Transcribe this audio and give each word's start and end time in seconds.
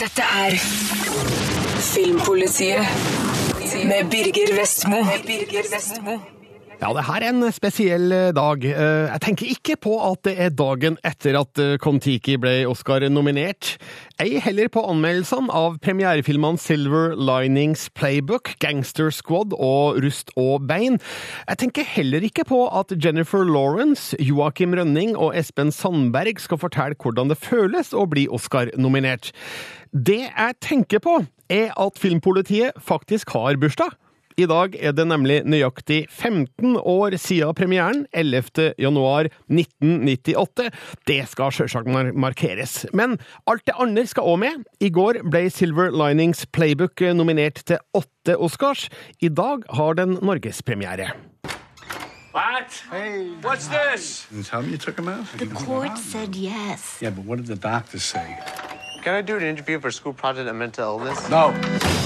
Dette 0.00 0.24
er 0.24 0.54
Filmpolitiet 1.82 2.84
med 3.88 4.10
Birger 4.12 4.54
Vestmo. 4.58 5.02
Ja, 6.82 6.88
det 6.96 7.04
her 7.06 7.22
er 7.22 7.28
en 7.30 7.44
spesiell 7.54 8.10
eh, 8.10 8.32
dag. 8.34 8.64
Eh, 8.66 9.06
Jeg 9.12 9.20
tenker 9.22 9.50
ikke 9.52 9.76
på 9.84 9.92
at 10.02 10.24
det 10.26 10.32
er 10.42 10.50
dagen 10.50 10.96
etter 11.06 11.36
at 11.38 11.60
eh, 11.62 11.76
Kon-Tiki 11.78 12.34
ble 12.42 12.64
Oscar-nominert. 12.66 13.76
Ei 14.18 14.40
heller 14.42 14.66
på 14.72 14.82
anmeldelsene 14.90 15.46
av 15.54 15.76
premierefilmene 15.84 16.58
Silver 16.58 17.14
Linings 17.14 17.84
Playbook, 17.94 18.56
Gangster 18.58 19.12
Squad 19.14 19.54
og 19.54 20.00
Rust 20.02 20.34
og 20.34 20.66
bein. 20.66 20.98
Jeg 21.46 21.60
tenker 21.62 21.86
heller 21.86 22.26
ikke 22.26 22.48
på 22.50 22.64
at 22.66 22.90
Jennifer 22.98 23.46
Lawrence, 23.46 24.18
Joakim 24.18 24.74
Rønning 24.74 25.14
og 25.14 25.36
Espen 25.38 25.70
Sandberg 25.70 26.42
skal 26.42 26.58
fortelle 26.64 26.98
hvordan 26.98 27.30
det 27.30 27.38
føles 27.38 27.94
å 27.94 28.08
bli 28.10 28.26
Oscar-nominert. 28.26 29.30
Det 29.92 30.22
jeg 30.24 30.54
tenker 30.64 31.02
på, 31.04 31.18
er 31.52 31.74
at 31.76 31.98
filmpolitiet 32.00 32.78
faktisk 32.80 33.34
har 33.36 33.58
bursdag. 33.60 33.92
I 34.40 34.46
dag 34.48 34.72
er 34.80 34.94
det 34.96 35.04
nemlig 35.04 35.42
nøyaktig 35.44 36.06
15 36.08 36.78
år 36.80 37.12
siden 37.20 37.52
premieren, 37.52 38.06
11. 38.16 38.72
januar 38.80 39.28
1998. 39.52 40.70
Det 41.04 41.18
skal 41.28 41.52
sjølsagt 41.52 41.92
markeres. 42.16 42.86
Men 42.96 43.18
alt 43.44 43.66
det 43.68 43.76
andre 43.76 44.06
skal 44.08 44.32
òg 44.32 44.40
med. 44.40 44.64
I 44.80 44.88
går 44.88 45.20
ble 45.28 45.44
Silver 45.52 45.92
Linings 45.92 46.46
Playbook 46.48 47.04
nominert 47.12 47.60
til 47.68 47.76
åtte 47.92 48.38
Oscars. 48.40 48.88
I 49.20 49.28
dag 49.28 49.68
har 49.76 50.00
den 50.00 50.16
norgespremiere. 50.24 51.12
What? 52.32 52.80
Hey. 52.88 53.36
What's 53.44 53.68
this? 53.68 54.24
Didn't 54.32 54.48
tell 54.48 54.62
me 54.62 54.72
you 54.72 54.78
took 54.78 54.96
him 54.96 55.08
out? 55.08 55.26
The 55.36 55.52
court 55.52 55.98
said 55.98 56.34
yes. 56.34 56.96
Yeah, 57.02 57.10
but 57.10 57.26
what 57.26 57.36
did 57.36 57.46
the 57.46 57.60
doctors 57.60 58.04
say? 58.04 58.38
Can 59.02 59.14
I 59.14 59.22
do 59.22 59.36
an 59.36 59.42
interview 59.42 59.80
for 59.80 59.90
school 59.90 60.12
project 60.12 60.54
mental 60.54 61.00
illness? 61.00 61.28
No. 61.28 61.52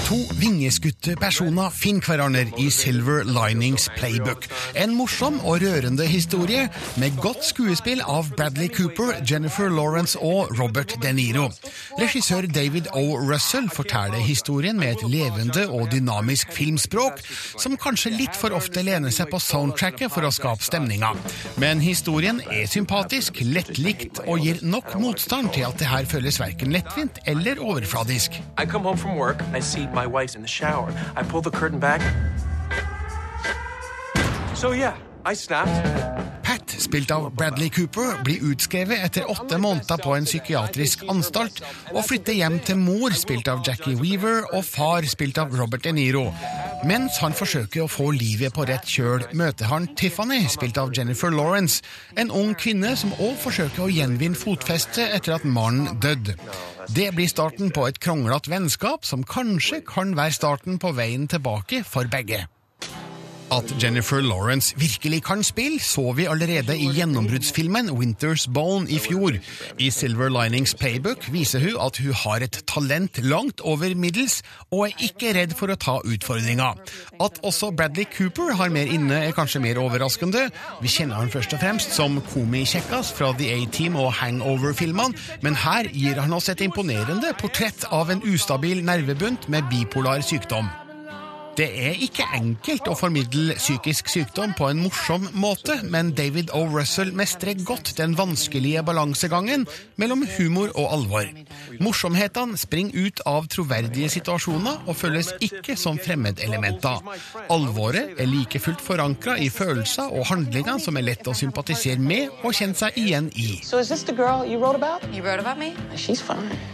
To 0.07 0.15
vingeskutte 0.39 1.17
personer 1.19 1.69
finner 1.69 2.01
hverandre 2.01 2.45
i 2.57 2.69
Silver 2.71 3.25
Linings 3.27 3.89
Playbook. 3.97 4.47
En 4.79 4.95
morsom 4.95 5.41
og 5.43 5.59
rørende 5.61 6.05
historie 6.07 6.69
med 6.97 7.17
godt 7.21 7.43
skuespill 7.45 8.01
av 8.01 8.29
Bradley 8.37 8.69
Cooper, 8.71 9.17
Jennifer 9.31 9.69
Lawrence 9.69 10.17
og 10.23 10.53
Robert 10.59 10.95
De 11.03 11.11
Niro. 11.13 11.49
Regissør 11.99 12.47
David 12.55 12.87
O. 12.95 13.17
Russell 13.19 13.67
forteller 13.69 14.23
historien 14.23 14.79
med 14.79 14.95
et 14.95 15.03
levende 15.11 15.67
og 15.67 15.91
dynamisk 15.91 16.55
filmspråk, 16.55 17.19
som 17.59 17.77
kanskje 17.77 18.15
litt 18.15 18.39
for 18.39 18.55
ofte 18.55 18.81
lener 18.87 19.11
seg 19.11 19.29
på 19.29 19.41
soundtracket 19.43 20.13
for 20.13 20.23
å 20.25 20.31
skape 20.31 20.63
stemninga. 20.65 21.11
Men 21.59 21.83
historien 21.83 22.39
er 22.47 22.65
sympatisk, 22.71 23.43
lettlikt 23.43 24.23
og 24.25 24.39
gir 24.47 24.63
nok 24.63 24.95
motstand 25.03 25.51
til 25.53 25.67
at 25.67 25.77
det 25.83 25.91
her 25.91 26.07
føles 26.07 26.39
verken 26.41 26.77
lettvint 26.87 27.19
eller 27.25 27.59
overfladisk. 27.59 28.41
Work, 29.17 29.39
shower. 30.47 30.91
So 34.55 34.73
yeah, 34.73 34.93
Pat, 36.43 36.75
spilt 36.79 37.11
av 37.11 37.35
Bradley 37.35 37.69
Cooper, 37.69 38.23
blir 38.23 38.41
utskrevet 38.51 39.03
etter 39.03 39.29
åtte 39.29 39.57
måneder 39.57 39.97
på 39.97 40.15
en 40.15 40.25
psykiatrisk 40.25 41.03
anstalt 41.11 41.61
og 41.93 42.05
flytter 42.07 42.33
hjem 42.33 42.59
til 42.63 42.79
mor, 42.79 43.11
spilt 43.13 43.47
av 43.51 43.61
Jackie 43.67 43.99
Weaver, 43.99 44.47
og 44.53 44.63
far, 44.65 45.05
spilt 45.05 45.37
av 45.37 45.53
Robert 45.57 45.83
De 45.83 45.93
Niro. 45.93 46.29
Mens 46.85 47.17
han 47.23 47.33
forsøker 47.33 47.83
å 47.83 47.89
få 47.89 48.11
livet 48.13 48.53
på 48.53 48.65
rett 48.69 48.85
kjøl, 48.85 49.23
møter 49.37 49.69
han 49.71 49.87
Tiffany, 49.97 50.43
spilt 50.51 50.77
av 50.77 50.91
Jennifer 50.93 51.33
Lawrence, 51.33 51.81
en 52.13 52.29
ung 52.29 52.53
kvinne 52.59 52.91
som 52.99 53.15
òg 53.17 53.33
forsøker 53.41 53.87
å 53.87 53.89
gjenvinne 53.89 54.37
fotfestet 54.37 55.15
etter 55.17 55.37
at 55.39 55.47
mannen 55.47 55.97
døde. 56.03 56.37
Det 56.93 57.09
blir 57.17 57.31
starten 57.31 57.73
på 57.73 57.87
et 57.89 57.97
kronglete 58.03 58.53
vennskap 58.53 59.07
som 59.09 59.25
kanskje 59.25 59.81
kan 59.89 60.13
være 60.17 60.37
starten 60.37 60.77
på 60.77 60.93
veien 60.97 61.25
tilbake 61.31 61.81
for 61.87 62.09
begge. 62.11 62.45
At 63.47 63.63
Jennifer 63.79 64.19
Lawrence 64.19 64.75
virkelig 64.75 65.23
kan 65.23 65.43
spille, 65.43 65.79
så 65.79 66.11
vi 66.11 66.25
allerede 66.27 66.75
i 66.77 66.89
gjennombruddsfilmen 66.91 67.89
Winter's 67.89 68.43
Bone 68.53 68.89
i 68.91 68.99
fjor. 68.99 69.37
I 69.79 69.89
Silver 69.89 70.27
Linings 70.27 70.75
Playbook 70.75 71.29
viser 71.31 71.63
hun 71.63 71.77
at 71.79 71.97
hun 72.03 72.13
har 72.13 72.43
et 72.43 72.59
talent 72.67 73.19
langt 73.23 73.61
over 73.61 73.95
middels, 73.95 74.41
og 74.71 74.89
er 74.89 75.05
ikke 75.07 75.31
redd 75.37 75.55
for 75.55 75.71
å 75.71 75.77
ta 75.79 75.95
utfordringa. 76.03 76.73
At 77.23 77.39
også 77.47 77.71
Bradley 77.71 78.09
Cooper 78.17 78.51
har 78.59 78.73
mer 78.73 78.91
inne, 78.91 79.21
er 79.29 79.37
kanskje 79.37 79.63
mer 79.63 79.79
overraskende. 79.79 80.49
Vi 80.83 80.91
kjenner 80.91 81.21
han 81.21 81.31
først 81.31 81.55
og 81.55 81.63
fremst 81.63 81.95
som 81.95 82.19
komikjekkas 82.33 83.13
fra 83.15 83.31
The 83.39 83.47
A-Team 83.61 83.95
og 83.95 84.11
Hangover-filmene, 84.19 85.15
men 85.45 85.55
her 85.63 85.87
gir 85.95 86.19
han 86.19 86.35
oss 86.35 86.51
et 86.51 86.65
imponerende 86.67 87.31
portrett 87.39 87.87
av 87.95 88.11
en 88.11 88.25
ustabil 88.27 88.83
nervebunt 88.83 89.47
med 89.47 89.71
bipolar 89.71 90.19
sykdom. 90.25 90.67
Det 91.57 91.65
er 91.73 91.95
ikke 92.05 92.21
enkelt 92.37 92.85
å 92.85 92.93
formidle 92.93 93.55
psykisk 93.57 94.11
sykdom 94.13 94.51
på 94.53 94.67
en 94.69 94.77
morsom 94.83 95.23
måte, 95.41 95.79
men 95.89 96.11
David 96.13 96.51
O. 96.53 96.59
Russell 96.69 97.09
mestrer 97.17 97.57
godt 97.65 97.95
den 97.97 98.13
vanskelige 98.17 98.83
balansegangen 98.85 99.63
mellom 99.97 100.21
humor 100.35 100.69
og 100.77 100.91
alvor. 100.93 101.31
Morsomhetene 101.81 102.59
springer 102.61 103.07
ut 103.07 103.23
av 103.25 103.47
troverdige 103.49 104.09
situasjoner 104.13 104.85
og 104.85 104.99
føles 104.99 105.31
ikke 105.41 105.73
som 105.81 105.97
fremmedelementer. 105.97 107.01
Alvoret 107.49 108.13
er 108.21 108.29
like 108.29 108.61
fullt 108.61 108.83
forankra 108.85 109.39
i 109.41 109.49
følelser 109.49 110.13
og 110.13 110.29
handlinger 110.29 110.77
som 110.83 111.01
er 111.01 111.07
lett 111.09 111.25
å 111.25 111.33
sympatisere 111.37 111.97
med 111.97 112.29
og 112.43 112.53
kjenne 112.53 112.77
seg 112.77 113.01
igjen 113.01 113.31
i. 113.33 113.63
So. 113.65 113.81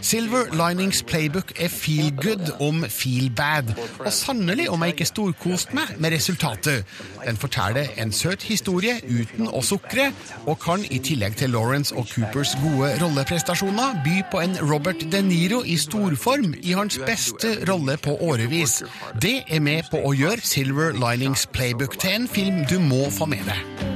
Silver 0.04 0.52
Linings 0.60 1.02
Playbook 1.08 1.56
er 1.56 1.72
feel 1.72 2.12
good 2.20 2.52
om 2.60 2.84
feel 2.92 3.32
bad, 3.32 3.72
og 4.04 4.12
sannelig 4.12 4.68
om 4.74 4.82
jeg 4.84 4.94
ikke 4.94 5.08
storkost 5.08 5.74
meg 5.76 5.94
med 6.02 6.14
resultatet. 6.14 6.84
Den 7.24 7.38
forteller 7.40 7.90
en 8.00 8.12
søt 8.12 8.44
historie 8.46 8.98
uten 9.06 9.48
å 9.48 9.62
sukre, 9.64 10.10
og 10.46 10.58
kan 10.62 10.84
i 10.90 11.00
tillegg 11.04 11.38
til 11.40 11.54
Lawrence 11.54 11.94
og 11.96 12.08
Coopers 12.10 12.54
gode 12.62 12.92
rolleprestasjoner 13.02 14.00
by 14.04 14.20
på 14.32 14.42
en 14.44 14.58
Robert 14.62 15.06
De 15.12 15.22
Niro 15.24 15.62
i 15.64 15.78
storform 15.80 16.54
i 16.62 16.76
hans 16.76 16.98
beste 17.06 17.56
rolle 17.68 17.96
på 17.96 18.16
årevis. 18.20 18.82
Det 19.22 19.36
er 19.48 19.64
med 19.64 19.90
på 19.90 20.02
å 20.04 20.14
gjøre 20.16 20.44
Silver 20.44 20.94
Linings 20.98 21.46
Playbook 21.52 21.98
til 21.98 22.18
en 22.20 22.28
film 22.28 22.64
du 22.70 22.78
må 22.82 23.06
få 23.14 23.30
med 23.30 23.46
deg. 23.48 23.92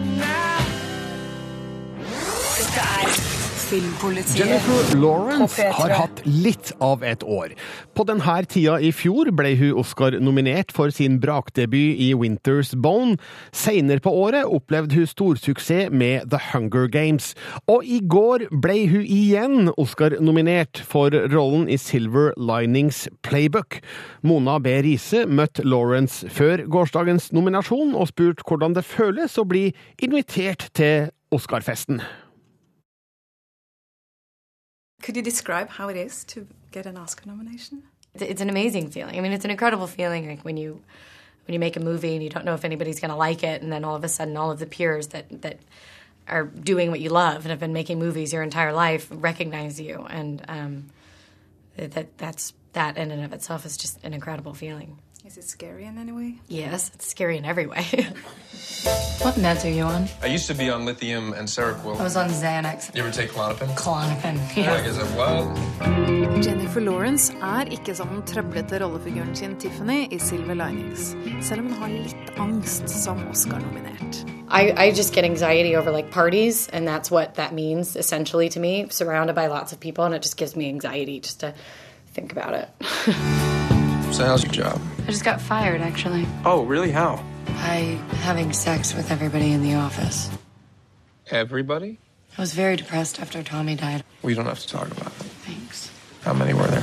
Dette 2.59 2.85
er 2.85 3.28
Filmpolitiet 3.69 4.39
Jennifer 4.39 4.97
Lawrence 4.97 5.65
har 5.77 5.93
hatt 5.93 6.23
litt 6.25 6.71
av 6.81 7.03
et 7.05 7.21
år. 7.21 7.51
På 7.93 8.07
denne 8.09 8.37
tida 8.49 8.79
i 8.81 8.89
fjor 8.97 9.29
ble 9.37 9.51
hun 9.61 9.75
Oscar-nominert 9.83 10.71
for 10.73 10.89
sin 10.95 11.19
brakdebut 11.21 12.01
i 12.01 12.15
Winter's 12.17 12.71
Bone. 12.73 13.19
Senere 13.53 14.01
på 14.01 14.13
året 14.17 14.49
opplevde 14.49 14.97
hun 14.97 15.11
storsuksess 15.11 15.93
med 15.93 16.31
The 16.33 16.41
Hunger 16.47 16.89
Games. 16.89 17.35
Og 17.69 17.85
i 17.85 17.99
går 18.01 18.47
ble 18.63 18.79
hun 18.89 19.05
igjen 19.05 19.69
Oscar-nominert 19.77 20.81
for 20.89 21.13
rollen 21.35 21.67
i 21.69 21.77
Silver 21.77 22.33
Linings 22.41 23.05
Playbook. 23.21 23.83
Mona 24.25 24.57
B. 24.65 24.79
Riise 24.87 25.27
møtte 25.29 25.67
Lawrence 25.69 26.31
før 26.33 26.65
gårsdagens 26.73 27.35
nominasjon 27.37 27.93
og 27.93 28.09
spurte 28.15 28.49
hvordan 28.49 28.79
det 28.81 28.87
føles 28.89 29.37
å 29.37 29.45
bli 29.45 29.67
invitert 30.01 30.71
til 30.73 31.13
Oscarfesten. 31.37 32.01
Could 35.03 35.17
you 35.17 35.23
describe 35.23 35.71
how 35.71 35.89
it 35.89 35.97
is 35.97 36.25
to 36.25 36.47
get 36.71 36.87
an 36.87 36.97
Oscar 36.97 37.29
nomination? 37.29 37.83
It's, 38.15 38.41
an 38.41 38.51
amazing 38.51 38.91
feeling. 38.91 39.17
I 39.17 39.21
mean, 39.21 39.33
it's 39.33 39.45
an 39.45 39.51
incredible 39.51 39.87
feeling 39.87 40.29
like 40.29 40.45
when 40.45 40.57
you 40.57 40.83
when 41.47 41.55
you 41.55 41.61
make 41.61 41.77
a 41.77 41.81
movie 41.81 42.15
and 42.15 42.23
you 42.23 42.29
don't 42.29 42.45
know 42.45 42.53
if 42.53 42.65
anybody's 42.65 43.01
going 43.01 43.11
to 43.11 43.17
like 43.17 43.43
it, 43.43 43.63
and 43.63 43.73
then 43.73 43.85
all 43.85 43.95
of 43.95 44.05
a 44.05 44.09
sudden, 44.09 44.37
all 44.37 44.51
of 44.51 44.59
the 44.59 44.67
peers 44.67 45.09
that 45.09 45.43
that 45.43 45.59
are 46.27 46.45
doing 46.45 46.91
what 46.91 47.01
you 47.01 47.09
love 47.09 47.37
and 47.37 47.51
have 47.51 47.61
been 47.61 47.73
making 47.73 47.99
movies 47.99 48.33
your 48.33 48.43
entire 48.43 48.73
life 48.73 49.09
recognize 49.11 49.81
you, 49.81 50.07
and 50.11 50.45
um, 50.49 50.91
that 51.77 52.19
that's 52.19 52.53
that 52.73 52.97
in 52.99 53.11
and 53.11 53.25
of 53.25 53.33
itself 53.33 53.65
is 53.65 53.77
just 53.77 54.03
an 54.05 54.13
incredible 54.13 54.53
feeling. 54.53 54.99
Is 55.29 55.37
it 55.37 55.45
scary 55.45 55.85
in 55.85 55.99
any 55.99 56.11
way? 56.11 56.37
Yes, 56.49 56.91
it's 56.95 57.07
scary 57.07 57.37
in 57.37 57.45
every 57.45 57.67
way. 57.67 57.85
What 59.21 59.35
meds 59.35 59.63
are 59.65 59.69
you 59.69 59.83
on? 59.83 60.09
I 60.23 60.27
used 60.29 60.47
to 60.47 60.55
be 60.55 60.71
on 60.71 60.87
lithium 60.87 61.35
and 61.35 61.47
Seroquel. 61.47 62.01
I 62.01 62.03
was 62.03 62.17
on 62.17 62.31
Xanax. 62.31 62.95
You 62.95 63.03
ever 63.03 63.11
take 63.11 63.31
Klonopin? 63.33 63.69
Klonopin. 63.77 64.39
Like, 64.57 64.87
is 64.87 64.97
it 64.97 65.11
well? 65.19 65.53
Jennifer 66.41 66.81
Lawrence 66.81 67.31
er 67.43 67.69
ikke 67.71 67.95
som 67.95 68.09
den 68.09 68.23
trøblete 68.23 68.81
rollefiguren 68.81 69.37
sin 69.37 69.57
Tiffany 69.61 70.09
i 70.11 70.19
Silver 70.19 70.55
Linings, 70.55 71.15
selv 71.43 71.61
om 71.61 71.67
hun 71.67 71.83
har 71.83 71.89
litt 71.89 72.39
angst 72.39 72.89
som 72.89 73.21
Oscar-nominert. 73.29 74.25
I, 74.49 74.73
I 74.87 74.93
just 74.97 75.13
get 75.13 75.25
anxiety 75.25 75.77
over 75.77 75.91
like 75.91 76.11
parties, 76.11 76.69
and 76.73 76.89
that's 76.89 77.11
what 77.11 77.35
that 77.35 77.53
means 77.53 77.97
essentially 77.97 78.49
to 78.49 78.61
me. 78.61 78.87
Surrounded 78.89 79.35
by 79.35 79.49
lots 79.49 79.73
of 79.73 79.81
people, 79.81 80.05
and 80.05 80.15
it 80.15 80.23
just 80.23 80.39
gives 80.39 80.57
me 80.57 80.69
anxiety 80.69 81.21
just 81.21 81.41
to 81.41 81.53
think 82.15 82.33
about 82.33 82.55
it. 82.55 83.75
So 84.13 84.25
how's 84.27 84.43
your 84.43 84.53
job? 84.53 84.81
I 85.07 85.11
just 85.11 85.25
got 85.25 85.41
fired, 85.41 85.81
actually. 85.81 86.27
Oh, 86.45 86.65
really? 86.65 86.91
How? 86.91 87.23
I 87.47 87.99
having 88.23 88.53
sex 88.53 88.95
with 88.95 89.11
everybody 89.11 89.53
in 89.53 89.63
the 89.63 89.75
office. 89.75 90.31
Everybody? 91.31 91.99
I 92.37 92.41
was 92.41 92.53
very 92.55 92.77
depressed 92.77 93.21
after 93.21 93.43
Tommy 93.43 93.75
died. 93.77 94.03
We 94.23 94.35
don't 94.35 94.47
have 94.47 94.61
to 94.61 94.69
talk 94.69 94.87
about 94.91 95.09
it. 95.09 95.27
Thanks. 95.47 95.91
How 96.23 96.33
many 96.33 96.53
were 96.55 96.67
there? 96.67 96.83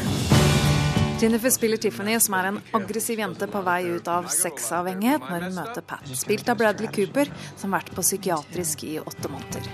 Jennifer 1.19 1.49
spiller 1.49 1.77
Tiffany, 1.77 2.19
som 2.19 2.33
er 2.33 2.47
en 2.49 2.61
aggressiv 2.73 3.19
jente 3.19 3.47
på 3.47 3.61
vei 3.63 3.83
ut 3.95 4.07
av 4.11 4.27
sexavhengighet 4.27 5.23
når 5.29 5.45
hun 5.47 5.55
møter 5.55 5.81
Pat, 5.87 6.09
spilt 6.11 6.49
av 6.51 6.57
Bradley 6.59 6.91
Cooper, 6.91 7.31
som 7.55 7.71
har 7.71 7.79
vært 7.81 7.93
på 7.95 8.03
psykiatrisk 8.03 8.83
i 8.83 8.97
åtte 8.99 9.31
måneder. 9.31 9.69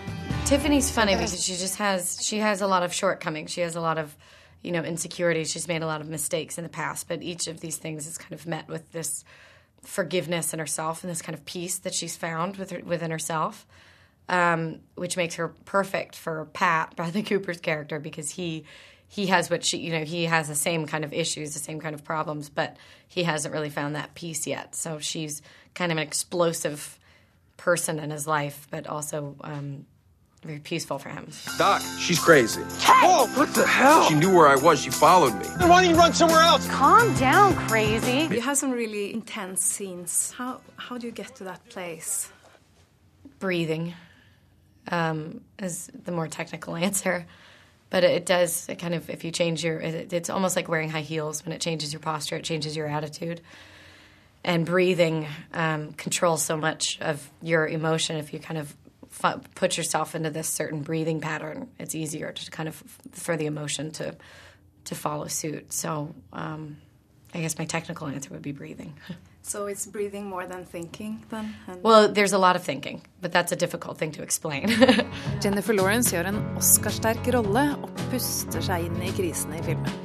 Tiffany's 0.45 0.91
funny 0.91 1.15
because 1.15 1.41
she 1.43 1.53
just 1.53 1.77
has 1.77 2.19
she 2.21 2.37
has 2.39 2.61
a 2.61 2.67
lot 2.67 2.83
of 2.83 2.93
shortcomings. 2.93 3.51
She 3.51 3.61
has 3.61 3.75
a 3.75 3.81
lot 3.81 3.97
of 3.97 4.15
you 4.61 4.71
know 4.71 4.83
insecurities. 4.83 5.51
She's 5.51 5.67
made 5.67 5.81
a 5.81 5.87
lot 5.87 6.01
of 6.01 6.09
mistakes 6.09 6.57
in 6.57 6.63
the 6.63 6.69
past, 6.69 7.07
but 7.07 7.21
each 7.21 7.47
of 7.47 7.59
these 7.59 7.77
things 7.77 8.07
is 8.07 8.17
kind 8.17 8.33
of 8.33 8.45
met 8.47 8.67
with 8.67 8.91
this 8.91 9.23
forgiveness 9.83 10.53
in 10.53 10.59
herself 10.59 11.03
and 11.03 11.09
this 11.09 11.21
kind 11.21 11.37
of 11.37 11.45
peace 11.45 11.79
that 11.79 11.93
she's 11.93 12.15
found 12.15 12.57
with 12.57 12.69
her, 12.69 12.81
within 12.83 13.11
herself, 13.11 13.65
um, 14.29 14.79
which 14.95 15.17
makes 15.17 15.35
her 15.35 15.49
perfect 15.65 16.15
for 16.15 16.45
Pat 16.53 16.95
Bradley 16.95 17.23
Cooper's 17.23 17.59
character 17.59 17.99
because 17.99 18.31
he 18.31 18.65
he 19.07 19.27
has 19.27 19.49
what 19.49 19.65
she 19.65 19.77
you 19.77 19.91
know 19.91 20.05
he 20.05 20.25
has 20.25 20.47
the 20.47 20.55
same 20.55 20.85
kind 20.85 21.03
of 21.03 21.13
issues, 21.13 21.53
the 21.53 21.59
same 21.59 21.79
kind 21.79 21.95
of 21.95 22.03
problems, 22.03 22.49
but 22.49 22.77
he 23.07 23.23
hasn't 23.23 23.53
really 23.53 23.69
found 23.69 23.95
that 23.95 24.13
peace 24.15 24.47
yet. 24.47 24.75
So 24.75 24.99
she's 24.99 25.41
kind 25.73 25.91
of 25.91 25.97
an 25.97 26.03
explosive 26.03 26.97
person 27.57 27.99
in 27.99 28.09
his 28.09 28.25
life, 28.25 28.67
but 28.71 28.87
also 28.87 29.35
um, 29.41 29.85
very 30.43 30.59
peaceful 30.59 30.97
for 30.97 31.09
him. 31.09 31.27
Doc, 31.57 31.81
she's 31.99 32.19
crazy. 32.19 32.61
Whoa, 32.61 33.27
what 33.37 33.53
the 33.53 33.65
hell? 33.65 34.05
She 34.05 34.15
knew 34.15 34.35
where 34.35 34.47
I 34.47 34.55
was. 34.55 34.81
She 34.81 34.89
followed 34.89 35.33
me. 35.35 35.45
Then 35.59 35.69
why 35.69 35.81
don't 35.81 35.91
you 35.91 35.97
run 35.97 36.13
somewhere 36.13 36.41
else? 36.41 36.67
Calm 36.67 37.13
down, 37.15 37.55
crazy. 37.67 38.27
You 38.33 38.41
have 38.41 38.57
some 38.57 38.71
really 38.71 39.13
intense 39.13 39.63
scenes. 39.63 40.33
How 40.37 40.61
how 40.77 40.97
do 40.97 41.05
you 41.07 41.13
get 41.13 41.35
to 41.35 41.43
that 41.45 41.67
place? 41.69 42.31
breathing 43.41 43.93
um, 44.87 45.41
is 45.59 45.89
the 46.05 46.13
more 46.13 46.27
technical 46.27 46.75
answer. 46.87 47.25
But 47.89 48.05
it 48.05 48.25
does 48.25 48.69
it 48.69 48.79
kind 48.79 48.93
of, 48.93 49.09
if 49.09 49.25
you 49.25 49.31
change 49.31 49.65
your, 49.65 49.77
it, 49.81 50.13
it's 50.13 50.29
almost 50.29 50.55
like 50.55 50.69
wearing 50.69 50.89
high 50.89 51.01
heels. 51.01 51.43
When 51.43 51.51
it 51.51 51.59
changes 51.59 51.91
your 51.91 51.99
posture, 51.99 52.37
it 52.37 52.45
changes 52.45 52.77
your 52.77 52.87
attitude. 52.87 53.41
And 54.45 54.65
breathing 54.65 55.27
um, 55.53 55.91
controls 55.93 56.41
so 56.41 56.55
much 56.55 56.99
of 57.01 57.29
your 57.41 57.67
emotion. 57.67 58.15
If 58.15 58.31
you 58.33 58.39
kind 58.39 58.59
of 58.59 58.69
fu- 58.69 58.80
put 59.55 59.77
yourself 59.77 60.15
into 60.15 60.29
this 60.29 60.47
certain 60.47 60.81
breathing 60.81 61.19
pattern, 61.21 61.69
it's 61.79 61.95
easier 61.95 62.31
to 62.31 62.51
kind 62.51 62.69
of, 62.69 62.83
for 63.11 63.37
the 63.37 63.45
emotion 63.45 63.91
to, 63.91 64.15
to 64.85 64.95
follow 64.95 65.27
suit. 65.27 65.73
So 65.73 66.15
um, 66.33 66.77
I 67.33 67.41
guess 67.41 67.57
my 67.57 67.65
technical 67.65 68.07
answer 68.07 68.29
would 68.31 68.41
be 68.41 68.51
breathing. 68.51 68.93
So 69.43 69.65
it's 69.65 69.87
breathing 69.87 70.27
more 70.27 70.45
than 70.45 70.65
thinking, 70.65 71.25
then? 71.31 71.55
And 71.67 71.81
Well, 71.81 72.07
there's 72.13 72.31
a 72.31 72.37
lot 72.37 72.55
of 72.55 72.63
thinking, 72.63 73.01
but 73.21 73.31
that's 73.31 73.51
a 73.51 73.55
difficult 73.55 73.97
thing 73.97 74.11
to 74.11 74.21
explain. 74.21 74.67
Jennifer 75.41 75.73
Lawrence 75.73 76.11
gjør 76.13 76.27
en 76.29 76.37
Oscar-sterk 76.57 77.25
rolle 77.33 77.63
og 77.81 77.89
puster 78.11 78.61
seg 78.61 78.85
inn 78.85 79.01
i 79.01 79.09
krisene 79.17 79.57
i 79.57 79.63
filmen. 79.65 79.97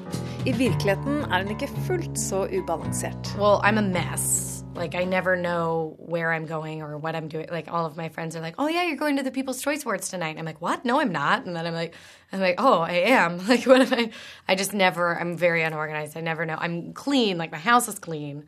I 0.48 0.56
virkeligheten 0.56 1.26
er 1.28 1.44
hun 1.44 1.52
ikke 1.52 1.68
fullt 1.84 2.16
så 2.18 2.46
ubalansert. 2.48 3.36
well, 3.36 3.60
I'm 3.62 3.76
a 3.76 3.82
mess. 3.82 4.55
Like 4.76 4.94
I 4.94 5.04
never 5.04 5.36
know 5.36 5.94
where 5.98 6.32
I'm 6.32 6.44
going 6.44 6.82
or 6.82 6.98
what 6.98 7.16
I'm 7.16 7.28
doing. 7.28 7.48
Like 7.50 7.72
all 7.72 7.86
of 7.86 7.96
my 7.96 8.10
friends 8.10 8.36
are 8.36 8.40
like, 8.40 8.56
"Oh 8.58 8.68
yeah, 8.68 8.84
you're 8.84 8.96
going 8.96 9.16
to 9.16 9.22
the 9.22 9.30
People's 9.30 9.62
Choice 9.62 9.84
Awards 9.84 10.10
tonight." 10.10 10.36
I'm 10.38 10.44
like, 10.44 10.60
"What? 10.60 10.84
No, 10.84 11.00
I'm 11.00 11.10
not." 11.12 11.46
And 11.46 11.56
then 11.56 11.66
I'm 11.66 11.72
like, 11.72 11.94
"I'm 12.32 12.40
like, 12.40 12.56
oh, 12.58 12.80
I 12.80 12.92
am." 12.92 13.38
Like 13.48 13.64
what 13.64 13.80
am 13.80 13.92
I? 13.94 14.10
I 14.46 14.54
just 14.54 14.74
never. 14.74 15.18
I'm 15.18 15.36
very 15.36 15.62
unorganized. 15.62 16.16
I 16.16 16.20
never 16.20 16.44
know. 16.44 16.56
I'm 16.58 16.92
clean. 16.92 17.38
Like 17.38 17.50
my 17.50 17.58
house 17.58 17.88
is 17.88 17.98
clean, 17.98 18.44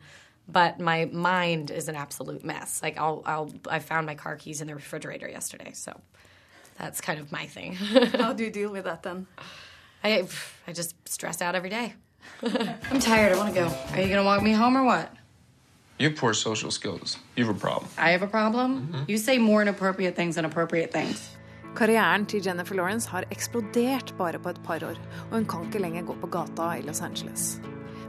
but 0.47 0.79
my 0.79 1.05
mind 1.05 1.71
is 1.71 1.87
an 1.89 1.95
absolute 1.95 2.43
mess. 2.45 2.81
Like 2.83 2.97
I'll, 2.99 3.23
I'll. 3.25 3.51
I 3.69 3.79
found 3.79 4.05
my 4.05 4.15
car 4.15 4.35
keys 4.35 4.61
in 4.61 4.67
the 4.67 4.75
refrigerator 4.75 5.27
yesterday, 5.27 5.71
so 5.73 5.99
that's 6.77 7.01
kind 7.01 7.19
of 7.19 7.31
my 7.31 7.47
thing. 7.47 7.73
How 8.19 8.33
do 8.33 8.43
you 8.43 8.51
deal 8.51 8.71
with 8.71 8.85
that 8.85 9.01
then? 9.01 9.25
I, 10.03 10.27
I 10.67 10.73
just 10.73 10.95
stress 11.09 11.41
out 11.41 11.55
every 11.55 11.69
day. 11.69 11.95
I'm 12.43 12.99
tired. 12.99 13.33
I 13.33 13.37
want 13.37 13.53
to 13.55 13.59
go. 13.61 13.67
Are 13.93 14.01
you 14.01 14.09
gonna 14.09 14.23
walk 14.23 14.43
me 14.43 14.51
home 14.51 14.77
or 14.77 14.83
what? 14.83 15.11
You 15.99 16.07
have 16.09 16.17
poor 16.17 16.33
social 16.33 16.71
skills. 16.71 17.17
You 17.35 17.45
have 17.45 17.55
a 17.55 17.59
problem. 17.59 17.89
I 17.97 18.11
have 18.11 18.21
a 18.21 18.27
problem. 18.27 18.87
Mm-hmm. 18.87 19.03
You 19.11 19.17
say 19.17 19.37
more 19.37 19.61
inappropriate 19.61 20.15
things 20.15 20.35
than 20.35 20.45
appropriate 20.45 20.91
things. 20.93 21.29
Karrieren 21.75 22.25
til 22.25 22.41
Jennifer 22.45 22.75
Lawrence 22.75 23.09
har 23.09 23.23
eksplodert 23.31 24.13
bare 24.17 24.39
på 24.39 24.49
et 24.49 24.63
par 24.63 24.83
år, 24.83 24.95
og 25.31 25.37
hun 25.37 25.45
kan 25.45 25.65
ikke 25.65 25.79
lenger 25.79 26.01
gå 26.03 26.15
på 26.21 26.27
gata 26.27 26.71
i 26.77 26.81
Los 26.81 27.01
Angeles. 27.01 27.59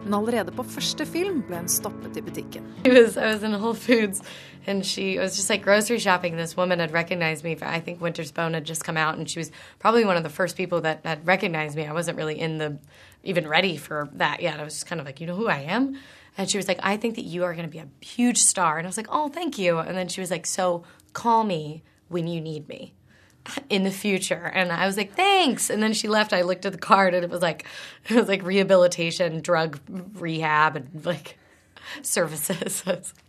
Men 0.04 0.14
allerede 0.14 0.52
på 0.52 0.62
første 0.62 1.06
film 1.06 1.42
ble 1.42 1.56
hun 1.56 1.68
stoppet 1.68 2.16
i 2.16 2.20
butikken. 2.20 2.64
It 2.84 2.92
was 2.92 3.16
I 3.16 3.26
was 3.26 3.42
in 3.42 3.52
Whole 3.52 3.74
Foods, 3.74 4.22
and 4.66 4.84
she 4.86 5.18
was 5.18 5.36
just 5.36 5.50
like 5.50 5.64
grocery 5.64 5.98
shopping. 5.98 6.36
This 6.36 6.56
woman 6.56 6.78
had 6.78 6.92
recognized 6.92 7.44
me. 7.44 7.56
I 7.62 7.80
think 7.80 8.00
Winter's 8.00 8.32
Bone 8.32 8.54
had 8.54 8.64
just 8.64 8.84
come 8.84 8.96
out, 8.96 9.18
and 9.18 9.28
she 9.28 9.40
was 9.40 9.50
probably 9.78 10.04
one 10.04 10.16
of 10.16 10.22
the 10.22 10.36
first 10.36 10.56
people 10.56 10.80
that 10.82 11.00
had 11.04 11.26
recognized 11.26 11.76
me. 11.76 11.86
I 11.86 11.92
wasn't 11.92 12.16
really 12.16 12.38
in 12.38 12.58
the 12.58 12.78
even 13.24 13.48
ready 13.48 13.76
for 13.76 14.08
that 14.14 14.40
yet. 14.42 14.60
I 14.60 14.64
was 14.64 14.74
just 14.74 14.86
kind 14.86 15.00
of 15.00 15.06
like, 15.06 15.20
you 15.20 15.26
know 15.26 15.36
who 15.36 15.48
I 15.48 15.62
am. 15.76 15.96
And 16.40 16.50
she 16.50 16.56
was 16.56 16.68
like, 16.68 16.80
I 16.82 16.96
think 16.96 17.16
that 17.16 17.26
you 17.26 17.44
are 17.44 17.52
going 17.52 17.66
to 17.66 17.70
be 17.70 17.80
a 17.80 17.88
huge 18.00 18.38
star. 18.38 18.78
And 18.78 18.86
I 18.86 18.88
was 18.88 18.96
like, 18.96 19.08
oh, 19.10 19.28
thank 19.28 19.58
you. 19.58 19.76
And 19.76 19.94
then 19.94 20.08
she 20.08 20.22
was 20.22 20.30
like, 20.30 20.46
so 20.46 20.84
call 21.12 21.44
me 21.44 21.82
when 22.08 22.26
you 22.26 22.40
need 22.40 22.66
me 22.66 22.94
in 23.68 23.82
the 23.82 23.90
future. 23.90 24.50
And 24.54 24.72
I 24.72 24.86
was 24.86 24.96
like, 24.96 25.12
thanks. 25.14 25.68
And 25.68 25.82
then 25.82 25.92
she 25.92 26.08
left. 26.08 26.32
I 26.32 26.40
looked 26.40 26.64
at 26.64 26.72
the 26.72 26.78
card 26.78 27.12
and 27.12 27.22
it 27.22 27.28
was 27.28 27.42
like, 27.42 27.66
it 28.08 28.14
was 28.14 28.26
like 28.26 28.42
rehabilitation, 28.42 29.42
drug 29.42 29.80
rehab, 30.14 30.76
and 30.76 31.04
like 31.04 31.36
services. 32.00 32.82
I 32.86 32.94
was 32.94 33.06
like, 33.06 33.24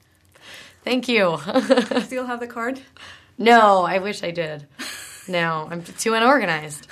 Thank 0.85 1.09
you. 1.09 1.37
Still 2.05 2.27
have 2.27 2.39
the 2.39 2.47
card? 2.47 2.79
no, 3.37 3.83
I 3.83 3.99
wish 3.99 4.23
I 4.23 4.31
did. 4.31 4.67
No, 5.27 5.67
I'm 5.69 5.83
too 5.83 6.13
unorganized. 6.13 6.87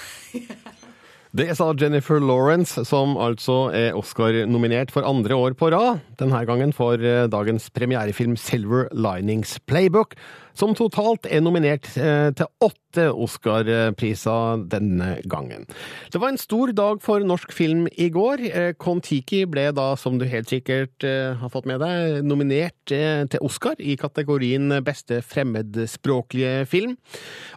Det 1.30 1.52
sa 1.54 1.68
Jennifer 1.78 2.18
Lawrence, 2.18 2.82
som 2.90 3.12
altså 3.22 3.68
er 3.78 3.94
Oscar-nominert 3.94 4.90
for 4.90 5.06
andre 5.06 5.36
år 5.38 5.54
på 5.54 5.68
rad. 5.70 6.00
Denne 6.18 6.40
gangen 6.50 6.74
for 6.74 6.98
eh, 6.98 7.28
dagens 7.30 7.68
premierefilm 7.70 8.34
Silver 8.34 8.88
Linings 8.98 9.60
Playbook, 9.70 10.16
som 10.58 10.74
totalt 10.74 11.30
er 11.30 11.44
nominert 11.46 11.86
eh, 12.02 12.32
til 12.34 12.50
åtte 12.66 12.89
Oscar-priser 12.98 14.64
denne 14.70 15.20
gangen. 15.30 15.68
Det 16.12 16.20
var 16.22 16.34
en 16.34 16.42
stor 16.42 16.72
dag 16.74 17.02
for 17.04 17.22
norsk 17.22 17.52
film 17.54 17.88
i 17.94 18.10
går. 18.14 18.44
Eh, 18.50 18.72
Kon-Tiki 18.80 19.44
ble 19.50 19.68
da, 19.76 19.92
som 20.00 20.18
du 20.20 20.26
helt 20.30 20.50
sikkert 20.50 21.06
eh, 21.06 21.38
har 21.38 21.52
fått 21.54 21.68
med 21.70 21.82
deg, 21.84 22.24
nominert 22.26 22.94
eh, 22.96 23.26
til 23.30 23.46
Oscar 23.46 23.78
i 23.78 23.96
kategorien 24.00 24.80
beste 24.86 25.22
fremmedspråklige 25.26 26.66
film. 26.70 26.96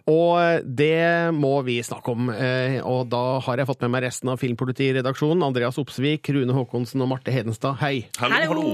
Og 0.09 0.63
det 0.63 1.31
må 1.33 1.55
vi 1.65 1.79
snakke 1.85 2.11
om, 2.11 2.27
og 2.83 3.05
da 3.11 3.21
har 3.45 3.59
jeg 3.59 3.67
fått 3.69 3.83
med 3.85 3.93
meg 3.93 4.03
resten 4.03 4.31
av 4.33 4.41
Filmpolitiredaksjonen. 4.41 5.45
Andreas 5.45 5.79
Opsvik, 5.79 6.27
Rune 6.35 6.55
Håkonsen 6.55 7.01
og 7.03 7.09
Marte 7.13 7.31
Hedenstad, 7.33 7.79
hei. 7.79 8.09
Hallo! 8.19 8.65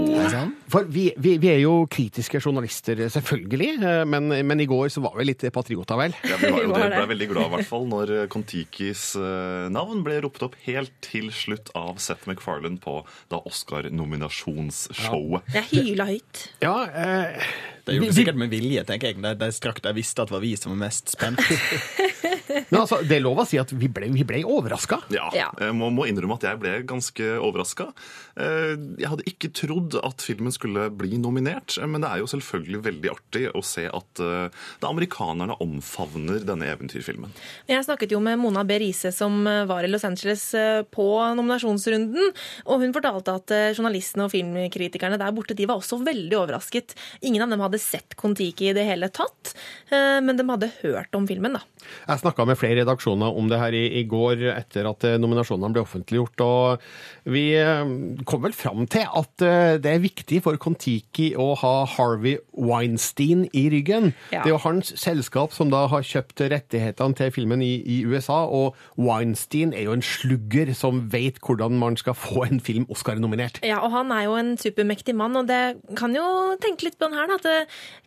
For 0.72 0.90
vi, 0.90 1.10
vi, 1.22 1.36
vi 1.42 1.52
er 1.54 1.62
jo 1.62 1.84
kritiske 1.92 2.42
journalister, 2.42 3.06
selvfølgelig, 3.14 3.72
men, 4.10 4.32
men 4.50 4.64
i 4.64 4.68
går 4.70 4.90
så 4.94 5.04
var 5.06 5.20
vi 5.20 5.30
litt 5.30 5.46
patrioter, 5.54 6.00
vel? 6.00 6.18
Ja, 6.26 6.40
vi 6.42 6.49
var 6.56 6.64
jo 6.66 6.74
det. 6.76 6.90
ble 6.98 7.08
veldig 7.14 7.30
glad 7.34 7.46
i 7.46 7.52
hvert 7.56 7.70
fall 7.70 7.86
når 7.90 8.14
Kon-Tikis 8.34 9.04
eh, 9.20 9.66
navn 9.74 10.04
ble 10.06 10.16
ropt 10.26 10.42
opp 10.46 10.56
helt 10.66 10.94
til 11.06 11.28
slutt 11.36 11.68
av 11.78 11.94
Seth 12.04 12.26
MacFarlane 12.30 12.80
på 12.84 12.94
da 13.32 13.38
Oscar-nominasjonsshowet. 13.50 15.42
Jeg 15.56 15.66
hyla 15.74 16.06
høyt. 16.12 16.36
Ja, 16.64 16.78
eh, 16.90 17.42
Det 17.86 17.98
gjorde 17.98 18.12
de 18.12 18.18
sikkert 18.18 18.40
med 18.42 18.54
vilje, 18.54 18.84
tenker 18.88 19.12
jeg. 19.12 19.20
De, 19.24 19.34
de 19.40 19.50
strakk 19.56 19.82
de 19.86 19.94
visste 19.98 20.24
at 20.24 20.32
det 20.32 20.38
var 20.38 20.44
vi 20.44 20.54
som 20.60 20.74
var 20.76 20.82
mest 20.88 21.14
spent. 21.16 21.42
Men 22.70 22.82
altså, 22.82 23.02
det 23.06 23.20
er 23.20 23.24
lov 23.24 23.44
å 23.44 23.46
si 23.48 23.60
at 23.62 23.72
vi 23.74 23.90
ble, 23.94 24.10
vi 24.14 24.26
ble 24.28 24.42
overraska. 24.48 25.02
Ja, 25.14 25.30
jeg 25.34 25.76
må, 25.78 25.92
må 25.94 26.08
innrømme 26.10 26.40
at 26.40 26.48
jeg 26.48 26.62
ble 26.62 26.74
ganske 26.90 27.28
overraska. 27.38 27.92
Jeg 28.40 29.10
hadde 29.12 29.28
ikke 29.30 29.52
trodd 29.56 29.98
at 30.02 30.24
filmen 30.26 30.54
skulle 30.56 30.88
bli 30.96 31.20
nominert, 31.22 31.78
men 31.86 32.02
det 32.02 32.10
er 32.10 32.24
jo 32.24 32.30
selvfølgelig 32.32 32.82
veldig 32.88 33.12
artig 33.14 33.46
å 33.54 33.64
se 33.66 33.86
at 33.86 34.22
det 34.22 34.90
amerikanerne 34.90 35.60
omfavner 35.62 36.42
denne 36.48 36.70
eventyrfilmen. 36.74 37.34
Jeg 37.70 37.86
snakket 37.86 38.14
jo 38.16 38.22
med 38.24 38.40
Mona 38.42 38.64
B. 38.66 38.80
Riise, 38.82 39.12
som 39.16 39.46
eh, 39.48 39.66
var 39.70 39.84
i 39.84 39.90
Los 39.92 40.06
Angeles 40.08 40.54
eh, 40.58 40.82
på 40.84 41.08
nominasjonsrunden. 41.38 42.34
Og 42.66 42.84
hun 42.84 42.96
fortalte 42.96 43.36
at 43.36 43.54
eh, 43.54 43.68
journalistene 43.76 44.26
og 44.26 44.34
filmkritikerne 44.34 45.20
der 45.22 45.36
borte 45.36 45.58
de 45.58 45.68
var 45.70 45.82
også 45.82 46.02
veldig 46.06 46.40
overrasket. 46.40 46.96
Ingen 47.22 47.46
av 47.46 47.54
dem 47.54 47.62
hadde 47.64 47.69
sett 47.78 48.16
Kon-Tiki 48.18 48.72
i 48.72 48.74
det 48.74 48.88
hele 48.88 49.12
tatt, 49.14 49.54
eh, 49.94 50.18
men 50.26 50.40
de 50.40 50.46
hadde 50.50 50.72
hørt 50.82 51.14
om 51.14 51.28
filmen, 51.30 51.54
da. 51.60 51.62
Jeg 52.10 52.22
snakka 52.22 52.46
med 52.46 52.58
flere 52.60 52.82
redaksjoner 52.82 53.38
om 53.38 53.48
det 53.50 53.60
her 53.62 53.76
i, 53.78 53.86
i 54.02 54.04
går 54.10 54.42
etter 54.56 54.90
at 54.90 55.06
eh, 55.06 55.20
nominasjonene 55.22 55.76
ble 55.76 55.84
offentliggjort, 55.86 56.44
og 56.44 57.30
vi 57.30 57.46
eh, 57.60 57.94
kom 58.26 58.44
vel 58.48 58.56
fram 58.58 58.88
til 58.90 59.06
at 59.06 59.32
det 59.40 59.92
er 59.92 60.02
viktig 60.02 60.42
for 60.46 60.58
Kon-Tiki 60.60 61.32
å 61.40 61.52
ha 61.62 61.74
Harvey 61.98 62.40
Weinstein 62.58 63.46
i 63.54 63.68
ryggen. 63.72 64.14
Ja. 64.34 64.42
Det 64.42 64.50
er 64.50 64.56
jo 64.56 64.64
hans 64.66 64.92
selskap 65.00 65.54
som 65.56 65.72
da 65.72 65.86
har 65.92 66.06
kjøpt 66.06 66.42
rettighetene 66.52 67.18
til 67.20 67.32
filmen 67.36 67.64
i, 67.64 67.76
i 67.84 68.02
USA, 68.10 68.42
og 68.46 68.78
Weinstein 69.00 69.76
er 69.76 69.88
jo 69.88 69.96
en 69.96 70.06
slugger 70.06 70.74
som 70.78 71.06
vet 71.14 71.40
hvordan 71.44 71.78
man 71.80 71.98
skal 72.00 72.18
få 72.18 72.46
en 72.48 72.62
film 72.64 72.88
Oscar-nominert. 72.92 73.62
Ja, 73.66 73.80
og 73.86 73.94
han 73.94 74.12
er 74.16 74.26
jo 74.28 74.36
en 74.40 74.56
supermektig 74.60 75.16
mann, 75.18 75.38
og 75.40 75.50
det 75.50 75.80
kan 76.00 76.16
jo 76.16 76.26
tenke 76.62 76.88
litt 76.88 77.00
på 77.00 77.10
den 77.10 77.18
her, 77.18 77.30
da, 77.32 77.59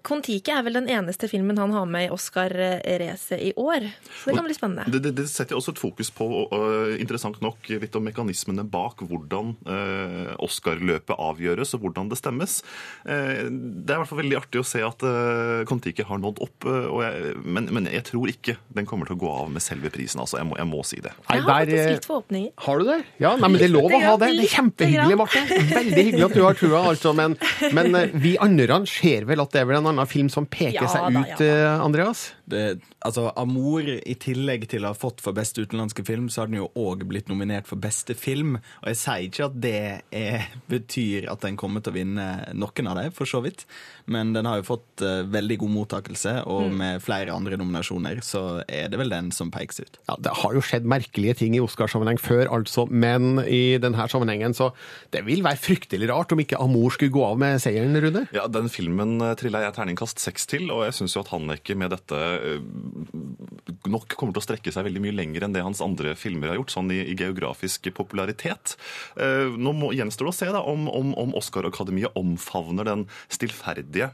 Kon-Tiki 0.03 0.51
er 0.51 0.65
vel 0.67 0.77
den 0.81 0.89
eneste 0.91 1.29
filmen 1.31 1.59
han 1.61 1.73
har 1.75 1.87
med 1.87 2.09
i 2.09 2.11
Oscar-racet 2.13 3.39
i 3.39 3.53
år. 3.61 3.87
Så 4.11 4.31
det 4.31 4.37
kan 4.39 4.47
bli 4.49 4.57
spennende. 4.57 4.87
Det, 4.91 5.03
det, 5.05 5.13
det 5.21 5.29
setter 5.31 5.59
også 5.59 5.75
et 5.75 5.83
fokus 5.83 6.11
på, 6.15 6.27
uh, 6.51 6.95
interessant 6.99 7.39
nok, 7.45 7.71
litt 7.71 7.99
om 7.99 8.07
mekanismene 8.07 8.65
bak 8.67 9.05
hvordan 9.07 9.55
uh, 9.69 10.33
Oscar-løpet 10.43 11.15
avgjøres, 11.15 11.75
og 11.77 11.87
hvordan 11.87 12.11
det 12.11 12.19
stemmes. 12.19 12.61
Uh, 13.07 13.47
det 13.47 13.95
er 13.95 13.97
i 13.97 14.01
hvert 14.03 14.11
fall 14.11 14.23
veldig 14.25 14.41
artig 14.41 14.63
å 14.63 14.67
se 14.67 14.83
at 14.83 15.07
Kon-Tiki 15.69 16.07
har 16.07 16.21
nådd 16.23 16.41
opp, 16.43 16.67
jeg, 16.67 17.35
men, 17.43 17.69
men, 17.75 17.87
jeg 17.91 18.05
tror 18.09 18.31
ikke 18.31 18.57
den 18.75 18.87
kommer 18.89 19.09
til 19.09 19.17
å 19.17 19.23
gå 19.23 19.31
av 19.33 19.51
med 19.53 19.63
selve 19.65 19.91
prisen. 19.93 20.23
altså. 20.23 20.41
Jeg 20.41 20.49
må, 20.49 20.59
jeg 20.59 20.69
må 20.71 20.83
si 20.87 20.99
det. 21.03 21.15
Jeg 21.29 21.45
har 21.45 21.63
faktisk 21.63 21.93
litt 21.93 22.09
forhåpninger. 22.09 22.53
Har 22.67 22.83
du 22.83 22.89
det? 22.89 22.99
Ja, 23.23 23.35
nei, 23.39 23.51
men 23.53 23.61
Det 23.61 23.69
er 23.69 23.75
lov 23.75 23.89
å 23.89 24.03
ha 24.03 24.15
det. 24.21 24.31
Det 24.33 24.47
er 24.47 24.55
kjempehyggelig, 24.57 25.19
Marte. 25.21 25.45
Veldig 25.73 26.07
hyggelig 26.09 26.27
at 26.27 26.37
du 26.37 26.43
har 26.43 26.59
trua, 26.59 26.83
altså. 26.93 27.15
Men, 27.17 27.37
men 27.77 27.99
vi 28.23 28.35
andre 28.43 28.83
ser 28.91 29.27
vel 29.29 29.42
at 29.43 29.53
det 29.55 29.61
er 29.63 29.69
vel 29.71 29.81
en 29.81 29.91
annen 29.93 30.09
film 30.11 30.29
som 30.33 30.47
peker 30.47 30.81
Ja 30.81 30.89
seg 30.91 31.09
ut, 31.11 31.33
ja 31.33 31.37
da. 31.39 31.51
eh, 31.51 31.85
Andreas? 31.85 32.33
Det, 32.53 32.63
altså, 33.05 33.27
Amour, 33.41 33.89
i 33.89 34.15
tillegg 34.21 34.69
til 34.71 34.85
å 34.85 34.93
ha 34.93 34.99
fått 34.99 35.23
for 35.25 35.35
beste 35.37 35.65
utenlandske 35.65 36.05
film, 36.07 36.29
så 36.33 36.43
har 36.45 36.51
den 36.53 36.61
jo 36.61 36.69
òg 36.79 37.07
blitt 37.09 37.31
nominert 37.33 37.67
for 37.71 37.81
beste 37.81 38.15
film. 38.19 38.59
Og 38.83 38.91
jeg 38.93 39.01
sier 39.01 39.27
ikke 39.29 39.49
at 39.49 39.57
det 39.65 39.75
er, 40.13 40.47
betyr 40.71 41.29
at 41.33 41.43
den 41.45 41.57
kommer 41.61 41.83
til 41.85 41.95
å 41.95 41.97
vinne 41.97 42.27
noen 42.55 42.91
av 42.93 42.99
dem, 43.01 43.13
for 43.17 43.29
så 43.29 43.41
vidt. 43.45 43.65
Men 44.11 44.33
den 44.37 44.49
har 44.49 44.61
jo 44.61 44.67
fått 44.73 45.03
uh, 45.05 45.23
veldig 45.33 45.59
god 45.65 45.75
mottakelse, 45.79 46.37
og 46.47 46.63
Mm. 46.63 46.77
med 46.79 47.03
flere 47.03 47.33
andre 47.35 47.57
nominasjoner 47.59 48.21
så 48.23 48.41
er 48.71 48.89
det 48.93 48.99
vel 49.01 49.11
den 49.11 49.31
som 49.35 49.51
pekes 49.51 49.81
ut. 49.83 49.97
Ja, 50.09 50.15
Det 50.23 50.33
har 50.43 50.55
jo 50.55 50.61
skjedd 50.63 50.85
merkelige 50.89 51.35
ting 51.41 51.57
i 51.57 51.61
Oscarsammenheng 51.63 52.21
før, 52.23 52.47
altså, 52.55 52.85
men 52.91 53.41
i 53.43 53.79
denne 53.83 54.07
sammenhengen 54.09 54.55
så 54.55 54.71
det 55.15 55.25
vil 55.27 55.43
være 55.43 55.59
fryktelig 55.61 56.09
rart 56.11 56.33
om 56.35 56.43
ikke 56.43 56.61
Amour 56.63 56.95
skulle 56.95 57.15
gå 57.15 57.25
av 57.27 57.39
med 57.41 57.61
seieren, 57.63 57.97
Rune. 58.03 58.27
Ja, 58.35 58.47
Den 58.53 58.69
filmen 58.73 59.17
eh, 59.23 59.35
trilla 59.41 59.63
jeg 59.65 59.75
terningkast 59.79 60.23
seks 60.23 60.47
til, 60.51 60.69
og 60.75 60.85
jeg 60.87 60.97
syns 60.99 61.15
jo 61.17 61.23
at 61.25 61.33
Haneke 61.35 61.77
med 61.79 61.91
dette 61.95 62.19
eh, 62.19 62.42
nok 63.93 64.17
kommer 64.17 64.35
til 64.35 64.43
å 64.43 64.47
strekke 64.47 64.73
seg 64.75 64.87
veldig 64.87 65.03
mye 65.05 65.17
lenger 65.17 65.47
enn 65.47 65.55
det 65.57 65.65
hans 65.65 65.83
andre 65.85 66.15
filmer 66.19 66.53
har 66.53 66.61
gjort, 66.61 66.75
sånn 66.75 66.93
i, 66.95 67.01
i 67.13 67.17
geografisk 67.19 67.89
popularitet. 67.97 68.77
Eh, 69.17 69.53
Nå 69.53 69.75
må, 69.77 69.93
gjenstår 69.97 70.29
det 70.29 70.35
å 70.35 70.39
se 70.41 70.51
da, 70.55 70.63
om, 70.67 70.89
om, 70.91 71.15
om 71.19 71.37
Oscar-akademiet 71.39 72.19
omfavner 72.19 72.89
den 72.89 73.07
stillferdige 73.33 74.13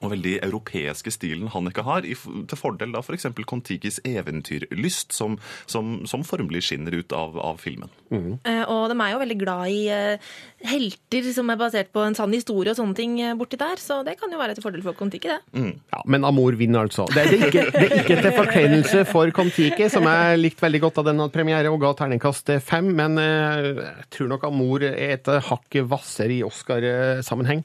og 0.00 0.10
veldig 0.14 0.38
europeiske 0.42 1.12
stilen 1.14 1.50
Hanneke 1.52 1.84
har, 1.86 2.02
til 2.02 2.58
fordel 2.58 2.94
da 2.94 3.02
f.eks. 3.04 3.26
Kon-Tikis 3.46 4.00
eventyrlyst, 4.08 5.12
som, 5.14 5.36
som, 5.70 6.00
som 6.08 6.24
formelig 6.26 6.64
skinner 6.66 6.96
ut 6.96 7.12
av, 7.14 7.36
av 7.38 7.60
filmen. 7.62 7.90
Eh, 8.10 8.62
Og 8.66 8.88
de 8.90 8.96
er 8.96 9.12
jo 9.12 9.20
veldig 9.20 9.36
glad 9.38 9.70
i 9.70 9.82
eh, 9.92 10.32
helter 10.66 11.28
som 11.36 11.52
er 11.52 11.60
basert 11.60 11.92
på 11.94 12.02
en 12.02 12.16
sann 12.18 12.32
historie 12.34 12.72
og 12.72 12.78
sånne 12.80 12.96
ting 12.98 13.18
eh, 13.22 13.34
borti 13.38 13.58
der, 13.60 13.78
så 13.78 14.00
det 14.06 14.16
kan 14.20 14.32
jo 14.32 14.40
være 14.40 14.56
til 14.58 14.64
fordel 14.66 14.82
for 14.86 14.96
Kon-Tiki, 14.98 15.30
det. 15.30 15.68
Ja, 15.92 16.00
Men 16.10 16.26
Amor 16.26 16.56
vinner, 16.58 16.88
altså. 16.88 17.06
Det 17.12 17.22
er, 17.22 17.30
det 17.30 17.38
er 17.38 17.46
ikke, 17.52 17.66
det 17.76 17.84
er 17.84 17.94
ikke 18.00 18.18
til 18.26 18.34
forkleinelse 18.40 19.04
for 19.12 19.30
Kon-Tiki, 19.36 19.86
som 19.92 20.08
jeg 20.08 20.40
likte 20.42 20.66
veldig 20.66 20.82
godt 20.88 20.98
av 21.02 21.10
den 21.12 21.22
hadde 21.22 21.36
premiere 21.36 21.70
og 21.70 21.78
ga 21.84 21.92
terningkast 22.00 22.50
fem, 22.66 22.90
men 22.98 23.20
eh, 23.22 23.70
jeg 23.84 24.08
tror 24.16 24.32
nok 24.34 24.48
Amor 24.50 24.82
er 24.88 25.14
et 25.18 25.30
hakk 25.52 25.78
hvassere 25.92 26.40
i 26.40 26.42
Oscar-sammenheng. 26.46 27.62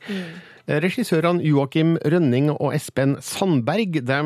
Regissørene 0.67 1.45
Joakim 1.47 1.95
Rønning 2.11 2.49
og 2.51 2.73
Espen 2.75 3.15
Sandberg 3.23 4.01
de 4.03 4.17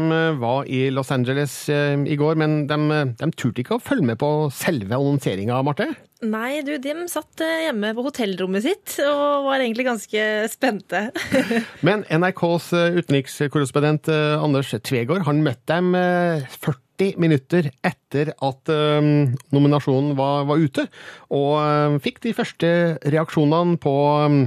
var 0.42 0.66
i 0.66 0.88
Los 0.90 1.12
Angeles 1.14 1.54
eh, 1.70 1.94
i 2.02 2.18
går, 2.18 2.40
men 2.42 2.64
de, 2.70 2.78
de 3.20 3.28
turte 3.38 3.62
ikke 3.62 3.78
å 3.78 3.84
følge 3.84 4.08
med 4.10 4.18
på 4.22 4.32
selve 4.56 4.98
annonseringa, 4.98 5.60
Marte? 5.62 5.92
Nei, 6.22 6.62
du, 6.66 6.76
de 6.82 6.94
satt 7.10 7.42
eh, 7.42 7.68
hjemme 7.68 7.94
på 7.98 8.06
hotellrommet 8.06 8.66
sitt 8.66 8.98
og 9.06 9.48
var 9.48 9.62
egentlig 9.62 9.88
ganske 9.88 10.26
spente. 10.54 11.08
Men 11.88 12.06
NRKs 12.10 12.72
eh, 12.78 12.98
utenrikskorrespondent 13.02 14.10
eh, 14.14 14.38
Anders 14.38 14.74
Tvegård 14.74 15.26
han 15.26 15.42
møtte 15.46 15.74
dem 15.74 15.96
eh, 15.98 16.46
40 16.62 17.18
minutter 17.22 17.72
etter 17.86 18.34
at 18.38 18.70
eh, 18.70 19.12
nominasjonen 19.54 20.14
var, 20.18 20.46
var 20.50 20.62
ute, 20.62 20.86
og 21.34 21.54
eh, 21.64 22.00
fikk 22.06 22.22
de 22.26 22.36
første 22.38 22.72
reaksjonene 23.02 23.82
på 23.82 23.96
eh, 24.26 24.40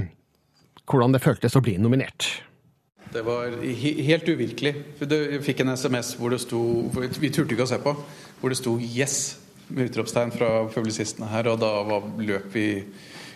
hvordan 0.89 1.15
det 1.15 1.23
føltes 1.23 1.55
å 1.57 1.63
bli 1.65 1.77
nominert. 1.81 2.27
Det 3.15 3.23
var 3.23 3.53
helt 3.63 4.27
uvirkelig. 4.27 4.73
For 4.99 5.11
Jeg 5.15 5.43
fikk 5.45 5.63
en 5.63 5.73
SMS 5.77 6.15
hvor 6.19 6.33
det 6.33 6.41
sto 6.43 6.59
Vi 6.91 7.31
turte 7.31 7.55
ikke 7.55 7.67
å 7.67 7.69
se 7.69 7.79
på. 7.79 7.93
Hvor 8.41 8.51
det 8.51 8.59
sto 8.59 8.75
'yes' 8.77 9.37
med 9.67 9.89
utropstegn 9.89 10.33
fra 10.35 10.67
publisistene 10.69 11.29
her. 11.31 11.47
Og 11.47 11.59
da 11.59 11.71
var, 11.87 12.03
løp 12.17 12.51
vi 12.53 12.83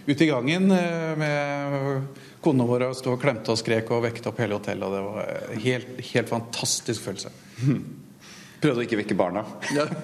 ut 0.06 0.22
i 0.22 0.28
gangen 0.30 0.72
eh, 0.72 1.16
med 1.18 2.04
konene 2.42 2.68
våre 2.68 2.90
og 2.90 2.98
sto 2.98 3.14
og 3.14 3.22
klemte 3.22 3.52
og 3.52 3.60
skrek 3.60 3.90
og 3.92 4.04
vekket 4.08 4.30
opp 4.32 4.40
hele 4.40 4.60
hotellet. 4.60 4.86
Og 4.86 4.94
det 4.94 5.02
var 5.08 5.34
en 5.54 5.64
helt, 5.66 5.96
helt 6.14 6.30
fantastisk 6.30 7.02
følelse. 7.02 7.32
Prøvde 8.60 8.82
å 8.82 8.86
ikke 8.86 9.00
vekke 9.04 9.20
barna. 9.20 9.46
Ja. 9.76 9.88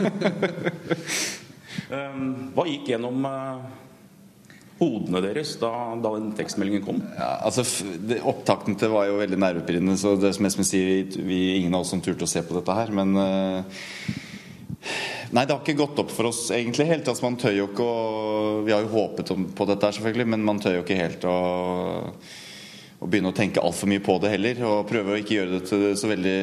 Um, 1.92 2.54
Hva 2.56 2.64
gikk 2.66 2.88
gjennom 2.90 3.26
eh, 3.28 3.66
hodene 4.80 5.22
deres 5.24 5.56
da, 5.62 5.72
da 6.04 6.12
den 6.18 6.34
tekstmeldingen 6.36 6.84
kom? 6.86 7.02
Ja, 7.16 7.32
altså, 7.48 7.64
opptakten 8.28 8.78
til 8.80 8.92
var 8.94 9.08
jo 9.10 9.20
veldig 9.22 9.40
nervepirrende, 9.42 9.98
så 10.00 10.16
det 10.20 10.34
som 10.36 10.48
Espen 10.50 10.68
sier, 10.68 11.06
vi, 11.16 11.42
ingen 11.60 11.76
av 11.76 11.86
oss 11.86 11.94
som 11.96 12.04
turte 12.04 12.28
å 12.28 12.32
se 12.32 12.44
på 12.46 12.58
dette 12.58 12.78
her. 12.78 12.94
Men 12.96 13.16
uh, 13.16 13.84
Nei, 15.34 15.44
det 15.44 15.52
har 15.56 15.62
ikke 15.64 15.80
gått 15.80 16.00
opp 16.04 16.12
for 16.14 16.30
oss 16.30 16.48
egentlig 16.54 16.86
helt. 16.92 17.08
Altså, 17.10 17.26
man 17.26 17.38
tør 17.42 17.56
jo 17.58 17.70
ikke 17.72 17.86
å 17.86 18.02
Vi 18.68 18.74
har 18.76 18.84
jo 18.86 18.94
håpet 18.94 19.32
om, 19.34 19.48
på 19.56 19.68
dette 19.68 19.88
her, 19.88 19.98
selvfølgelig, 19.98 20.28
men 20.36 20.46
man 20.46 20.62
tør 20.64 20.80
jo 20.80 20.84
ikke 20.86 21.00
helt 21.00 21.26
å 21.30 21.38
å 22.96 23.10
begynne 23.12 23.30
å 23.34 23.36
tenke 23.36 23.62
altfor 23.62 23.90
mye 23.92 24.02
på 24.04 24.16
det 24.24 24.32
heller. 24.34 24.62
Og 24.66 24.88
prøve 24.90 25.14
å 25.14 25.20
ikke 25.20 25.36
gjøre 25.38 25.60
det 25.60 25.92
så 26.00 26.10
veldig 26.10 26.38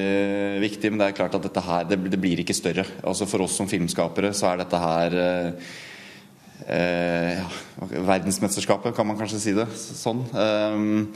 viktig. 0.62 0.90
Men 0.90 1.00
det 1.00 1.08
er 1.08 1.16
klart 1.16 1.38
at 1.38 1.46
dette 1.46 1.64
her, 1.64 1.86
det, 1.88 1.98
det 2.12 2.20
blir 2.20 2.42
ikke 2.42 2.56
større. 2.56 2.84
Altså 3.02 3.28
For 3.30 3.44
oss 3.46 3.56
som 3.58 3.70
filmskapere 3.70 4.34
så 4.36 4.52
er 4.52 4.62
dette 4.62 4.82
her 4.82 5.16
eh, 5.22 5.72
ja, 6.68 7.46
verdensmesterskapet, 7.92 8.94
kan 8.96 9.08
man 9.08 9.18
kanskje 9.18 9.40
si 9.42 9.56
det 9.56 9.66
sånn. 9.74 10.22
Um, 10.32 11.08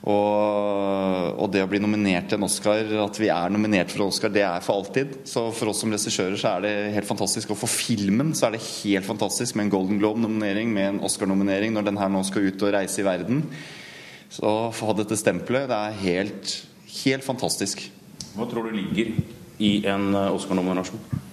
og, 0.00 1.34
og 1.36 1.50
det 1.52 1.60
å 1.60 1.68
bli 1.68 1.80
nominert 1.82 2.30
til 2.30 2.38
en 2.38 2.46
Oscar, 2.46 2.88
at 3.02 3.18
vi 3.20 3.28
er 3.28 3.52
nominert 3.52 3.92
for 3.92 4.06
Oscar, 4.06 4.32
det 4.32 4.46
er 4.46 4.62
for 4.64 4.80
alltid. 4.80 5.18
Så 5.28 5.42
for 5.52 5.72
oss 5.72 5.82
som 5.84 5.92
regissører 5.92 6.38
så 6.40 6.54
er 6.54 6.64
det 6.64 6.72
helt 6.96 7.08
fantastisk. 7.08 7.52
Og 7.52 7.60
for 7.60 7.68
filmen 7.68 8.32
så 8.36 8.48
er 8.48 8.56
det 8.56 8.64
helt 8.64 9.04
fantastisk 9.04 9.58
med 9.58 9.68
en 9.68 9.74
Golden 9.74 10.00
Globe-nominering, 10.00 10.72
med 10.72 10.88
en 10.94 11.02
Oscar-nominering, 11.04 11.76
når 11.76 11.90
den 11.90 12.00
her 12.00 12.12
nå 12.12 12.24
skal 12.24 12.48
ut 12.48 12.64
og 12.64 12.74
reise 12.78 13.02
i 13.02 13.06
verden. 13.06 13.44
Så 14.32 14.46
å 14.46 14.70
få 14.72 14.94
dette 14.96 15.18
stempelet, 15.20 15.68
det 15.68 15.76
er 15.76 16.00
helt, 16.06 16.56
helt 17.02 17.26
fantastisk. 17.26 17.84
Hva 18.32 18.48
tror 18.48 18.70
du 18.70 18.78
ligger 18.78 19.12
i 19.60 19.74
en 19.90 20.14
eh, 20.14 20.32
Oscar-nominasjon? 20.32 21.28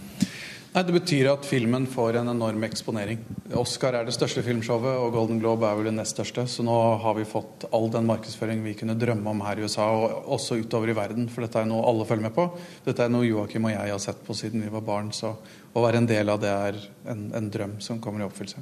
Nei, 0.77 0.83
Det 0.85 0.93
betyr 0.93 1.27
at 1.31 1.45
filmen 1.49 1.87
får 1.89 2.19
en 2.19 2.27
enorm 2.29 2.61
eksponering. 2.67 3.17
Oscar 3.57 3.95
er 3.97 4.05
det 4.05 4.13
største 4.13 4.43
filmshowet, 4.45 4.99
og 5.01 5.15
Golden 5.15 5.39
Globe 5.41 5.65
er 5.65 5.79
vel 5.79 5.87
det 5.89 5.95
nest 5.95 6.13
største. 6.13 6.43
Så 6.45 6.61
nå 6.61 6.75
har 7.01 7.15
vi 7.17 7.25
fått 7.25 7.65
all 7.73 7.89
den 7.89 8.05
markedsføring 8.05 8.61
vi 8.61 8.75
kunne 8.77 8.93
drømme 8.93 9.25
om 9.31 9.41
her 9.41 9.57
i 9.57 9.65
USA, 9.65 9.87
og 9.89 10.29
også 10.37 10.59
utover 10.61 10.93
i 10.93 10.97
verden. 10.99 11.31
For 11.33 11.41
dette 11.41 11.63
er 11.63 11.65
noe 11.65 11.81
alle 11.81 12.05
følger 12.05 12.27
med 12.27 12.35
på. 12.35 12.45
Dette 12.85 13.07
er 13.07 13.09
noe 13.09 13.25
Joakim 13.25 13.65
og 13.65 13.73
jeg 13.73 13.95
har 13.95 14.03
sett 14.05 14.21
på 14.27 14.37
siden 14.37 14.67
vi 14.67 14.69
var 14.75 14.85
barn. 14.85 15.09
Så 15.17 15.33
å 15.73 15.85
være 15.87 16.03
en 16.03 16.11
del 16.13 16.29
av 16.29 16.45
det 16.45 16.53
er 16.53 16.79
en, 17.09 17.25
en 17.41 17.49
drøm 17.57 17.79
som 17.81 17.97
kommer 17.97 18.21
i 18.21 18.29
oppfyllelse. 18.29 18.61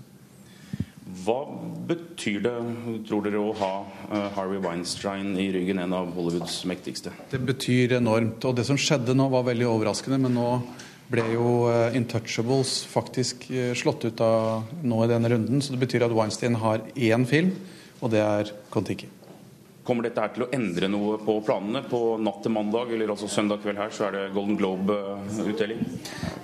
Hva 1.25 1.38
betyr 1.91 2.41
det, 2.48 2.55
tror 3.12 3.27
dere, 3.27 3.43
å 3.43 3.51
ha 3.60 3.74
eh, 4.07 4.31
Harvey 4.39 4.63
Weinstein 4.63 5.36
i 5.36 5.51
ryggen, 5.51 5.84
en 5.84 6.00
av 6.00 6.15
Hollywoods 6.15 6.62
mektigste? 6.72 7.12
Det 7.36 7.43
betyr 7.43 8.00
enormt. 8.00 8.39
Og 8.48 8.55
det 8.55 8.69
som 8.72 8.79
skjedde 8.79 9.19
nå, 9.19 9.27
var 9.36 9.50
veldig 9.51 9.67
overraskende. 9.75 10.24
Men 10.29 10.39
nå 10.39 10.50
ble 11.12 11.25
jo 11.35 11.50
eh, 11.69 11.97
Intouchables 11.97 12.77
faktisk 12.89 13.50
eh, 13.51 13.74
slått 13.77 14.07
ut 14.07 14.21
av 14.24 14.71
nå 14.83 15.03
i 15.05 15.12
denne 15.12 15.29
runden. 15.31 15.62
Så 15.62 15.75
det 15.75 15.83
betyr 15.83 16.07
at 16.07 16.15
Weinstein 16.15 16.57
har 16.62 16.85
én 16.95 17.27
film, 17.29 17.53
og 18.01 18.13
det 18.13 18.24
er 18.24 18.51
Kon-Tiki. 18.74 19.12
Kommer 19.85 20.07
dette 20.07 20.17
her 20.17 20.31
til 20.33 20.47
å 20.47 20.50
endre 20.55 20.88
noe 20.89 21.19
på 21.21 21.35
planene? 21.45 21.83
På 21.85 22.15
natt 22.17 22.39
til 22.41 22.55
mandag, 22.55 22.89
eller 22.95 23.12
altså 23.13 23.29
søndag 23.29 23.62
kveld 23.62 23.77
her, 23.77 23.91
så 23.93 24.07
er 24.07 24.15
det 24.15 24.24
Golden 24.33 24.57
Globe-utdeling? 24.57 25.83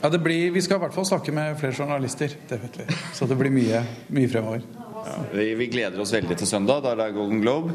Ja, 0.03 0.11
det 0.13 0.21
blir, 0.21 0.51
Vi 0.53 0.61
skal 0.61 0.77
i 0.77 0.83
hvert 0.83 0.93
fall 0.93 1.09
snakke 1.09 1.33
med 1.33 1.57
flere 1.57 1.73
journalister, 1.73 2.37
det 2.49 2.61
vet 2.61 2.79
vi. 2.83 3.01
Så 3.17 3.25
det 3.25 3.39
blir 3.39 3.53
mye, 3.53 3.81
mye 4.13 4.29
fremover. 4.29 4.61
Ja, 5.01 5.15
vi, 5.33 5.47
vi 5.57 5.71
gleder 5.73 6.03
oss 6.03 6.13
veldig 6.13 6.37
til 6.37 6.49
søndag, 6.49 6.83
da 6.85 6.93
er 6.93 7.01
det 7.01 7.15
Golden 7.15 7.41
Globe. 7.41 7.73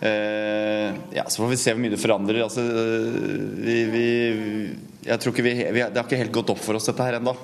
Eh, 0.00 0.90
ja, 1.14 1.24
Så 1.28 1.42
får 1.42 1.54
vi 1.54 1.60
se 1.60 1.72
hvor 1.76 1.82
mye 1.84 1.94
det 1.94 2.02
forandrer. 2.02 2.42
Altså, 2.42 2.66
vi, 3.62 3.78
vi, 3.92 4.08
jeg 5.06 5.22
tror 5.22 5.34
ikke 5.34 5.44
vi, 5.46 5.54
vi, 5.72 5.82
Det 5.82 6.00
har 6.00 6.06
ikke 6.06 6.20
helt 6.20 6.34
gått 6.34 6.52
opp 6.54 6.62
for 6.62 6.78
oss, 6.78 6.88
dette 6.90 7.06
her 7.06 7.18
ennå. 7.20 7.34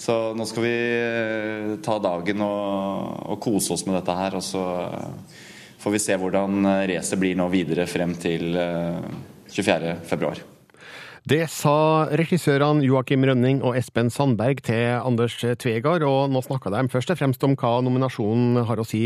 Så 0.00 0.16
nå 0.36 0.46
skal 0.48 0.66
vi 0.66 0.74
eh, 0.76 1.70
ta 1.84 1.98
dagen 2.02 2.44
og, 2.44 3.22
og 3.32 3.40
kose 3.42 3.74
oss 3.76 3.86
med 3.88 3.98
dette 3.98 4.16
her. 4.16 4.36
Og 4.38 4.44
så 4.44 4.64
eh, 4.82 5.46
får 5.82 5.96
vi 5.96 6.02
se 6.02 6.18
hvordan 6.20 6.72
eh, 6.72 6.82
racet 6.92 7.22
blir 7.22 7.38
nå 7.38 7.48
videre 7.52 7.88
frem 7.90 8.16
til 8.20 8.52
eh, 8.60 9.00
24.2. 9.52 10.55
Det 11.26 11.48
sa 11.50 12.06
regissørene 12.14 12.84
Joakim 12.86 13.24
Rønning 13.26 13.58
og 13.66 13.74
Espen 13.74 14.12
Sandberg 14.14 14.60
til 14.68 14.92
Anders 14.94 15.34
Tvegard, 15.58 16.04
og 16.06 16.30
nå 16.30 16.38
snakka 16.44 16.70
de 16.70 16.84
først 16.92 17.10
og 17.10 17.18
fremst 17.18 17.42
om 17.42 17.56
hva 17.58 17.72
nominasjonen 17.82 18.60
har 18.68 18.78
å 18.78 18.84
si 18.86 19.00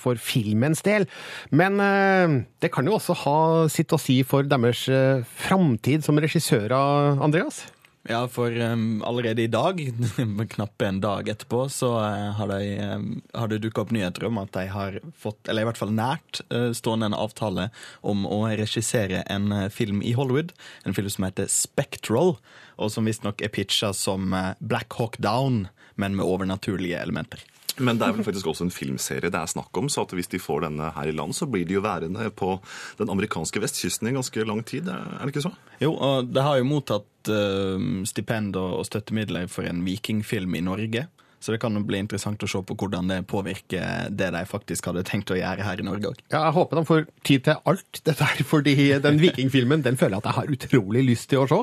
for 0.00 0.16
filmens 0.16 0.80
del. 0.86 1.04
Men 1.52 1.76
eh, 1.84 2.38
det 2.64 2.72
kan 2.72 2.88
jo 2.88 2.96
også 2.96 3.18
ha 3.26 3.36
sitt 3.68 3.92
å 3.92 4.00
si 4.00 4.22
for 4.24 4.48
deres 4.48 4.86
eh, 4.88 5.20
framtid 5.44 6.06
som 6.06 6.16
regissører, 6.24 7.20
Andreas? 7.20 7.66
Ja, 8.08 8.28
for 8.28 8.60
um, 8.60 9.02
allerede 9.04 9.42
i 9.42 9.46
dag, 9.46 9.80
knappe 10.50 10.86
en 10.86 11.00
dag 11.00 11.28
etterpå, 11.28 11.66
så 11.68 11.90
uh, 12.00 12.30
har, 12.38 12.48
de, 12.48 13.20
har 13.34 13.50
det 13.50 13.58
dukka 13.60 13.82
opp 13.84 13.92
nyheter 13.92 14.24
om 14.24 14.38
at 14.40 14.54
de 14.56 14.64
har 14.72 14.96
fått, 15.20 15.42
eller 15.48 15.66
i 15.66 15.68
hvert 15.68 15.80
fall 15.80 15.92
nært, 15.92 16.40
uh, 16.48 16.70
stående 16.72 17.10
en 17.10 17.18
avtale 17.18 17.68
om 18.00 18.24
å 18.24 18.46
regissere 18.48 19.20
en 19.28 19.52
uh, 19.52 19.68
film 19.68 20.00
i 20.00 20.14
Hollywood. 20.16 20.54
En 20.88 20.96
film 20.96 21.12
som 21.12 21.28
heter 21.28 21.52
Spectral, 21.52 22.38
og 22.80 22.94
som 22.94 23.04
visstnok 23.04 23.44
er 23.44 23.52
pitcha 23.52 23.92
som 23.92 24.32
Black 24.64 24.96
Hawk 24.96 25.20
Down, 25.20 25.66
men 26.00 26.16
med 26.16 26.24
overnaturlige 26.24 27.02
elementer. 27.04 27.44
Men 27.80 28.00
det 28.00 28.06
er 28.06 28.16
vel 28.16 28.26
faktisk 28.26 28.50
også 28.52 28.66
en 28.66 28.74
filmserie 28.74 29.30
det 29.30 29.38
er 29.38 29.50
snakk 29.50 29.76
om, 29.80 29.88
så 29.92 30.04
hvis 30.16 30.30
de 30.32 30.40
får 30.42 30.66
denne 30.66 30.90
her 30.96 31.10
i 31.10 31.14
land, 31.16 31.34
så 31.36 31.48
blir 31.50 31.66
de 31.68 31.78
jo 31.78 31.84
værende 31.84 32.28
på 32.36 32.56
den 33.00 33.12
amerikanske 33.12 33.62
vestkysten 33.62 34.10
i 34.10 34.14
ganske 34.16 34.44
lang 34.46 34.62
tid, 34.66 34.88
er 34.88 35.20
det 35.22 35.32
ikke 35.32 35.46
så? 35.48 35.54
Jo, 35.80 35.94
og 35.94 36.28
det 36.30 36.44
har 36.44 36.60
jo 36.60 36.68
mottatt 36.68 37.30
uh, 37.32 38.04
stipend 38.08 38.58
og 38.60 38.84
støttemidler 38.88 39.48
for 39.52 39.68
en 39.68 39.84
vikingfilm 39.86 40.58
i 40.58 40.64
Norge. 40.66 41.06
Så 41.40 41.54
det 41.54 41.60
kan 41.62 41.72
jo 41.72 41.80
bli 41.88 41.96
interessant 42.02 42.42
å 42.44 42.48
se 42.50 42.60
på 42.68 42.74
hvordan 42.76 43.08
det 43.08 43.22
påvirker 43.30 44.10
det 44.12 44.28
de 44.34 44.42
faktisk 44.48 44.90
hadde 44.90 45.06
tenkt 45.08 45.30
å 45.32 45.38
gjøre 45.38 45.64
her 45.64 45.80
i 45.80 45.86
Norge 45.86 46.10
òg. 46.10 46.18
Ja, 46.28 46.42
jeg 46.44 46.56
håper 46.58 46.76
de 46.76 46.88
får 46.90 47.06
tid 47.24 47.46
til 47.46 47.70
alt 47.70 48.00
dette 48.04 48.26
her, 48.28 48.42
fordi 48.44 48.74
den 49.00 49.20
vikingfilmen 49.22 49.84
den 49.86 49.96
føler 50.00 50.18
jeg 50.18 50.20
at 50.20 50.28
jeg 50.28 50.36
har 50.36 50.52
utrolig 50.56 51.04
lyst 51.08 51.30
til 51.32 51.40
å 51.40 51.46
se. 51.48 51.60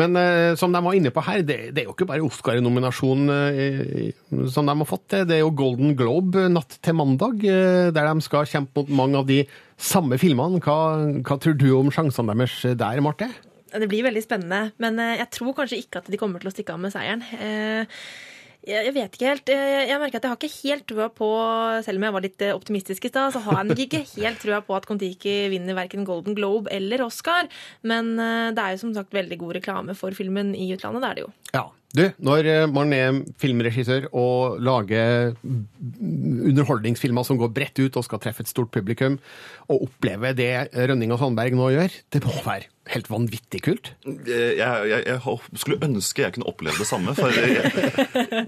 Men 0.00 0.18
eh, 0.20 0.50
som 0.60 0.76
de 0.76 0.82
var 0.84 0.98
inne 0.98 1.12
på 1.14 1.24
her, 1.24 1.40
det, 1.40 1.56
det 1.72 1.82
er 1.82 1.88
jo 1.88 1.94
ikke 1.94 2.08
bare 2.10 2.26
Oscar-nominasjon 2.26 3.32
eh, 3.32 4.12
som 4.52 4.68
de 4.68 4.76
har 4.82 4.90
fått. 4.90 5.16
Det 5.24 5.38
er 5.38 5.40
jo 5.40 5.54
Golden 5.56 5.96
Globe 5.96 6.44
natt 6.52 6.76
til 6.84 6.98
mandag, 7.00 7.40
eh, 7.48 7.88
der 7.96 8.10
de 8.10 8.26
skal 8.28 8.50
kjempe 8.50 8.84
mot 8.84 8.92
mange 9.00 9.24
av 9.24 9.32
de 9.32 9.40
samme 9.80 10.20
filmene. 10.20 10.60
Hva, 10.60 10.78
hva 11.24 11.40
tror 11.40 11.56
du 11.56 11.70
om 11.78 11.88
sjansene 11.94 12.36
deres 12.36 12.60
der, 12.76 13.00
Marte? 13.04 13.30
Det 13.72 13.88
blir 13.90 14.04
veldig 14.04 14.20
spennende, 14.22 14.68
men 14.78 15.00
jeg 15.16 15.26
tror 15.34 15.56
kanskje 15.56 15.80
ikke 15.80 16.04
at 16.04 16.12
de 16.12 16.20
kommer 16.20 16.44
til 16.44 16.52
å 16.52 16.54
stikke 16.54 16.76
av 16.76 16.84
med 16.84 16.92
seieren. 16.94 17.24
Jeg 18.64 18.94
vet 18.96 19.16
ikke 19.16 19.28
helt. 19.28 19.50
Jeg 19.52 20.00
merker 20.00 20.18
at 20.18 20.24
jeg 20.24 20.32
har 20.32 20.38
ikke 20.40 20.62
helt 20.64 20.86
trua 20.88 21.08
på, 21.12 21.28
selv 21.84 22.00
om 22.00 22.06
jeg 22.06 22.16
var 22.16 22.24
litt 22.24 22.44
optimistisk 22.48 23.04
i 23.04 23.12
stad, 23.12 23.34
så 23.34 23.42
har 23.44 23.60
jeg 23.60 23.70
nok 23.70 23.82
ikke 23.84 24.02
helt 24.14 24.40
trua 24.40 24.62
på 24.64 24.76
at 24.78 24.88
Kon-Tiki 24.88 25.34
vinner 25.52 25.76
verken 25.76 26.06
Golden 26.08 26.36
Globe 26.38 26.72
eller 26.72 27.04
Oscar. 27.04 27.50
Men 27.84 28.14
det 28.16 28.62
er 28.62 28.72
jo 28.72 28.80
som 28.86 28.94
sagt 28.96 29.12
veldig 29.12 29.36
god 29.42 29.58
reklame 29.58 29.96
for 29.98 30.16
filmen 30.16 30.54
i 30.56 30.70
utlandet, 30.72 31.04
det 31.04 31.10
er 31.10 31.18
det 31.18 31.26
jo. 31.26 31.32
Ja. 31.52 31.66
Du, 31.94 32.02
når 32.26 32.66
man 32.74 32.92
er 32.96 33.20
filmregissør 33.38 34.08
og 34.10 34.58
lager 34.64 35.34
underholdningsfilmer 35.44 37.26
som 37.26 37.38
går 37.38 37.52
bredt 37.54 37.78
ut 37.84 37.98
og 38.00 38.06
skal 38.06 38.22
treffe 38.22 38.42
et 38.42 38.50
stort 38.50 38.72
publikum, 38.74 39.20
og 39.70 39.86
oppleve 39.86 40.34
det 40.36 40.52
Rønning 40.74 41.14
og 41.14 41.20
Sandberg 41.22 41.54
nå 41.54 41.70
gjør, 41.76 41.94
det 42.12 42.22
må 42.26 42.34
være 42.42 42.66
helt 42.92 43.08
vanvittig 43.08 43.60
kult? 43.64 43.92
Jeg, 44.04 44.58
jeg, 44.58 45.04
jeg, 45.06 45.36
skulle 45.56 45.78
ønske 45.86 46.24
jeg 46.24 46.34
kunne 46.34 46.48
oppleve 46.50 46.82
det 46.82 46.88
samme. 46.88 47.14
For 47.16 47.32
jeg, 47.32 47.62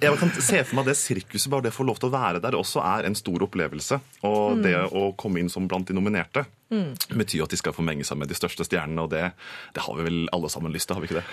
jeg, 0.03 0.19
kan 0.21 0.35
se 0.35 0.65
for 0.67 0.81
meg 0.81 0.91
det 0.91 0.97
sirkuset, 1.01 1.49
bare 1.53 1.69
det 1.69 1.73
å 1.73 1.79
få 1.79 1.87
lov 1.89 2.03
til 2.03 2.11
å 2.11 2.17
være 2.17 2.43
der, 2.45 2.59
også 2.59 2.83
er 2.85 3.09
en 3.09 3.17
stor 3.17 3.47
opplevelse. 3.47 4.01
Og 4.27 4.59
mm. 4.59 4.67
det 4.67 4.75
å 4.91 5.07
komme 5.19 5.41
inn 5.41 5.53
som 5.53 5.71
blant 5.71 5.89
de 5.89 5.97
nominerte 5.97 6.45
mm. 6.75 7.17
betyr 7.17 7.47
at 7.47 7.55
de 7.55 7.63
skal 7.63 7.77
få 7.77 7.87
menge 7.87 8.05
seg 8.09 8.21
med 8.21 8.33
de 8.33 8.37
største 8.39 8.67
stjernene, 8.69 9.07
og 9.07 9.15
det, 9.15 9.31
det 9.77 9.87
har 9.87 9.97
vi 9.97 10.11
vel 10.11 10.21
alle 10.37 10.53
sammen 10.53 10.75
lyst 10.75 10.91
til, 10.91 10.99
har 10.99 11.07
vi 11.07 11.13
ikke 11.13 11.23
det? 11.23 11.27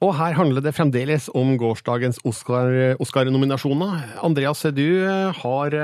Og 0.00 0.14
her 0.16 0.32
handler 0.32 0.64
det 0.64 0.72
fremdeles 0.72 1.26
om 1.36 1.58
gårsdagens 1.60 2.22
Oscar-nominasjoner. 2.24 3.96
Oscar 3.98 4.24
Andreas, 4.24 4.62
du 4.72 5.04
har 5.42 5.76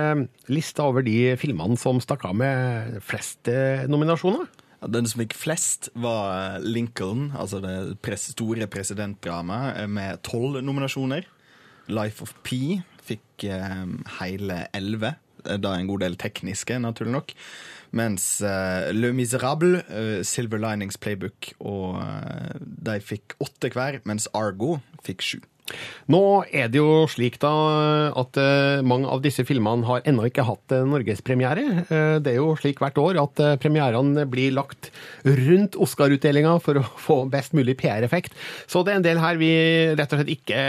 lista 0.48 0.86
over 0.88 1.04
de 1.04 1.34
filmene 1.36 1.76
som 1.76 2.00
stakk 2.00 2.24
av 2.24 2.38
med 2.40 2.96
flest 3.04 3.50
nominasjoner. 3.92 4.48
Ja, 4.80 4.88
den 4.92 5.08
som 5.08 5.20
fikk 5.20 5.36
flest, 5.36 5.90
var 5.96 6.60
Lincoln, 6.64 7.30
altså 7.36 7.60
det 7.60 8.16
store 8.20 8.68
presidentdramaet, 8.72 9.84
med 9.88 10.20
tolv 10.24 10.62
nominasjoner. 10.64 11.28
Life 11.88 12.24
of 12.24 12.34
P 12.44 12.80
fikk 13.06 13.46
eh, 13.48 13.86
hele 14.20 14.64
elleve. 14.76 15.14
Da 15.46 15.76
en 15.76 15.86
god 15.86 16.02
del 16.02 16.16
tekniske, 16.18 16.80
naturlig 16.82 17.14
nok. 17.14 17.34
Mens 17.96 18.28
uh, 18.44 18.92
Le 18.92 19.12
Miserable, 19.16 19.82
uh, 19.88 20.22
Silver 20.26 20.60
Linings 20.62 21.00
Playbook, 21.00 21.52
og 21.64 21.98
uh, 22.00 22.54
de 22.60 23.00
fikk 23.02 23.38
åtte 23.42 23.72
hver, 23.72 24.02
mens 24.08 24.28
Argo 24.36 24.80
fikk 25.06 25.24
sju. 25.24 25.38
Nå 26.14 26.20
er 26.54 26.68
det 26.70 26.78
jo 26.78 27.08
slik 27.10 27.40
da 27.42 27.50
at 28.14 28.38
mange 28.86 29.08
av 29.10 29.18
disse 29.24 29.42
filmene 29.42 29.82
har 29.88 30.04
ennå 30.06 30.28
ikke 30.28 30.44
hatt 30.46 30.74
norgespremiere. 30.86 31.64
Det 32.22 32.30
er 32.30 32.36
jo 32.38 32.52
slik 32.54 32.78
hvert 32.78 33.00
år 33.02 33.18
at 33.18 33.42
premierene 33.58 34.28
blir 34.30 34.54
lagt 34.54 34.92
rundt 35.26 35.74
Oscar-utdelinga 35.74 36.54
for 36.62 36.78
å 36.78 36.86
få 37.08 37.18
best 37.32 37.58
mulig 37.58 37.74
PR-effekt. 37.82 38.38
Så 38.70 38.84
det 38.86 38.94
er 38.94 39.00
en 39.00 39.08
del 39.08 39.18
her 39.24 39.42
vi 39.42 39.50
rett 39.98 40.14
og 40.14 40.22
slett 40.22 40.34
ikke 40.36 40.62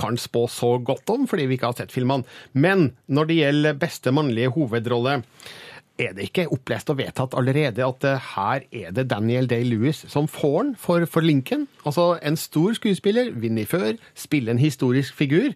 kan 0.00 0.16
spå 0.16 0.46
så 0.48 0.78
godt 0.88 1.12
om, 1.12 1.28
fordi 1.28 1.44
vi 1.44 1.60
ikke 1.60 1.74
har 1.74 1.82
sett 1.82 1.92
filmene. 1.92 2.24
Men 2.56 2.94
når 3.12 3.28
det 3.28 3.42
gjelder 3.42 3.82
beste 3.84 4.16
mannlige 4.16 4.56
hovedrolle 4.56 5.20
er 6.00 6.14
det 6.16 6.28
ikke 6.28 6.48
opplest 6.54 6.90
og 6.92 6.98
vedtatt 7.00 7.36
allerede 7.38 7.84
at 7.84 8.06
uh, 8.08 8.30
her 8.34 8.64
er 8.72 8.94
det 8.96 9.08
Daniel 9.10 9.48
Day-Lewis 9.50 10.04
som 10.10 10.28
får 10.30 10.58
den 10.62 10.74
for, 10.80 11.04
for 11.10 11.24
Lincoln? 11.24 11.68
Altså 11.84 12.14
en 12.22 12.38
stor 12.40 12.74
skuespiller, 12.78 13.32
vinner 13.36 13.68
før, 13.68 13.92
spiller 14.14 14.54
en 14.54 14.62
historisk 14.62 15.14
figur. 15.16 15.52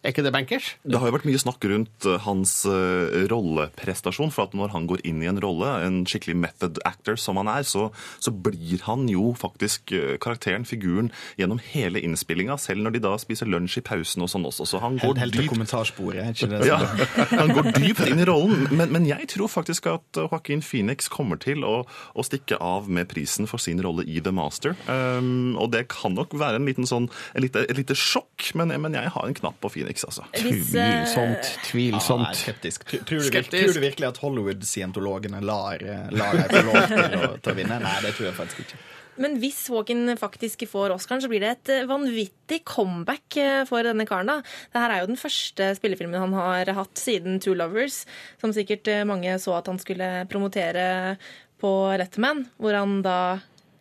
Er 0.00 0.14
ikke 0.14 0.22
det 0.24 0.30
bankers? 0.32 0.66
Det 0.80 0.96
har 0.96 1.10
jo 1.10 1.12
vært 1.12 1.26
mye 1.28 1.38
snakk 1.40 1.64
rundt 1.68 2.06
eh, 2.08 2.22
hans 2.24 2.54
uh, 2.64 3.26
rolleprestasjon. 3.28 4.30
For 4.32 4.48
at 4.48 4.54
når 4.56 4.72
han 4.72 4.86
går 4.88 5.02
inn 5.04 5.18
i 5.20 5.28
en 5.28 5.40
rolle, 5.44 5.74
en 5.84 5.98
skikkelig 6.08 6.38
method 6.40 6.80
actor 6.88 7.18
som 7.20 7.36
han 7.36 7.50
er, 7.52 7.66
så, 7.68 7.90
så 8.16 8.32
blir 8.32 8.80
han 8.86 9.04
jo 9.12 9.34
faktisk 9.36 9.92
uh, 9.92 10.14
karakteren, 10.22 10.64
figuren, 10.64 11.10
gjennom 11.36 11.60
hele 11.74 12.00
innspillinga. 12.00 12.56
Selv 12.56 12.86
når 12.86 12.96
de 12.96 13.02
da 13.04 13.12
spiser 13.20 13.50
lunsj 13.52 13.82
i 13.82 13.84
pausen 13.90 14.24
og 14.24 14.30
sånn 14.32 14.46
også. 14.48 14.70
Så 14.70 14.80
han 14.80 14.96
går 15.02 15.12
helt, 15.12 15.20
helt 15.20 15.36
dypt 15.36 15.52
kommentarsporet, 15.52 16.32
ikke 16.32 16.48
det? 16.54 16.62
Ja, 16.70 16.80
han 17.42 17.52
går 17.58 17.70
dypt 17.76 18.02
inn 18.08 18.24
i 18.24 18.28
rollen. 18.30 18.70
Men, 18.72 18.96
men, 18.96 19.10
jeg 19.10 19.28
tror 19.34 19.52
faktisk 19.52 19.90
at 19.92 20.22
Joaquin 20.22 20.64
Phoenix 20.64 21.12
kommer 21.12 21.36
til 21.44 21.60
å, 21.68 21.82
å, 21.84 22.24
stikke 22.24 22.56
av 22.64 22.88
med 22.88 23.10
prisen 23.12 23.50
for 23.50 23.60
sin 23.60 23.84
rolle 23.84 24.08
i 24.08 24.24
The 24.24 24.32
Master. 24.32 24.72
Um, 24.88 25.60
og 25.60 25.74
det 25.76 25.90
kan 25.92 26.16
nok 26.16 26.32
være 26.40 26.62
en 26.62 26.72
liten 26.72 26.88
sånn, 26.88 27.12
et 27.34 27.44
lite, 27.44 27.68
et 27.68 27.76
lite 27.76 27.98
sjokk, 27.98 28.54
men, 28.56 28.72
men 28.80 28.96
jeg 28.96 29.12
har 29.12 29.28
en 29.28 29.36
knapp 29.36 29.60
på 29.60 29.74
Phoenix. 29.76 29.89
Phoenix, 29.90 30.04
altså. 30.04 30.24
Tvilsomt. 30.36 31.50
Tvilsomt. 31.64 32.28
Ja, 32.28 32.38
skeptisk. 32.38 32.86
Tror, 32.86 33.02
tror, 33.08 33.18
du, 33.18 33.42
tror, 33.42 33.74
du, 33.74 33.80
virkelig 33.82 34.08
at 34.08 34.22
Hollywood-scientologene 34.22 35.42
lar, 35.42 35.82
lar 36.14 36.38
deg 36.38 36.54
få 36.54 36.62
lov 36.68 36.80
til 36.86 37.02
å, 37.02 37.34
til 37.42 37.52
å 37.52 37.58
vinne? 37.58 37.80
Nei, 37.82 37.98
det 38.06 38.14
tror 38.14 38.30
jeg 38.30 38.36
faktisk 38.38 38.64
ikke. 38.64 38.80
Men 39.20 39.34
hvis 39.42 39.58
Walken 39.68 40.14
faktisk 40.16 40.62
får 40.70 40.94
Oscaren, 40.94 41.20
så 41.20 41.28
blir 41.28 41.42
det 41.42 41.50
et 41.56 41.90
vanvittig 41.90 42.62
comeback 42.64 43.36
for 43.68 43.84
denne 43.84 44.06
karen. 44.08 44.30
da. 44.30 44.38
Dette 44.70 44.86
er 44.86 45.02
jo 45.02 45.10
den 45.10 45.20
første 45.20 45.72
spillefilmen 45.76 46.22
han 46.22 46.38
har 46.38 46.72
hatt 46.78 47.02
siden 47.02 47.36
Two 47.42 47.56
Lovers, 47.58 48.04
som 48.40 48.54
sikkert 48.56 48.88
mange 49.10 49.34
så 49.42 49.58
at 49.58 49.68
han 49.68 49.82
skulle 49.82 50.08
promotere 50.30 51.18
på 51.60 51.72
Letterman, 52.00 52.46
hvor 52.56 52.78
han 52.78 53.00
da 53.04 53.18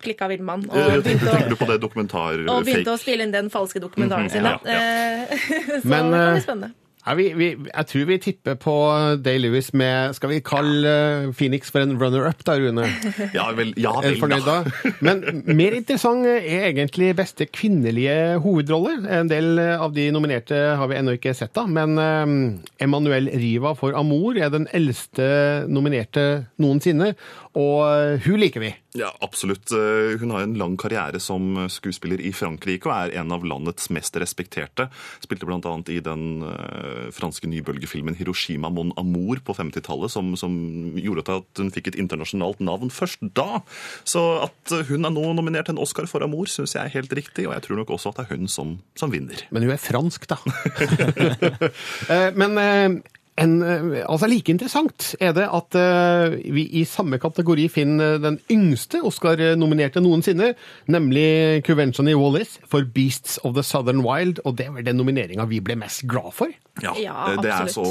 klikka 0.02 0.30
Villmann. 0.32 0.68
Og 0.70 1.06
begynte, 1.06 1.32
å, 1.32 1.58
på 1.60 1.70
det 1.70 1.80
dokumentar 1.84 2.44
og 2.46 2.68
begynte 2.68 2.96
å 2.96 3.00
spille 3.00 3.26
inn 3.28 3.34
den 3.36 3.50
falske 3.54 3.82
dokumentaren 3.84 4.30
sin. 4.32 4.46
Ja, 4.46 4.60
ja. 4.66 5.40
Så 5.82 5.88
Men, 5.88 6.12
det 6.12 6.22
kan 6.22 6.38
bli 6.38 6.46
spennende. 6.46 6.76
Ja, 7.10 7.14
vi, 7.16 7.30
vi, 7.34 7.48
jeg 7.56 7.88
tror 7.90 8.08
vi 8.10 8.16
tipper 8.22 8.58
på 8.60 8.74
Day-Lewis 9.24 9.72
med 9.74 10.12
Skal 10.18 10.34
vi 10.34 10.42
kalle 10.44 10.92
Phoenix 11.32 11.72
for 11.72 11.82
en 11.82 11.96
runner-up, 11.98 12.44
da, 12.46 12.58
Rune? 12.60 12.84
Ja 13.38 13.48
vel, 13.56 13.72
ja 13.80 13.94
vel 14.04 14.36
da. 14.44 14.60
Men 15.02 15.24
mer 15.48 15.78
interessant 15.78 16.28
er 16.28 16.68
egentlig 16.68 17.14
beste 17.18 17.48
kvinnelige 17.48 18.38
hovedrolle. 18.44 19.00
En 19.16 19.32
del 19.32 19.58
av 19.58 19.96
de 19.96 20.10
nominerte 20.14 20.60
har 20.78 20.92
vi 20.92 21.00
ennå 21.00 21.16
ikke 21.18 21.34
sett, 21.38 21.54
da. 21.56 21.64
Men 21.66 21.96
um, 21.98 22.36
Emanuel 22.84 23.32
Riva 23.32 23.74
for 23.80 23.96
Amor 23.98 24.38
er 24.38 24.52
den 24.54 24.68
eldste 24.76 25.66
nominerte 25.72 26.28
noensinne. 26.60 27.14
Og 27.58 28.22
hun 28.28 28.44
liker 28.44 28.68
vi. 28.68 28.74
Ja, 28.98 29.12
absolutt. 29.22 29.72
Eh, 29.72 30.18
hun 30.20 30.32
har 30.34 30.42
en 30.42 30.56
lang 30.58 30.76
karriere 30.78 31.20
som 31.22 31.68
skuespiller 31.70 32.22
i 32.26 32.32
Frankrike 32.34 32.90
og 32.90 32.96
er 32.96 33.20
en 33.22 33.34
av 33.36 33.44
landets 33.46 33.92
mest 33.94 34.18
respekterte. 34.18 34.88
Spilte 35.22 35.46
bl.a. 35.46 35.74
i 35.94 36.00
den 36.02 36.24
uh, 36.42 37.10
franske 37.14 37.46
nybølgefilmen 37.52 38.18
'Hiroshima 38.18 38.72
mon 38.74 38.90
amour' 38.98 39.44
på 39.46 39.54
50-tallet, 39.54 40.10
som, 40.10 40.34
som, 40.40 40.56
gjorde 40.98 41.28
at 41.38 41.62
hun 41.62 41.70
fikk 41.74 41.92
et 41.92 42.00
internasjonalt 42.02 42.64
navn 42.66 42.90
først 42.90 43.22
da. 43.38 43.62
Så 44.10 44.24
at 44.48 44.74
hun 44.90 45.06
er 45.06 45.14
nå 45.14 45.28
nominert 45.38 45.70
til 45.70 45.78
en 45.78 45.84
Oscar 45.86 46.10
for 46.10 46.26
'Amour', 46.26 46.50
syns 46.50 46.74
jeg 46.74 46.90
er 46.90 46.98
helt 46.98 47.14
riktig, 47.14 47.46
og 47.46 47.54
jeg 47.54 47.68
tror 47.68 47.84
nok 47.84 47.94
også 47.94 48.10
at 48.10 48.24
det 48.24 48.26
er 48.26 48.42
hun 48.42 48.50
som, 48.50 48.80
som 48.98 49.14
vinner. 49.14 49.46
Men 49.54 49.70
hun 49.70 49.76
er 49.76 49.82
fransk, 49.82 50.26
da. 50.30 50.42
Eh, 52.10 52.32
men 52.34 52.58
En, 53.40 53.56
eh, 53.64 54.04
altså 54.04 54.28
Like 54.30 54.52
interessant 54.52 55.14
er 55.20 55.34
det 55.38 55.48
at 55.48 55.78
eh, 55.80 56.38
vi 56.54 56.66
i 56.82 56.86
samme 56.88 57.20
kategori 57.22 57.68
finner 57.72 58.20
den 58.22 58.40
yngste 58.52 59.02
Oscar-nominerte 59.08 60.04
noensinne, 60.04 60.54
nemlig 60.92 61.64
Cuvention 61.68 62.12
i 62.12 62.18
Wallis 62.18 62.58
for 62.70 62.84
Beasts 62.84 63.40
of 63.48 63.56
the 63.56 63.64
Southern 63.66 64.04
Wild, 64.06 64.44
og 64.46 64.58
det 64.60 64.70
var 64.74 64.86
den 64.86 65.00
nomineringa 65.00 65.48
vi 65.50 65.62
ble 65.64 65.78
mest 65.80 66.06
glad 66.10 66.34
for. 66.36 66.52
Ja, 66.84 66.94
Ja, 67.00 67.36
det 67.40 67.52
er 67.52 67.68
så 67.72 67.84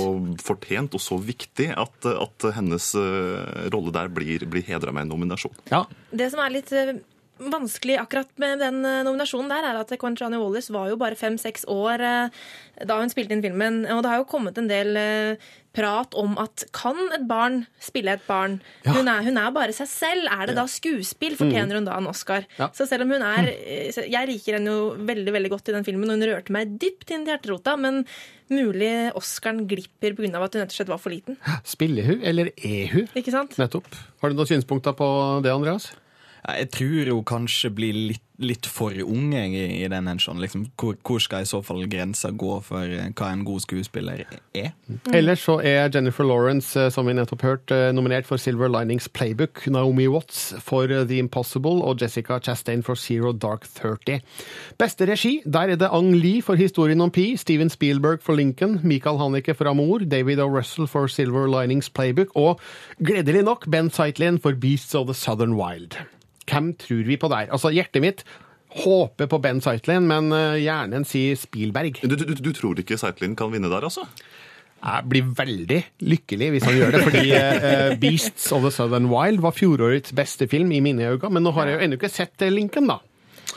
fortjent 0.44 0.94
og 0.96 1.02
så 1.02 1.18
viktig 1.20 1.70
at, 1.76 2.08
at 2.08 2.48
hennes 2.56 2.92
eh, 2.98 3.68
rolle 3.72 3.92
der 3.94 4.10
blir, 4.12 4.44
blir 4.48 4.64
hedra 4.68 4.92
med 4.94 5.06
en 5.06 5.14
nominasjon. 5.16 5.56
Ja. 5.72 5.84
Det 6.10 6.30
som 6.32 6.42
er 6.44 6.54
litt 6.54 6.72
eh, 6.72 6.96
vanskelig 7.38 7.98
akkurat 8.00 8.30
med 8.42 8.58
den 8.62 8.82
eh, 8.86 9.04
nominasjonen 9.06 9.50
der, 9.52 9.68
er 9.70 9.78
at 9.80 9.94
Quentrani 10.00 10.40
Wallis 10.40 10.70
var 10.74 10.90
jo 10.90 10.98
bare 11.00 11.18
fem-seks 11.18 11.66
år 11.70 12.04
eh, 12.04 12.42
da 12.88 12.98
hun 13.00 13.12
spilte 13.12 13.36
inn 13.36 13.44
filmen. 13.44 13.84
Og 13.94 14.02
det 14.04 14.12
har 14.12 14.22
jo 14.22 14.28
kommet 14.30 14.58
en 14.58 14.70
del 14.70 14.98
eh, 14.98 15.50
prat 15.78 16.14
om 16.18 16.34
at 16.40 16.64
kan 16.74 16.98
et 17.14 17.26
barn 17.28 17.60
spille 17.82 18.16
et 18.16 18.24
barn? 18.26 18.58
Hun, 18.86 19.06
er, 19.06 19.22
hun 19.26 19.38
er 19.38 19.52
bare 19.54 19.74
seg 19.76 19.90
selv. 19.90 20.30
Er 20.32 20.50
det 20.50 20.56
da 20.58 20.64
skuespill? 20.70 21.36
Fortjener 21.38 21.78
hun 21.78 21.86
da 21.86 21.98
en 22.00 22.10
Oscar? 22.10 22.48
Ja. 22.58 22.70
Så 22.74 22.88
selv 22.90 23.06
om 23.06 23.14
hun 23.14 23.22
er 23.22 23.52
Jeg 24.08 24.30
liker 24.30 24.58
henne 24.58 24.74
jo 24.74 24.88
veldig 25.08 25.34
veldig 25.36 25.52
godt 25.52 25.70
i 25.70 25.76
den 25.76 25.86
filmen, 25.86 26.10
og 26.10 26.18
hun 26.18 26.28
rørte 26.30 26.54
meg 26.54 26.74
dypt 26.80 27.12
inn 27.14 27.26
til 27.26 27.34
hjerterota, 27.36 27.76
men 27.78 28.02
mulig 28.50 29.12
Oscaren 29.18 29.66
glipper 29.68 30.16
pga. 30.16 30.32
at 30.40 30.56
hun 30.56 30.64
rett 30.64 30.72
og 30.72 30.78
slett 30.80 30.90
var 30.90 31.00
for 31.02 31.14
liten. 31.14 31.38
Spiller 31.68 32.10
hun, 32.10 32.20
eller 32.26 32.50
er 32.56 32.92
hun? 32.94 33.08
Ikke 33.18 33.34
sant? 33.34 33.58
Nettopp. 33.60 33.88
Har 34.22 34.32
du 34.32 34.38
noen 34.38 34.50
synspunkter 34.50 34.96
på 34.98 35.08
det, 35.44 35.52
Andreas? 35.52 35.92
Jeg 36.46 36.70
tror 36.74 37.12
hun 37.12 37.24
kanskje 37.28 37.70
blir 37.74 37.96
litt, 38.12 38.24
litt 38.38 38.68
for 38.70 38.94
ung 39.02 39.32
i, 39.34 39.82
i 39.82 39.88
den 39.90 40.06
hensjonen. 40.06 40.40
Liksom, 40.44 40.68
hvor, 40.78 40.94
hvor 41.02 41.18
skal 41.18 41.42
i 41.42 41.48
så 41.48 41.58
fall 41.66 41.82
grensa 41.90 42.30
gå 42.30 42.52
for 42.62 42.86
eh, 42.86 43.08
hva 43.18 43.30
en 43.34 43.42
god 43.46 43.64
skuespiller 43.64 44.22
er? 44.54 44.70
Ellers 45.10 45.42
så 45.42 45.56
er 45.58 45.90
Jennifer 45.94 46.26
Lawrence, 46.28 46.70
eh, 46.78 46.90
som 46.94 47.08
vi 47.10 47.16
nettopp 47.18 47.42
hørte, 47.42 47.74
eh, 47.74 47.94
nominert 47.96 48.28
for 48.28 48.38
Silver 48.38 48.70
Linings 48.70 49.08
Playbook, 49.10 49.64
Naomi 49.66 50.06
Watts 50.06 50.52
for 50.62 50.86
The 50.86 51.18
Impossible 51.18 51.82
og 51.82 51.98
Jessica 52.02 52.38
Chastain 52.38 52.84
for 52.86 52.94
Zero 52.94 53.32
Dark 53.32 53.66
Thirty. 53.66 54.20
Beste 54.78 55.08
regi, 55.10 55.40
der 55.44 55.74
er 55.74 55.80
det 55.80 55.90
Ang 55.90 56.14
Lee 56.14 56.42
for 56.42 56.54
Historien 56.54 57.02
om 57.02 57.10
Pi, 57.10 57.32
Steven 57.36 57.72
Spielberg 57.74 58.22
for 58.22 58.38
Lincoln, 58.38 58.78
Michael 58.84 59.18
Haneke 59.18 59.56
for 59.58 59.66
Amour, 59.68 60.06
David 60.06 60.38
O. 60.38 60.46
Russell 60.46 60.86
for 60.86 61.10
Silver 61.10 61.50
Linings 61.50 61.90
Playbook 61.90 62.30
og 62.38 62.62
gledelig 63.02 63.42
nok 63.50 63.66
Ben 63.66 63.90
Zeitlin 63.90 64.38
for 64.38 64.54
Beasts 64.54 64.94
of 64.94 65.10
the 65.10 65.14
Southern 65.14 65.58
Wild. 65.58 65.98
Hvem 66.48 66.72
tror 66.80 67.06
vi 67.06 67.18
på 67.20 67.30
der? 67.32 67.50
Altså, 67.54 67.72
hjertet 67.74 68.04
mitt 68.04 68.24
håper 68.82 69.28
på 69.30 69.38
Ben 69.40 69.62
Zeitlin, 69.64 70.08
men 70.08 70.32
eh, 70.34 70.58
hjernen 70.60 71.06
sier 71.08 71.38
Spielberg. 71.40 72.02
Du, 72.02 72.16
du, 72.16 72.26
du, 72.28 72.36
du 72.36 72.52
tror 72.56 72.78
ikke 72.80 72.98
Zeitlin 73.00 73.36
kan 73.38 73.52
vinne 73.52 73.70
der, 73.72 73.86
altså? 73.88 74.04
Jeg 74.78 75.08
blir 75.10 75.30
veldig 75.34 75.78
lykkelig 76.06 76.48
hvis 76.54 76.66
han 76.68 76.76
gjør 76.76 76.92
det, 76.94 77.00
fordi 77.02 77.22
uh, 77.34 77.94
Beasts 77.98 78.52
of 78.54 78.62
the 78.62 78.70
Southern 78.70 79.08
Wild 79.10 79.40
var 79.42 79.56
fjorårets 79.56 80.12
beste 80.14 80.46
film 80.50 80.70
i 80.70 80.78
mine 80.84 81.08
øyne, 81.08 81.32
men 81.34 81.42
nå 81.42 81.50
har 81.56 81.66
jeg 81.66 81.78
jo 81.78 81.86
ennå 81.86 81.98
ikke 81.98 82.12
sett 82.12 82.44
linken, 82.52 82.86
da. 82.86 83.00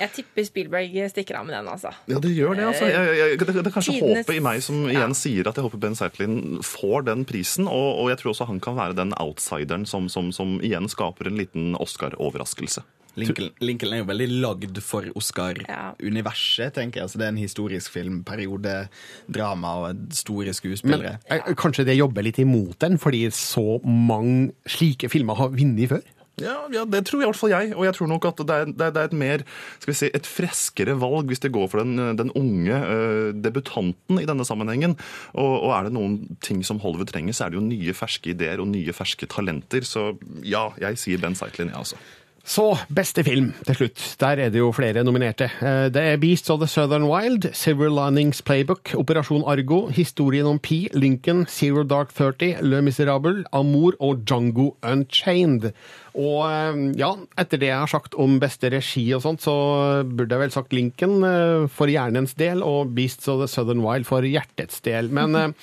Jeg 0.02 0.12
tipper 0.16 0.48
Spielberg 0.48 0.96
stikker 1.14 1.38
av 1.40 1.46
med 1.46 1.54
den, 1.56 1.68
altså. 1.70 1.92
Ja, 2.10 2.18
det 2.24 2.32
gjør 2.34 2.56
det. 2.58 2.66
altså. 2.72 2.88
Jeg, 2.90 3.18
jeg, 3.22 3.40
det, 3.42 3.48
det 3.60 3.66
er 3.70 3.76
kanskje 3.76 3.94
Tidenes- 4.00 4.24
håpet 4.26 4.40
i 4.40 4.46
meg 4.48 4.64
som 4.66 4.80
igjen 4.90 5.14
sier 5.18 5.48
at 5.52 5.60
jeg 5.60 5.68
håper 5.68 5.82
Ben 5.84 5.98
Zeitlin 6.00 6.40
får 6.66 7.06
den 7.12 7.26
prisen. 7.30 7.70
Og, 7.70 7.90
og 8.02 8.10
jeg 8.10 8.18
tror 8.24 8.34
også 8.34 8.50
han 8.50 8.60
kan 8.64 8.80
være 8.80 8.98
den 8.98 9.14
outsideren 9.22 9.86
som, 9.86 10.10
som, 10.10 10.32
som 10.36 10.58
igjen 10.66 10.90
skaper 10.92 11.30
en 11.30 11.38
liten 11.38 11.76
Oscar-overraskelse. 11.80 12.84
Lincoln, 13.20 13.50
Lincoln 13.60 13.92
er 13.92 14.00
jo 14.00 14.06
veldig 14.08 14.26
lagd 14.40 14.78
for 14.88 15.04
Oscar-universet, 15.20 16.72
tenker 16.78 17.02
jeg. 17.02 17.08
Altså, 17.10 17.20
det 17.20 17.26
er 17.28 17.34
en 17.34 17.42
historisk 17.42 17.92
film, 17.92 18.22
periodedrama 18.28 19.74
og 19.90 20.06
store 20.16 20.46
Men 20.52 20.58
skuespillere. 20.58 21.18
eh, 21.28 21.52
kanskje 21.60 21.86
det 21.90 21.98
jobber 22.00 22.24
litt 22.24 22.40
imot 22.40 22.80
den, 22.80 22.98
fordi 22.98 23.26
så 23.36 23.82
mange 23.84 24.54
slike 24.66 25.10
filmer 25.12 25.36
har 25.36 25.52
vunnet 25.52 25.90
før? 25.92 26.02
Ja, 26.44 26.58
ja, 26.74 26.86
det 26.90 27.04
tror 27.08 27.24
i 27.24 27.28
hvert 27.30 27.40
fall 27.40 27.54
jeg. 27.54 27.72
Og 27.78 27.86
jeg 27.88 27.98
tror 27.98 28.12
nok 28.12 28.28
at 28.32 28.44
det 28.48 28.58
er, 28.58 28.72
det 28.72 28.90
er, 28.90 29.10
et 29.10 29.18
mer 29.18 29.46
skal 29.80 29.92
vi 29.92 29.98
si, 29.98 30.12
et 30.12 30.30
freskere 30.30 30.96
valg 31.02 31.32
hvis 31.32 31.44
det 31.44 31.54
går 31.56 31.70
for 31.72 31.84
den, 31.84 32.16
den 32.20 32.34
unge 32.38 32.78
uh, 32.82 33.30
debutanten 33.36 34.22
i 34.22 34.28
denne 34.30 34.48
sammenhengen. 34.48 34.98
Og, 35.34 35.54
og 35.68 35.76
er 35.78 35.88
det 35.88 35.96
noen 35.98 36.18
ting 36.44 36.64
som 36.68 36.82
Hollywood 36.84 37.12
trenger, 37.14 37.36
så 37.38 37.48
er 37.48 37.54
det 37.54 37.62
jo 37.62 37.68
nye, 37.68 37.96
ferske 37.98 38.34
ideer 38.34 38.64
og 38.64 38.72
nye, 38.72 38.96
ferske 38.96 39.30
talenter. 39.32 39.86
Så 39.88 40.12
ja, 40.46 40.70
jeg 40.82 41.00
sier 41.02 41.22
Ben 41.22 41.38
Zeitlin, 41.38 41.72
jeg, 41.72 41.78
ja, 41.78 41.86
altså. 41.86 42.00
Så 42.44 42.64
beste 42.90 43.22
film 43.24 43.52
til 43.68 43.76
slutt. 43.78 44.00
Der 44.20 44.40
er 44.42 44.50
det 44.50 44.60
jo 44.60 44.72
flere 44.74 45.04
nominerte. 45.06 45.46
Eh, 45.62 45.90
Det 45.94 46.02
er 46.02 46.18
Beasts 46.18 46.50
of 46.50 46.60
the 46.60 46.68
Southern 46.68 47.04
Wild, 47.06 47.46
Silver 47.54 47.90
Linings 47.90 48.42
Playbook, 48.42 48.94
Operasjon 48.98 49.44
Argo, 49.46 49.88
Historien 49.94 50.46
om 50.50 50.58
Pi, 50.60 50.88
Lincoln, 50.94 51.46
Zero 51.48 51.84
Dark 51.84 52.12
Thirty, 52.14 52.56
Le 52.62 52.82
Miserable, 52.82 53.44
Amour 53.54 53.94
og 54.00 54.26
Django 54.26 54.72
Unchained. 54.84 55.72
Og 56.18 56.42
eh, 56.50 56.82
ja, 57.00 57.14
etter 57.38 57.62
det 57.62 57.70
jeg 57.70 57.78
har 57.84 57.94
sagt 57.94 58.18
om 58.20 58.40
beste 58.42 58.74
regi 58.74 59.06
og 59.16 59.22
sånt, 59.22 59.46
så 59.46 60.04
burde 60.04 60.34
jeg 60.34 60.42
vel 60.48 60.52
sagt 60.58 60.74
Lincoln 60.74 61.22
eh, 61.24 61.68
for 61.72 61.88
hjernens 61.94 62.34
del 62.42 62.66
og 62.66 62.96
Beasts 62.98 63.30
of 63.32 63.40
the 63.46 63.48
Southern 63.48 63.86
Wild 63.86 64.10
for 64.10 64.26
hjertets 64.26 64.82
del. 64.82 65.14
Men, 65.14 65.54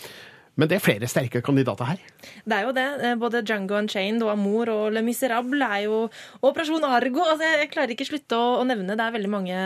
men 0.59 0.69
det 0.69 0.77
er 0.79 0.83
flere 0.85 1.09
sterke 1.09 1.41
kandidater 1.47 1.87
her. 1.93 2.01
Det 2.45 2.57
er 2.59 2.65
jo 2.67 2.73
det. 2.77 2.87
Eh, 3.07 3.15
Både 3.21 3.41
Django 3.47 3.77
Unchained 3.79 4.23
og 4.27 4.33
Amour 4.35 4.69
og 4.73 4.93
Le 4.97 5.03
Miserable 5.07 5.63
er 5.65 5.85
jo 5.87 6.01
Operasjon 6.45 6.85
Argo. 6.89 7.23
Altså, 7.25 7.47
jeg 7.63 7.71
klarer 7.73 7.95
ikke 7.95 8.09
slutte 8.09 8.37
å, 8.37 8.59
å 8.61 8.67
nevne. 8.67 8.97
Det 8.99 9.05
er 9.07 9.15
veldig 9.15 9.31
mange 9.33 9.61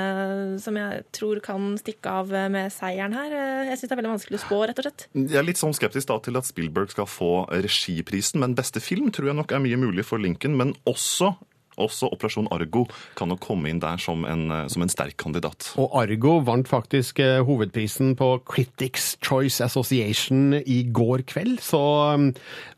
som 0.62 0.76
jeg 0.76 1.02
tror 1.16 1.40
kan 1.44 1.72
stikke 1.80 2.12
av 2.22 2.32
med 2.52 2.68
seieren 2.74 3.16
her. 3.16 3.32
Eh, 3.32 3.70
Jeg 3.72 3.80
syns 3.80 3.88
det 3.88 3.96
er 3.96 4.02
veldig 4.02 4.12
vanskelig 4.14 4.40
å 4.40 4.44
spå, 4.44 4.60
rett 4.68 4.82
og 4.82 4.86
slett. 4.88 5.06
Jeg 5.16 5.40
er 5.40 5.48
litt 5.48 5.60
sånn 5.60 5.74
skeptisk 5.76 6.12
da 6.12 6.18
til 6.28 6.36
at 6.40 6.48
Spielberg 6.48 6.92
skal 6.92 7.08
få 7.08 7.30
regiprisen, 7.52 8.40
men 8.44 8.54
beste 8.58 8.82
film 8.84 9.08
tror 9.14 9.30
jeg 9.32 9.38
nok 9.40 9.52
er 9.56 9.64
mye 9.64 9.80
mulig 9.80 10.04
for 10.04 10.20
Lincoln. 10.22 10.56
Men 10.60 10.74
også, 10.88 11.32
også 11.80 12.10
Operasjon 12.12 12.50
Argo 12.52 12.84
kan 13.18 13.30
nok 13.32 13.42
komme 13.44 13.70
inn 13.70 13.80
der 13.82 14.00
som 14.02 14.26
en, 14.28 14.50
eh, 14.50 14.66
som 14.72 14.84
en 14.84 14.92
sterk 14.92 15.16
kandidat. 15.20 15.72
Og 15.80 15.94
Argo 16.02 16.38
vant 16.44 16.68
faktisk 16.68 17.22
eh, 17.22 17.40
hovedprisen 17.46 18.16
på 18.18 18.34
Critics 18.48 19.16
Choice 19.24 19.64
Association 19.64 20.54
i 20.60 20.82
går 20.92 21.24
kveld, 21.28 21.60
så 21.64 21.82
um, 22.14 22.32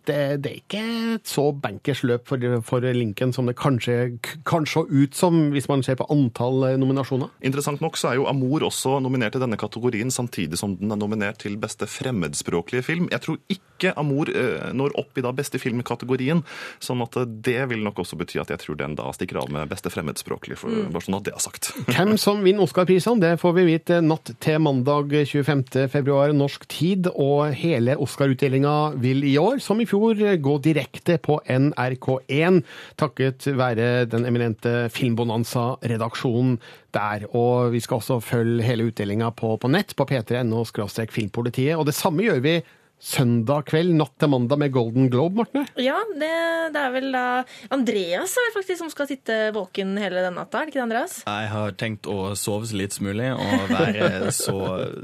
det, 0.07 0.45
det 0.45 0.51
er 0.51 0.61
ikke 0.61 0.83
et 1.15 1.29
så 1.29 1.47
bankers 1.57 2.03
løp 2.05 2.29
for, 2.29 2.41
for 2.67 2.85
Lincoln 2.95 3.33
som 3.33 3.49
det 3.49 3.57
kanskje 3.57 4.19
kan 4.47 4.67
se 4.69 4.85
ut 4.85 5.17
som 5.17 5.51
hvis 5.55 5.69
man 5.71 5.85
ser 5.87 5.99
på 6.01 6.09
antall 6.13 6.69
eh, 6.69 6.79
nominasjoner. 6.81 7.33
Interessant 7.45 7.83
nok 7.85 7.99
så 8.01 8.13
er 8.13 8.21
jo 8.21 8.29
Amor 8.31 8.67
også 8.69 8.99
nominert 9.05 9.39
i 9.39 9.43
denne 9.43 9.59
kategorien, 9.61 10.13
samtidig 10.13 10.61
som 10.61 10.77
den 10.81 10.93
er 10.93 11.01
nominert 11.01 11.41
til 11.45 11.57
beste 11.61 11.89
fremmedspråklige 11.91 12.87
film. 12.87 13.09
Jeg 13.13 13.25
tror 13.25 13.41
ikke 13.49 13.74
Amour 13.97 14.31
eh, 14.33 14.70
når 14.73 14.94
opp 15.01 15.18
i 15.18 15.25
da 15.25 15.33
beste 15.37 15.61
film-kategorien, 15.61 16.40
sånn 16.83 17.03
at 17.05 17.16
eh, 17.20 17.29
det 17.29 17.68
vil 17.70 17.85
nok 17.85 18.01
også 18.05 18.16
bety 18.20 18.40
at 18.40 18.51
jeg 18.55 18.62
tror 18.64 18.79
den 18.81 18.97
da 18.99 19.11
stikker 19.12 19.42
av 19.42 19.51
med 19.53 19.68
beste 19.68 19.92
fremmedspråklig. 19.92 20.57
for, 20.59 20.70
Mm. 20.75 20.92
bare 20.92 21.05
sånn 21.05 21.16
at 21.18 21.25
det 21.25 21.35
er 21.35 21.42
sagt. 21.42 21.73
Hvem 21.94 22.16
som 22.18 22.40
vinner 22.42 22.64
Oscar-prisene, 22.64 23.20
det 23.20 23.35
får 23.40 23.53
vi 23.59 23.64
vite 23.68 24.01
natt 24.03 24.33
til 24.40 24.59
mandag 24.64 25.12
25. 25.27 25.88
februar 25.92 26.33
norsk 26.35 26.66
tid, 26.68 27.09
og 27.14 27.53
hele 27.55 27.97
Oscar-utdelinga 28.01 28.94
vil 29.01 29.25
i 29.25 29.37
år, 29.38 29.61
som 29.61 29.81
i 29.81 29.87
fjor, 29.87 30.14
gå 30.40 30.55
direkte 30.64 31.18
på 31.23 31.40
NRK1, 31.47 32.62
takket 33.01 33.47
være 33.57 34.07
den 34.11 34.27
eminente 34.27 34.88
Filmbonanza-redaksjonen 34.94 36.59
der. 36.94 37.27
Og 37.35 37.73
vi 37.75 37.81
skal 37.85 38.01
også 38.01 38.20
følge 38.25 38.64
hele 38.66 38.88
utdelinga 38.90 39.31
på, 39.37 39.57
på 39.61 39.70
nett 39.70 39.94
på 39.97 40.07
p3.no 40.09 40.64
filmpolitiet, 41.11 41.77
og 41.77 41.87
det 41.88 41.94
samme 41.97 42.25
gjør 42.27 42.42
vi 42.44 42.59
søndag 43.05 43.67
kveld, 43.69 43.91
natt 43.99 44.15
til 44.23 44.31
mandag 44.33 44.59
med 44.63 44.73
Golden 44.73 45.09
Globe, 45.13 45.43
Morten. 45.43 45.67
Ja, 45.83 45.97
det, 46.17 46.31
det 46.73 46.81
er 46.81 46.93
vel 46.95 47.09
da 47.13 47.25
Andreas 47.75 48.33
er 48.41 48.47
det 48.49 48.55
faktisk 48.55 48.81
som 48.81 48.91
skal 48.93 49.09
sitte 49.11 49.37
våken 49.53 49.93
hele 50.01 50.23
den 50.25 50.39
natta, 50.39 50.63
er 50.63 50.65
det 50.69 50.73
ikke 50.73 50.81
det, 50.81 50.87
Andreas? 50.87 51.17
Jeg 51.27 51.51
har 51.53 51.75
tenkt 51.81 52.09
å 52.09 52.31
sove 52.39 52.69
så 52.71 52.79
litt 52.81 52.97
som 52.97 53.05
mulig 53.11 53.29
og 53.35 53.67
være 53.75 54.31
så, 54.33 54.57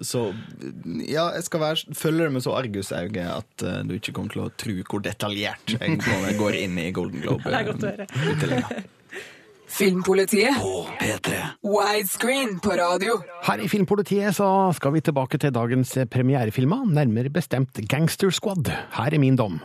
så 0.07 0.22
Ja, 1.11 1.26
jeg 1.37 1.44
skal 1.50 1.61
være, 1.66 1.96
følge 1.98 2.24
det 2.29 2.33
med 2.38 2.46
så 2.46 2.55
argusauge 2.57 3.26
at 3.35 3.66
uh, 3.66 3.83
du 3.85 3.96
ikke 3.98 4.14
kommer 4.16 4.33
til 4.33 4.46
å 4.46 4.53
tro 4.64 4.79
hvor 4.88 5.05
detaljert 5.05 5.76
jeg 5.76 5.98
går- 6.00 6.38
går 6.40 6.57
inn 6.62 6.81
i 6.81 6.88
Golden 6.96 7.20
Globe. 7.26 7.44
Det 7.44 7.61
er 7.61 7.68
godt 7.68 7.85
å 7.85 7.92
høre. 7.92 8.83
Filmpolitiet 9.70 10.56
på 10.61 10.87
P3. 11.00 11.33
Widescreen 11.62 12.59
på 12.61 12.70
radio. 12.70 13.20
Her 13.46 13.59
i 13.62 13.68
Filmpolitiet 13.68 14.35
så 14.37 14.48
skal 14.76 14.92
vi 14.96 15.00
tilbake 15.00 15.38
til 15.38 15.54
dagens 15.54 15.94
premierefilmer, 16.11 16.85
nærmere 16.90 17.30
bestemt 17.30 17.78
Gangster 17.88 18.30
Squad. 18.30 18.66
Her 18.96 19.14
er 19.14 19.18
min 19.18 19.37
dom. 19.37 19.61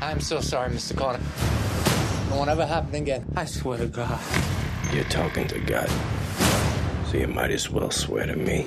I'm 0.00 0.20
so 0.20 0.40
sorry, 0.40 0.70
Mr. 0.70 0.94
Connor. 0.94 1.18
It 1.18 2.32
won't 2.32 2.50
ever 2.50 2.66
happen 2.66 2.94
again. 3.02 3.24
I 3.36 3.46
swear 3.46 3.78
to 3.78 3.86
God. 3.88 4.18
You're 4.94 5.10
talking 5.10 5.48
to 5.48 5.58
God, 5.58 5.90
so 7.10 7.16
you 7.18 7.26
might 7.26 7.50
as 7.54 7.70
well 7.70 7.90
swear 7.90 8.26
to 8.26 8.36
me. 8.36 8.64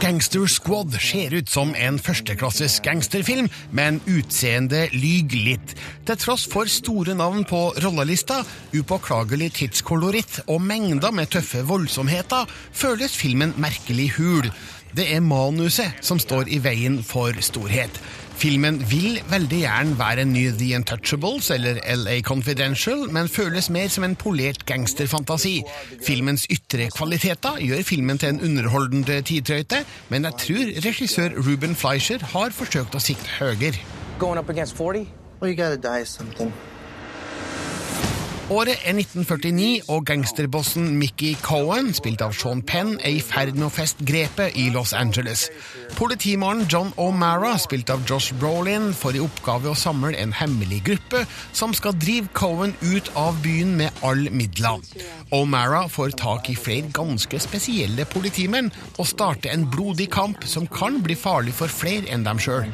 Gangster 0.00 0.46
Squad 0.48 0.94
ser 0.96 1.34
ut 1.36 1.50
som 1.52 1.74
en 1.76 1.98
førsteklasses 2.00 2.78
gangsterfilm, 2.80 3.50
men 3.76 3.98
utseendet 4.08 4.94
lyger 4.96 5.42
litt. 5.44 5.74
Til 6.08 6.16
tross 6.22 6.46
for 6.48 6.70
store 6.72 7.12
navn 7.18 7.44
på 7.44 7.60
rollelista, 7.84 8.38
upåklagelig 8.72 9.50
tidskoloritt 9.58 10.38
og 10.46 10.64
mengder 10.64 11.12
med 11.12 11.28
tøffe 11.34 11.60
voldsomheter, 11.68 12.48
føles 12.72 13.12
filmen 13.20 13.52
merkelig 13.60 14.08
hul. 14.16 14.48
Det 14.96 15.04
er 15.12 15.20
manuset 15.20 16.00
som 16.00 16.18
står 16.18 16.48
i 16.48 16.62
veien 16.64 17.02
for 17.04 17.36
storhet. 17.44 18.00
Filmen 18.40 18.78
vil 18.88 19.18
veldig 19.28 19.58
gjerne 19.60 19.98
være 19.98 20.22
en 20.24 20.30
ny 20.32 20.46
The 20.56 20.70
Untouchables 20.78 21.50
eller 21.52 21.76
LA 21.92 22.22
Confidential, 22.24 23.02
men 23.12 23.28
føles 23.28 23.68
mer 23.68 23.90
som 23.92 24.06
en 24.06 24.16
polert 24.16 24.64
gangsterfantasi. 24.64 25.58
Filmens 26.06 26.46
ytre 26.48 26.86
kvaliteter 26.94 27.60
gjør 27.60 27.84
filmen 27.84 28.18
til 28.18 28.32
en 28.32 28.40
underholdende 28.48 29.20
tidtrøyte, 29.28 29.82
men 30.08 30.24
jeg 30.24 30.40
tror 30.46 30.72
regissør 30.86 31.36
Ruben 31.36 31.76
Fleischer 31.76 32.24
har 32.32 32.56
forsøkt 32.56 32.96
å 32.96 33.04
sikte 33.10 33.28
høyere. 33.42 33.76
Året 38.50 38.80
er 38.82 38.96
1949, 38.98 39.82
og 39.94 40.08
gangsterbossen 40.08 40.88
Mickey 40.98 41.36
Cohen, 41.38 41.92
spilt 41.94 42.18
av 42.24 42.32
Sean 42.34 42.64
Penn, 42.66 42.96
er 42.98 43.12
i 43.14 43.20
ferd 43.22 43.52
med 43.54 43.68
å 43.68 43.70
feste 43.70 44.02
grepet 44.02 44.56
i 44.58 44.64
Los 44.74 44.90
Angeles. 44.90 45.44
Politimannen 45.94 46.66
John 46.66 46.90
O'Mara, 46.98 47.52
spilt 47.62 47.92
av 47.94 48.02
Josh 48.10 48.34
Brolin, 48.40 48.88
får 48.90 49.20
i 49.20 49.22
oppgave 49.22 49.70
å 49.70 49.76
samle 49.78 50.16
en 50.18 50.34
hemmelig 50.34 50.80
gruppe 50.88 51.22
som 51.54 51.70
skal 51.78 51.94
drive 52.02 52.26
Cohen 52.34 52.74
ut 52.82 53.12
av 53.14 53.38
byen 53.44 53.76
med 53.78 54.02
alle 54.02 54.34
midler. 54.34 54.82
O'Mara 55.30 55.84
får 55.86 56.18
tak 56.18 56.50
i 56.50 56.58
flere 56.58 56.90
ganske 56.90 57.38
spesielle 57.46 58.08
politimenn 58.10 58.72
og 58.96 59.06
starter 59.12 59.54
en 59.54 59.68
blodig 59.70 60.10
kamp 60.10 60.42
som 60.42 60.66
kan 60.66 60.98
bli 61.06 61.14
farlig 61.14 61.54
for 61.54 61.70
flere 61.70 62.10
enn 62.10 62.26
dem 62.26 62.42
sjøl. 62.42 62.66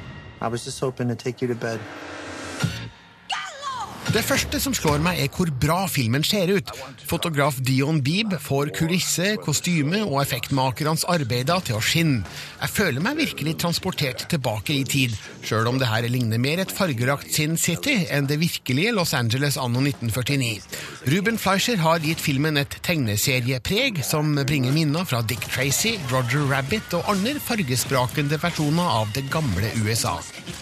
Det 4.14 4.22
første 4.22 4.60
som 4.62 4.74
slår 4.76 5.00
meg, 5.02 5.18
er 5.18 5.30
hvor 5.34 5.50
bra 5.50 5.80
filmen 5.90 6.22
ser 6.24 6.50
ut. 6.54 6.70
Fotograf 7.10 7.56
Dion 7.66 7.98
Beeb 8.06 8.36
får 8.42 8.70
kulisse, 8.76 9.32
kostyme 9.42 10.04
og 10.04 10.20
effektmakernes 10.22 11.02
arbeider 11.10 11.64
til 11.66 11.78
å 11.78 11.82
skinne. 11.82 12.22
Jeg 12.60 12.72
føler 12.72 13.02
meg 13.02 13.18
virkelig 13.18 13.56
transportert 13.62 14.22
tilbake 14.30 14.76
i 14.76 14.84
tid, 14.86 15.16
sjøl 15.46 15.66
om 15.72 15.80
det 15.82 15.90
her 15.90 16.06
ligner 16.10 16.38
mer 16.42 16.62
et 16.62 16.72
fargerakt 16.72 17.32
Sin 17.34 17.58
City 17.58 17.96
enn 18.14 18.28
det 18.30 18.38
virkelige 18.40 18.94
Los 18.94 19.14
Angeles 19.18 19.58
anno 19.58 19.82
1949. 19.82 20.62
Ruben 21.10 21.40
Fleischer 21.42 21.82
har 21.82 22.02
gitt 22.06 22.22
filmen 22.22 22.62
et 22.62 22.78
tegneseriepreg 22.86 24.04
som 24.06 24.32
bringer 24.46 24.74
minner 24.74 25.06
fra 25.08 25.22
Dick 25.26 25.44
Tracy, 25.50 25.96
Roger 26.12 26.46
Rabbit 26.52 26.94
og 26.98 27.10
andre 27.10 27.42
fargesprakende 27.42 28.38
versjoner 28.42 28.94
av 29.02 29.10
det 29.18 29.26
gamle 29.34 29.74
USA. 29.82 30.14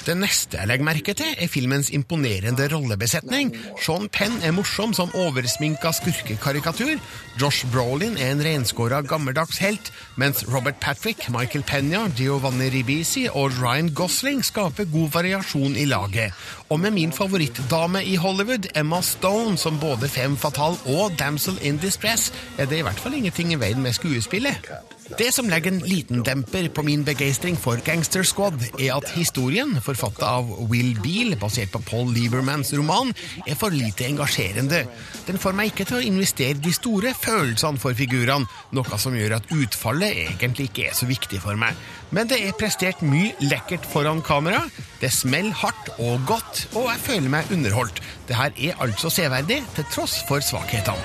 Det 0.05 0.17
neste 0.17 0.59
jeg 0.61 0.69
legger 0.69 0.89
merke 0.89 1.17
til, 1.17 1.37
er 1.37 1.53
filmens 1.53 1.93
imponerende 1.95 2.69
rollebesetning. 2.73 3.34
Sean 3.83 4.09
Penn 4.13 4.37
er 4.45 4.55
morsom 4.55 4.93
som 4.95 5.13
oversminka 5.19 5.91
skurkekarikatur. 5.97 6.99
Josh 7.41 7.67
Brolin 7.73 8.17
er 8.17 8.33
en 8.33 8.43
renskåra 8.45 9.01
gammeldags 9.03 9.59
helt, 9.63 9.91
mens 10.21 10.45
Robert 10.53 10.79
Patrick, 10.81 11.29
Michael 11.35 11.65
Penya, 11.67 12.05
Giovanni 12.17 12.71
Ribisi 12.71 13.27
og 13.33 13.57
Ryan 13.59 13.91
Gosling 13.95 14.45
skaper 14.47 14.87
god 14.93 15.11
variasjon 15.17 15.77
i 15.77 15.87
laget. 15.91 16.33
Og 16.71 16.81
med 16.81 16.95
min 16.95 17.13
favorittdame 17.13 18.05
i 18.05 18.17
Hollywood, 18.17 18.71
Emma 18.77 19.03
Stone, 19.03 19.59
som 19.59 19.81
både 19.81 20.09
fem 20.09 20.37
fatal 20.37 20.79
og 20.87 21.19
damsel 21.19 21.59
in 21.63 21.79
distress, 21.83 22.33
er 22.59 22.71
det 22.71 22.79
i 22.79 22.87
hvert 22.87 23.01
fall 23.01 23.19
ingenting 23.19 23.53
i 23.53 23.61
veien 23.61 23.83
med 23.83 23.93
skuespillet. 23.99 24.71
Det 25.05 25.29
som 25.35 25.49
legger 25.51 25.73
en 25.73 25.83
liten 25.85 26.23
demper 26.25 26.69
på 26.73 26.83
min 26.83 27.03
begeistring 27.05 27.59
for 27.61 27.77
Gangster 27.85 28.25
Squad, 28.25 28.57
er 28.81 28.95
at 28.97 29.11
historien, 29.13 29.75
forfattet 29.85 30.25
av 30.25 30.49
Will 30.71 30.95
Beal, 31.05 31.35
basert 31.41 31.75
på 31.75 31.83
Paul 31.85 32.09
Liebermans 32.15 32.73
roman, 32.73 33.13
er 33.45 33.59
for 33.61 33.75
lite 33.75 34.07
engasjerende. 34.09 34.85
Den 35.29 35.41
får 35.41 35.57
meg 35.57 35.73
ikke 35.73 35.87
til 35.91 35.99
å 35.99 36.07
investere 36.09 36.57
de 36.57 36.73
store 36.73 37.13
følelsene 37.19 37.83
for 37.83 37.97
figurene, 37.99 38.49
noe 38.73 39.01
som 39.01 39.17
gjør 39.17 39.37
at 39.39 39.53
utfallet 39.53 40.25
egentlig 40.25 40.71
ikke 40.71 40.89
er 40.89 40.97
så 40.97 41.09
viktig 41.11 41.43
for 41.45 41.61
meg. 41.61 41.77
Men 42.15 42.31
det 42.31 42.41
er 42.41 42.57
prestert 42.57 43.05
mye 43.05 43.35
lekkert 43.45 43.85
foran 43.91 44.23
kamera, 44.25 44.63
det 45.03 45.13
smeller 45.13 45.53
hardt 45.61 45.93
og 45.99 46.25
godt, 46.29 46.65
og 46.73 46.89
jeg 46.89 47.03
føler 47.05 47.35
meg 47.37 47.53
underholdt. 47.53 48.01
Det 48.29 48.39
her 48.41 48.57
er 48.57 48.81
altså 48.81 49.13
severdig, 49.13 49.61
til 49.77 49.91
tross 49.93 50.23
for 50.31 50.41
svakhetene. 50.41 50.97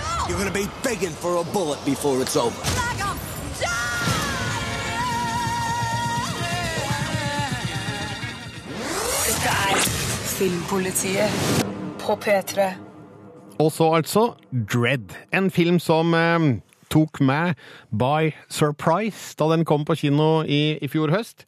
Dette 9.40 9.56
er 9.72 9.78
Filmpolitiet 10.36 11.36
på 12.02 12.18
P3. 12.20 12.66
Og 13.64 13.70
så 13.72 13.86
altså 13.96 14.24
Dread, 14.52 15.14
en 15.32 15.48
film 15.48 15.78
som 15.80 16.12
eh, 16.12 16.48
tok 16.92 17.22
meg 17.24 17.56
by 17.88 18.34
surprise 18.52 19.40
da 19.40 19.48
den 19.54 19.64
kom 19.64 19.88
på 19.88 19.96
kino 20.02 20.44
i, 20.44 20.76
i 20.84 20.92
fjor 20.92 21.16
høst. 21.16 21.48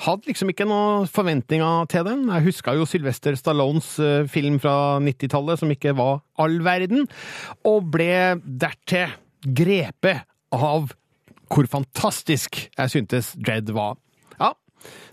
Hadde 0.00 0.32
liksom 0.32 0.54
ikke 0.54 0.64
noen 0.70 1.12
forventninger 1.12 1.92
til 1.92 2.08
den. 2.08 2.24
Jeg 2.32 2.46
huska 2.48 2.78
jo 2.78 2.88
Sylvester 2.88 3.36
Stallones 3.36 3.92
eh, 4.00 4.24
film 4.24 4.56
fra 4.64 4.96
90-tallet 5.04 5.60
som 5.60 5.76
ikke 5.76 5.92
var 6.00 6.22
all 6.40 6.56
verden, 6.64 7.04
og 7.68 7.92
ble 7.98 8.38
dertil 8.48 9.12
grepet 9.44 10.24
av 10.56 10.94
hvor 11.52 11.68
fantastisk 11.68 12.62
jeg 12.64 12.96
syntes 12.96 13.34
Dread 13.36 13.76
var. 13.76 14.00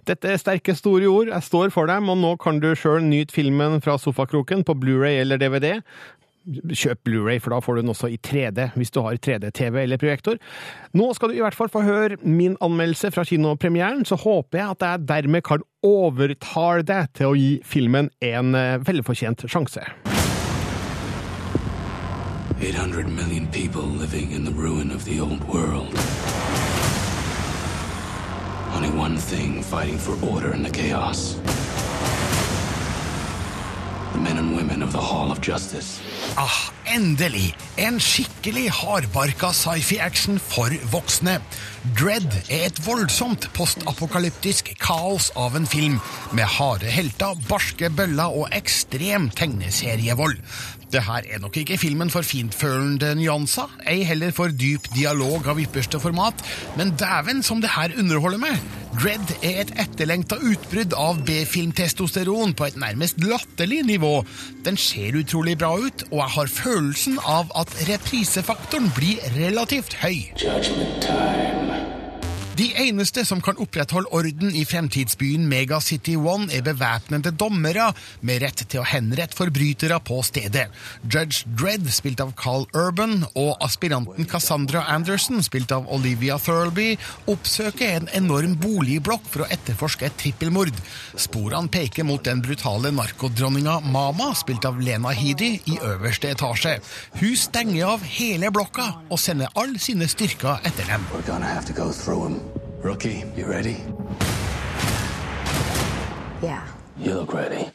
Dette 0.07 0.31
er 0.31 0.39
sterke, 0.41 0.75
store 0.77 1.09
ord. 1.11 1.31
Jeg 1.33 1.43
står 1.47 1.73
for 1.75 1.89
dem, 1.89 2.09
og 2.11 2.19
nå 2.21 2.35
kan 2.41 2.61
du 2.63 2.71
sjøl 2.77 3.03
nyte 3.03 3.35
filmen 3.35 3.81
fra 3.83 3.97
sofakroken 3.99 4.63
på 4.67 4.77
Blu-ray 4.79 5.19
eller 5.21 5.41
DVD. 5.41 5.81
Kjøp 6.47 7.01
Blu-ray, 7.03 7.41
for 7.43 7.51
da 7.51 7.59
får 7.59 7.75
du 7.75 7.81
den 7.81 7.91
også 7.91 8.07
i 8.13 8.19
3D, 8.23 8.69
hvis 8.79 8.93
du 8.95 9.01
har 9.03 9.19
3D-TV 9.19 9.81
eller 9.83 9.99
projektor. 9.99 10.39
Nå 10.95 11.09
skal 11.15 11.33
du 11.33 11.35
i 11.35 11.43
hvert 11.43 11.57
fall 11.57 11.71
få 11.71 11.83
høre 11.83 12.19
min 12.23 12.55
anmeldelse 12.63 13.11
fra 13.11 13.27
kinopremieren, 13.27 14.05
så 14.07 14.15
håper 14.21 14.61
jeg 14.61 14.77
at 14.77 14.87
jeg 14.87 15.07
dermed 15.09 15.43
kan 15.47 15.65
overtale 15.83 16.87
deg 16.87 17.11
til 17.19 17.33
å 17.33 17.35
gi 17.35 17.51
filmen 17.67 18.11
en 18.23 18.55
eh, 18.55 18.77
velfortjent 18.87 19.43
sjanse. 19.51 19.83
800 22.57 23.07
million 23.13 23.45
people 23.51 23.83
living 23.83 24.31
in 24.31 24.43
the 24.43 24.95
of 24.95 25.05
the 25.05 25.19
old 25.19 25.43
world. 25.43 26.36
Only 28.77 28.93
one 28.93 29.17
thing 29.17 29.63
fighting 29.63 29.97
for 29.97 30.13
order 30.33 30.53
in 30.53 30.61
the 30.61 30.69
chaos. 30.69 31.33
The 34.13 34.19
men 34.21 34.37
and 34.37 34.55
women 34.55 34.83
of 34.83 34.91
the 34.91 35.01
Hall 35.01 35.31
of 35.31 35.41
Justice. 35.41 35.99
Ah, 36.37 36.69
endelig! 36.85 37.55
En 37.75 37.97
skikkelig 37.99 38.69
hardbarka 38.69 39.49
sci-fi-action 39.49 40.37
for 40.37 40.69
voksne. 40.93 41.39
Dread 41.97 42.29
er 42.49 42.67
et 42.67 42.81
voldsomt 42.85 43.49
postapokalyptisk 43.57 44.75
kaos 44.77 45.31
av 45.33 45.57
en 45.57 45.65
film, 45.65 45.97
med 46.37 46.45
harde 46.59 46.85
helter, 46.85 47.33
barske 47.49 47.89
bøller 47.89 48.29
og 48.29 48.53
ekstrem 48.53 49.31
tegneserievold. 49.33 50.37
Det 50.91 51.03
her 51.03 51.25
er 51.27 51.41
nok 51.43 51.57
ikke 51.59 51.77
filmen 51.77 52.09
for 52.09 52.23
fintfølende 52.23 53.11
nyanser, 53.19 53.71
ei 53.91 54.05
heller 54.07 54.31
for 54.35 54.53
dyp 54.53 54.87
dialog 54.95 55.47
av 55.51 55.59
ypperste 55.59 55.99
format, 55.99 56.43
men 56.79 56.93
dæven 56.99 57.43
som 57.43 57.59
det 57.63 57.73
her 57.75 57.95
underholder 57.99 58.39
meg! 58.39 58.61
Dread 58.97 59.33
er 59.45 59.59
et 59.61 59.73
etterlengta 59.83 60.39
utbrudd 60.39 60.95
av 60.97 61.19
B-filmtestosteron 61.27 62.55
på 62.57 62.69
et 62.69 62.79
nærmest 62.79 63.19
latterlig 63.21 63.83
nivå. 63.89 64.13
Den 64.65 64.79
ser 64.79 65.19
utrolig 65.19 65.57
bra 65.59 65.75
ut, 65.75 66.07
og 66.07 66.17
jeg 66.23 66.33
har 66.37 66.55
følelsen 66.55 67.19
av 67.21 67.51
at 67.59 67.75
reprisefaktoren 67.91 68.89
blir 68.95 69.21
relativt 69.35 69.99
høy. 70.01 70.31
Judgment 70.39 71.03
time. 71.03 71.86
De 72.57 72.71
eneste 72.73 73.21
som 73.25 73.37
kan 73.43 73.59
opprettholde 73.61 74.09
orden 74.17 74.55
i 74.55 74.63
fremtidsbyen 74.65 75.43
Megacity 75.45 76.15
One, 76.17 76.47
er 76.49 76.63
bevæpnede 76.65 77.29
dommere 77.37 77.91
med 78.25 78.41
rett 78.41 78.63
til 78.65 78.81
å 78.81 78.87
henrette 78.87 79.37
forbrytere 79.37 79.99
på 80.01 80.17
stedet. 80.25 80.63
Judge 81.03 81.45
Dredd, 81.59 81.85
spilt 81.93 82.23
av 82.23 82.31
Carl 82.39 82.65
Urban, 82.73 83.27
og 83.37 83.61
aspiranten 83.61 84.25
Cassandra 84.31 84.87
Anderson, 84.89 85.43
spilt 85.45 85.75
av 85.75 85.85
Olivia 85.93 86.39
Thirlby, 86.41 86.95
oppsøker 87.29 87.99
en 87.99 88.09
enorm 88.17 88.57
boligblokk 88.57 89.29
for 89.29 89.45
å 89.45 89.51
etterforske 89.53 90.09
et 90.09 90.17
trippelmord. 90.17 90.73
Sporene 91.13 91.69
peker 91.69 92.09
mot 92.09 92.25
den 92.25 92.41
brutale 92.41 92.89
narkodronninga 92.89 93.83
Mama, 93.85 94.31
spilt 94.33 94.65
av 94.65 94.81
Lena 94.81 95.13
Headey, 95.13 95.59
i 95.69 95.77
øverste 95.77 96.33
etasje. 96.33 96.79
Hun 97.21 97.37
stenger 97.37 97.93
av 97.93 98.09
hele 98.17 98.49
blokka 98.49 98.89
og 99.11 99.21
sender 99.21 99.53
alle 99.53 99.77
sine 99.77 100.09
styrker 100.09 100.65
etter 100.65 100.89
dem. 100.89 101.05
We're 101.13 101.27
gonna 101.29 101.45
have 101.45 101.69
to 101.69 101.77
go 101.77 101.91
through 101.91 102.25
him. 102.25 102.46
Rookie, 102.83 103.23
you 103.35 103.45
ready? 103.45 103.77
Yeah. 106.43 106.61
You 106.99 107.13
look 107.13 107.33
ready. 107.33 107.65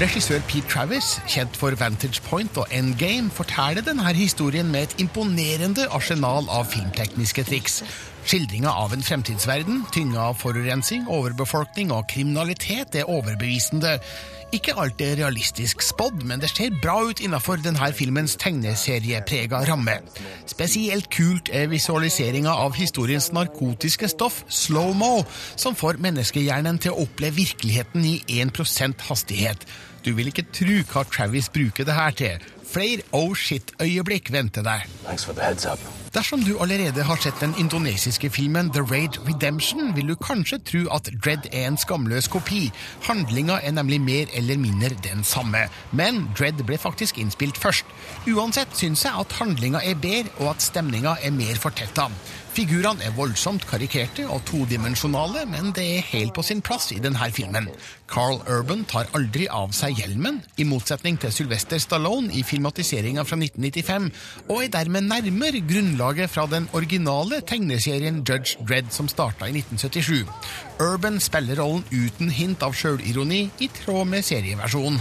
Regissør 0.00 0.40
Pete 0.48 0.68
Travis, 0.68 1.20
kjent 1.28 1.56
for 1.56 1.70
Vantage 1.78 2.20
Point 2.22 2.56
og 2.58 2.66
Endgame, 2.72 3.30
forteller 3.30 3.82
denne 3.86 4.14
historien 4.14 4.68
med 4.72 4.82
et 4.82 4.94
imponerende 5.00 5.86
arsenal 5.90 6.48
av 6.50 6.66
filmtekniske 6.72 7.44
triks. 7.46 7.80
Skildringa 8.24 8.68
av 8.68 8.92
en 8.92 9.02
fremtidsverden, 9.02 9.84
tynga 9.94 10.20
av 10.28 10.38
forurensning, 10.40 11.08
overbefolkning 11.08 11.92
og 11.92 12.08
kriminalitet, 12.10 12.94
er 12.94 13.08
overbevisende. 13.08 14.00
Ikke 14.54 14.74
alt 14.78 15.00
er 15.02 15.16
realistisk 15.18 15.82
spådd, 15.82 16.22
men 16.28 16.42
det 16.42 16.52
ser 16.52 16.74
bra 16.82 17.00
ut 17.08 17.18
innenfor 17.24 17.58
denne 17.64 17.88
filmens 17.96 18.36
tegneserieprega 18.38 19.64
ramme. 19.66 19.96
Spesielt 20.46 21.08
kult 21.10 21.50
er 21.50 21.66
visualiseringa 21.72 22.52
av 22.66 22.76
historiens 22.78 23.32
narkotiske 23.34 24.12
stoff, 24.12 24.44
slow-mo, 24.46 25.24
som 25.56 25.74
får 25.74 25.98
menneskehjernen 26.04 26.78
til 26.78 26.94
å 26.94 27.08
oppleve 27.08 27.40
virkeligheten 27.40 28.06
i 28.06 28.14
1% 28.44 29.08
hastighet. 29.08 29.66
Du 30.06 30.12
vil 30.14 30.30
ikke 30.30 30.46
tro 30.54 30.80
hva 30.92 31.06
Travis 31.08 31.50
bruker 31.50 31.88
det 31.88 31.98
her 31.98 32.14
til. 32.14 32.48
Flere 32.68 33.02
oh 33.16 33.34
shit-øyeblikk 33.34 34.30
venter 34.34 34.62
deg. 34.66 34.86
Thanks 35.02 35.24
for 35.24 35.32
the. 35.34 36.03
Dersom 36.14 36.44
du 36.46 36.52
allerede 36.62 37.02
har 37.02 37.16
sett 37.18 37.40
den 37.42 37.54
indonesiske 37.58 38.28
filmen 38.30 38.68
The 38.70 38.84
Raid 38.86 39.16
Redemption, 39.26 39.88
vil 39.96 40.12
du 40.12 40.14
kanskje 40.14 40.60
tro 40.62 40.82
at 40.94 41.10
Dredd 41.24 41.48
er 41.50 41.66
en 41.66 41.78
skamløs 41.80 42.28
kopi. 42.30 42.68
Handlinga 43.08 43.56
er 43.58 43.74
nemlig 43.74 43.98
mer 44.00 44.30
eller 44.38 44.60
mindre 44.62 44.94
den 45.02 45.26
samme. 45.26 45.64
Men 45.90 46.28
Dredd 46.38 46.62
ble 46.62 46.78
faktisk 46.78 47.18
innspilt 47.18 47.58
først. 47.58 47.90
Uansett 48.30 48.78
syns 48.78 49.02
jeg 49.08 49.24
at 49.24 49.34
handlinga 49.40 49.82
er 49.82 49.98
bedre, 49.98 50.30
og 50.38 50.54
at 50.54 50.62
stemninga 50.62 51.16
er 51.18 51.34
mer 51.34 51.58
fortetta. 51.58 52.06
Figurene 52.54 53.02
er 53.02 53.14
voldsomt 53.16 53.64
karikerte 53.66 54.28
og 54.30 54.44
todimensjonale, 54.46 55.40
men 55.50 55.72
det 55.74 55.88
er 55.96 56.04
helt 56.12 56.36
på 56.36 56.42
sin 56.46 56.60
plass 56.62 56.92
i 56.94 57.00
denne 57.02 57.26
filmen. 57.34 57.66
Carl 58.06 58.38
Urban 58.46 58.84
tar 58.86 59.10
aldri 59.18 59.48
av 59.50 59.72
seg 59.74 59.98
hjelmen, 59.98 60.38
i 60.62 60.66
motsetning 60.68 61.18
til 61.18 61.34
Sylvester 61.34 61.82
Stallone 61.82 62.30
i 62.30 62.44
filmatiseringa 62.46 63.24
fra 63.26 63.40
1995, 63.40 64.06
og 64.46 64.62
er 64.62 64.70
dermed 64.76 65.08
nærmere 65.10 65.64
grunnlaget 65.66 66.03
fra 66.28 66.44
den 66.46 66.68
originale 66.76 67.40
tegneserien 67.40 68.22
Judge 68.28 68.58
Dredd 68.60 68.90
som 68.92 69.08
starta 69.08 69.46
i 69.48 69.54
1977. 69.56 70.26
Urban 70.80 71.20
spiller 71.20 71.56
rollen 71.56 71.84
uten 71.92 72.28
hint 72.30 72.62
av 72.62 72.74
sjølironi, 72.76 73.50
i 73.58 73.68
tråd 73.72 74.06
med 74.10 74.24
serieversjonen. 74.26 75.00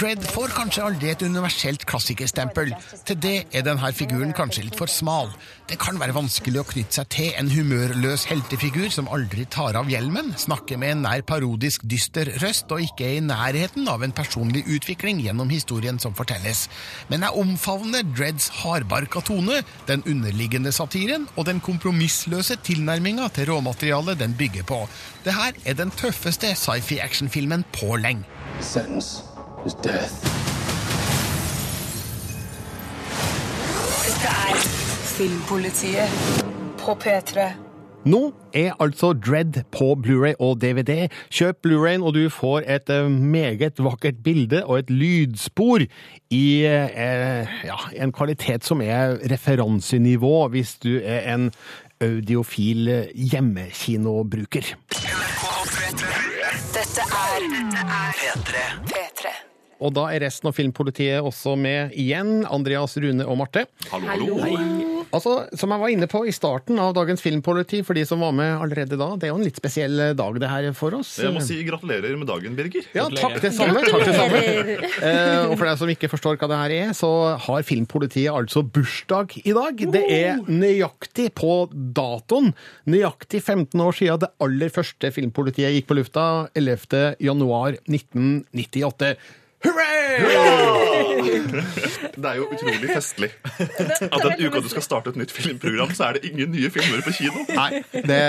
Dredd 0.00 0.24
får 0.32 0.54
kanskje 0.56 0.84
aldri 0.86 1.10
et 1.12 1.22
universelt 1.22 1.84
klassikerstempel. 1.84 2.72
Til 3.04 3.20
det 3.20 3.36
er 3.52 3.66
denne 3.66 3.92
figuren 3.92 4.32
kanskje 4.32 4.64
litt 4.68 4.78
for 4.80 4.88
smal. 4.88 5.28
Det 5.72 5.78
kan 5.80 5.96
være 5.96 6.12
vanskelig 6.12 6.60
å 6.60 6.66
knytte 6.68 6.98
seg 6.98 7.06
til 7.14 7.28
en 7.40 7.48
humørløs 7.48 8.26
heltefigur 8.28 8.90
som 8.92 9.06
aldri 9.08 9.46
tar 9.48 9.72
av 9.80 9.88
hjelmen, 9.88 10.34
snakker 10.36 10.76
med 10.76 10.92
en 10.92 11.06
nær 11.06 11.22
parodisk 11.24 11.86
dyster 11.88 12.28
røst 12.42 12.68
og 12.76 12.82
ikke 12.84 13.06
er 13.06 13.14
i 13.16 13.22
nærheten 13.24 13.88
av 13.88 14.04
en 14.04 14.12
personlig 14.12 14.66
utvikling 14.68 15.22
gjennom 15.24 15.48
historien 15.48 15.96
som 16.02 16.12
fortelles. 16.12 16.66
Men 17.08 17.24
jeg 17.24 17.40
omfavner 17.40 18.04
Dreads 18.04 18.50
hardbarka 18.58 19.24
tone, 19.24 19.62
den 19.88 20.04
underliggende 20.04 20.74
satiren 20.76 21.24
og 21.38 21.48
den 21.48 21.64
kompromissløse 21.64 22.58
tilnærminga 22.68 23.30
til 23.32 23.48
råmaterialet 23.54 24.20
den 24.20 24.36
bygger 24.36 24.68
på. 24.68 24.82
Det 25.24 25.32
her 25.38 25.56
er 25.64 25.80
den 25.80 25.96
tøffeste 25.96 26.52
sci-fi-actionfilmen 26.52 27.64
på 27.72 27.96
lenge. 27.96 28.28
Sentence 28.60 29.24
is 29.64 29.80
death. 29.80 30.20
Dette 34.22 34.38
er 34.52 34.81
Filmpolitiet 35.12 36.08
på 36.80 36.94
P3. 36.96 37.50
Nå 38.08 38.20
er 38.56 38.72
altså 38.80 39.12
Dread 39.12 39.58
på 39.70 39.92
Blu-ray 40.00 40.32
og 40.40 40.56
DVD. 40.62 41.04
Kjøp 41.30 41.60
Blu-rayen, 41.66 42.02
og 42.02 42.16
du 42.16 42.24
får 42.32 42.64
et 42.64 42.88
eh, 42.90 43.10
meget 43.10 43.78
vakkert 43.78 44.22
bilde 44.24 44.64
og 44.64 44.78
et 44.80 44.90
lydspor 44.90 45.84
i 46.32 46.46
eh, 46.64 47.52
ja, 47.68 47.78
en 47.92 48.14
kvalitet 48.16 48.64
som 48.64 48.80
er 48.82 49.18
referansenivå 49.30 50.48
hvis 50.54 50.78
du 50.82 50.96
er 50.98 51.28
en 51.34 51.50
audiofil 52.02 52.88
hjemmekinobruker. 53.12 54.72
Dette 56.72 57.04
er 57.04 57.46
P3. 58.16 58.64
P3. 58.88 59.36
Og 59.82 59.92
da 59.98 60.08
er 60.14 60.24
resten 60.24 60.48
av 60.50 60.56
Filmpolitiet 60.56 61.20
også 61.20 61.54
med 61.58 61.94
igjen. 61.98 62.42
Andreas, 62.46 62.96
Rune 63.02 63.26
og 63.26 63.38
Marte. 63.42 63.66
Hallo, 63.90 64.40
hallo. 64.40 64.91
Altså, 65.12 65.32
Som 65.58 65.72
jeg 65.74 65.82
var 65.82 65.92
inne 65.92 66.08
på 66.10 66.22
i 66.28 66.32
starten 66.34 66.78
av 66.80 66.94
dagens 66.96 67.22
Filmpoliti, 67.24 67.82
for 67.84 67.96
de 67.98 68.04
som 68.08 68.22
var 68.24 68.32
med 68.36 68.54
allerede 68.64 68.96
da, 68.96 69.10
det 69.20 69.28
er 69.28 69.32
jo 69.32 69.38
en 69.40 69.44
litt 69.46 69.58
spesiell 69.60 70.00
dag 70.16 70.38
det 70.40 70.48
her 70.48 70.68
for 70.76 70.96
oss. 70.96 71.14
Jeg 71.20 71.34
må 71.34 71.42
si 71.44 71.58
gratulerer 71.66 72.16
med 72.16 72.30
dagen, 72.30 72.56
Birger. 72.56 72.86
Ja, 72.96 73.08
takk 73.12 73.36
det 73.44 73.52
samme. 73.56 73.82
Takk 73.84 74.06
det 74.08 74.16
samme. 74.16 74.40
Eh, 75.02 75.50
og 75.50 75.56
for 75.58 75.66
deg 75.68 75.78
som 75.80 75.90
ikke 75.92 76.10
forstår 76.12 76.38
hva 76.40 76.48
det 76.50 76.60
her 76.62 76.74
er, 76.76 76.94
så 76.96 77.10
har 77.44 77.66
Filmpolitiet 77.66 78.32
altså 78.32 78.62
bursdag 78.64 79.36
i 79.42 79.54
dag. 79.56 79.84
Det 79.92 80.02
er 80.06 80.40
nøyaktig 80.48 81.28
på 81.38 81.66
datoen. 81.72 82.52
Nøyaktig 82.88 83.42
15 83.42 83.84
år 83.84 83.98
siden 83.98 84.22
det 84.22 84.32
aller 84.42 84.72
første 84.72 85.12
Filmpolitiet 85.14 85.76
gikk 85.76 85.90
på 85.90 85.98
lufta, 85.98 86.26
11. 86.58 87.16
januar 87.22 87.76
1998. 87.84 89.14
Hurray! 89.62 89.92
Det 92.12 92.28
er 92.28 92.36
jo 92.38 92.46
utrolig 92.52 92.88
festlig 92.90 93.30
at 93.42 94.24
den 94.24 94.42
uka 94.42 94.60
du 94.62 94.68
skal 94.70 94.84
starte 94.84 95.12
et 95.12 95.18
nytt 95.20 95.32
filmprogram, 95.34 95.92
så 95.96 96.08
er 96.08 96.18
det 96.18 96.30
ingen 96.30 96.52
nye 96.54 96.70
filmer 96.72 97.02
på 97.04 97.14
kino. 97.16 97.44
Nei, 97.56 97.82
det, 97.92 98.20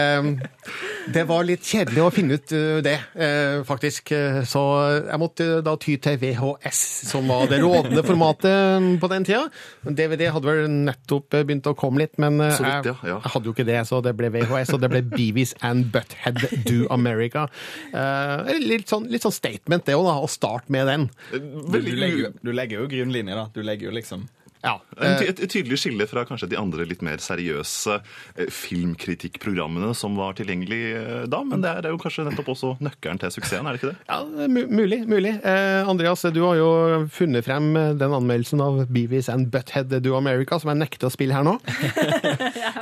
det 1.14 1.24
var 1.30 1.46
litt 1.48 1.66
kjedelig 1.68 2.04
å 2.04 2.12
finne 2.14 2.38
ut 2.40 2.54
uh, 2.56 2.80
det, 2.86 2.96
eh, 3.14 3.60
faktisk. 3.68 4.14
Så 4.50 4.62
jeg 5.04 5.20
måtte 5.22 5.48
da 5.66 5.76
ty 5.82 5.98
til 6.02 6.18
VHS, 6.22 6.82
som 7.10 7.28
var 7.30 7.50
det 7.52 7.62
rådende 7.64 8.04
formatet 8.06 9.02
på 9.02 9.10
den 9.12 9.28
tida. 9.28 9.44
DVD 9.84 10.30
hadde 10.34 10.50
vel 10.50 10.70
nettopp 10.72 11.40
begynt 11.42 11.68
å 11.70 11.76
komme 11.78 12.04
litt, 12.04 12.16
men 12.22 12.40
eh, 12.44 12.54
jeg, 12.54 12.96
jeg 13.08 13.34
hadde 13.36 13.50
jo 13.50 13.56
ikke 13.56 13.68
det, 13.68 13.80
så 13.90 14.02
det 14.06 14.16
ble 14.18 14.32
VHS, 14.34 14.74
og 14.76 14.84
det 14.84 14.92
ble 14.94 15.04
Beavis 15.14 15.54
and 15.66 15.90
Butthead 15.94 16.42
Do 16.68 16.88
America. 16.94 17.48
Eh, 17.92 18.54
litt, 18.64 18.88
sånn, 18.92 19.10
litt 19.12 19.26
sånn 19.26 19.36
statement, 19.36 19.86
det 19.88 19.98
òg, 19.98 20.08
da, 20.10 20.18
å 20.24 20.30
starte 20.32 20.74
med 20.74 20.90
den. 20.92 21.08
Du, 21.32 21.40
du, 21.40 21.96
legger, 21.96 22.34
du 22.42 22.52
legger 22.52 22.82
jo 22.82 22.88
grunnlinje, 22.92 23.36
da. 23.38 23.46
Du 23.54 23.62
legger 23.66 23.90
jo 23.90 23.96
liksom 23.96 24.28
Ja. 24.64 24.78
En 24.96 25.18
Et, 25.24 25.40
et 25.44 25.52
tydelig 25.52 25.78
skille 25.82 26.06
fra 26.08 26.24
kanskje 26.28 26.48
de 26.54 26.58
andre 26.60 26.86
litt 26.88 27.02
mer 27.04 27.20
seriøse 27.22 27.98
eh, 28.00 28.48
filmkritikkprogrammene 28.48 29.92
som 29.98 30.16
var 30.16 30.38
tilgjengelig 30.38 30.82
eh, 30.96 31.24
da, 31.32 31.42
men 31.48 31.64
det 31.64 31.74
er 31.82 31.90
jo 31.92 32.00
kanskje 32.00 32.24
nettopp 32.30 32.54
også 32.54 32.74
nøkkelen 32.84 33.20
til 33.20 33.34
suksessen, 33.36 33.68
er 33.68 33.76
det 33.76 33.82
ikke 33.82 33.92
det? 33.92 33.98
Ja, 34.08 34.22
mulig. 34.48 35.02
mulig. 35.10 35.34
Eh, 35.44 35.90
Andreas, 35.90 36.24
du 36.32 36.40
har 36.46 36.56
jo 36.60 36.70
funnet 37.12 37.44
frem 37.44 37.74
den 38.00 38.16
anmeldelsen 38.16 38.64
av 38.64 38.86
Beavis 38.94 39.28
and 39.32 39.52
Butthead 39.52 39.92
Do 40.04 40.16
America, 40.16 40.60
som 40.62 40.72
jeg 40.72 40.82
nekter 40.86 41.10
å 41.10 41.14
spille 41.14 41.36
her 41.36 41.48
nå. 41.48 41.58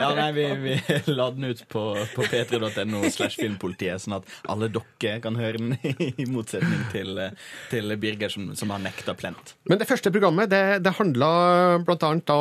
Ja, 0.01 0.11
nei, 0.17 0.31
vi, 0.33 0.45
vi 0.61 0.75
la 1.17 1.27
den 1.33 1.51
ut 1.51 1.61
på, 1.69 1.81
på 2.15 2.25
p3.no 2.25 3.03
slash 3.13 3.37
filmpolitiet, 3.37 4.01
sånn 4.01 4.17
at 4.17 4.29
alle 4.49 4.69
dere 4.71 5.19
kan 5.21 5.37
høre 5.37 5.59
den, 5.61 5.75
i 6.21 6.25
motsetning 6.29 6.85
til, 6.93 7.19
til 7.73 7.97
Birger, 8.01 8.33
som, 8.33 8.51
som 8.57 8.73
har 8.73 8.81
nekta 8.81 9.13
plent. 9.17 9.55
Men 9.69 9.81
det 9.81 9.89
første 9.89 10.13
programmet 10.13 10.49
det, 10.51 10.81
det 10.85 10.95
handla 10.97 11.31
blant 11.85 12.03
annet 12.05 12.27
da, 12.29 12.37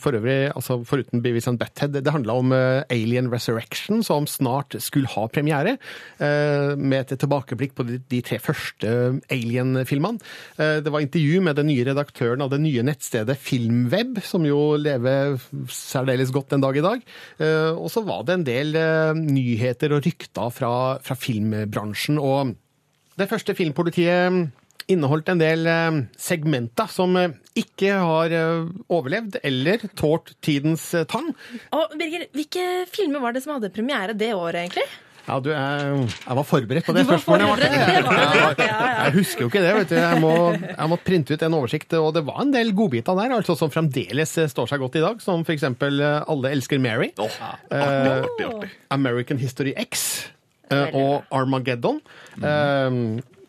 for 0.00 0.16
øvrig, 0.16 0.50
altså 0.54 0.78
foruten 0.86 1.22
Beavis 1.24 1.48
and 1.50 1.60
Butthead, 1.60 1.94
det, 1.96 2.12
handla 2.14 2.36
om 2.40 2.52
eh, 2.54 2.82
Alien 2.92 3.30
Resurrection, 3.32 4.02
som 4.06 4.28
snart 4.30 4.76
skulle 4.82 5.10
ha 5.12 5.26
premiere, 5.32 5.76
eh, 6.22 6.72
med 6.76 7.12
et 7.12 7.20
tilbakeblikk 7.20 7.76
på 7.78 7.86
de, 7.88 8.20
tre 8.24 8.40
første 8.42 8.94
Alien-filmene. 9.32 10.22
Eh, 10.58 10.78
det 10.84 10.92
var 10.92 11.04
intervju 11.04 11.42
med 11.44 11.58
den 11.60 11.70
nye 11.70 11.86
redaktøren 11.90 12.44
av 12.44 12.52
det 12.54 12.62
nye 12.64 12.84
nettstedet 12.86 13.38
Filmweb, 13.40 14.20
som 14.24 14.46
jo 14.48 14.74
lever 14.80 15.38
særdeles 15.72 16.32
godt 16.34 16.54
den 16.54 16.64
dag 16.64 16.76
i 16.78 16.84
dag. 16.84 17.06
Og 17.78 17.88
så 17.92 18.02
var 18.06 18.24
det 18.26 18.34
en 18.34 18.46
del 18.46 18.76
nyheter 19.18 19.94
og 19.96 20.04
rykter 20.06 20.52
fra, 20.54 20.74
fra 21.04 21.16
filmbransjen. 21.18 22.18
og 22.18 22.54
det 23.14 23.28
første 23.30 23.54
Filmpolitiet 23.54 24.50
inneholdt 24.90 25.30
en 25.32 25.40
del 25.40 25.68
eh, 25.70 26.00
segmenter 26.20 26.90
som 26.92 27.16
eh, 27.20 27.32
ikke 27.58 27.94
har 28.00 28.34
eh, 28.34 28.66
overlevd 28.92 29.40
eller 29.42 29.86
tålt 29.96 30.34
tidens 30.44 30.90
tann. 31.10 31.32
Og 31.74 31.96
Birger, 31.98 32.28
hvilke 32.34 32.84
filmer 32.92 33.24
var 33.24 33.36
det 33.36 33.44
som 33.44 33.56
hadde 33.56 33.72
premiere 33.74 34.16
det 34.18 34.34
året, 34.36 34.66
egentlig? 34.66 34.86
Ja, 35.24 35.38
du, 35.40 35.48
jeg, 35.54 36.08
jeg 36.20 36.36
var 36.36 36.44
forberedt 36.44 36.84
på 36.84 36.92
det 36.92 37.06
spørsmålet. 37.06 37.48
forberedt. 37.48 37.72
Jeg, 37.94 38.66
ja. 38.68 38.80
jeg 39.06 39.14
husker 39.14 39.44
jo 39.44 39.48
ikke 39.48 39.62
det. 39.64 39.70
vet 39.78 39.88
du. 39.88 39.94
Jeg 39.96 40.20
må, 40.20 40.32
jeg 40.52 40.88
må 40.92 40.98
printe 41.00 41.32
ut 41.32 41.44
en 41.46 41.56
oversikt, 41.56 41.96
og 41.96 42.10
det 42.16 42.22
var 42.28 42.42
en 42.42 42.52
del 42.52 42.74
godbiter 42.76 43.16
der 43.16 43.32
altså 43.38 43.56
som 43.56 43.72
fremdeles 43.72 44.34
står 44.52 44.68
seg 44.68 44.84
godt 44.84 44.98
i 45.00 45.04
dag. 45.04 45.24
Som 45.24 45.46
f.eks. 45.46 45.64
Alle 45.64 46.52
elsker 46.52 46.82
Mary. 46.82 47.08
Eh, 47.16 47.46
artig, 47.80 48.50
artig. 48.50 48.70
American 48.92 49.40
History 49.40 49.72
X 49.80 50.04
og 50.68 51.24
Armageddon. 51.32 52.02
Eh, 52.44 53.00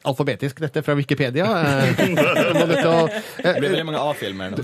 alfabetisk, 0.05 0.59
dette 0.63 0.83
fra 0.85 0.93
Wikipedia. 0.95 1.45
Eh, 1.65 1.81
Det 3.45 3.59
blir 3.59 3.69
veldig 3.69 3.85
mange 3.85 3.99
A-filmer 4.01 4.49
nå. 4.53 4.57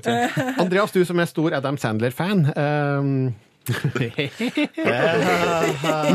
Andreas, 0.62 0.92
du 0.96 1.04
som 1.06 1.20
er 1.20 1.26
stor 1.30 1.54
Adam 1.58 1.78
Sandler-fan. 1.78 2.46
eh, 2.56 3.02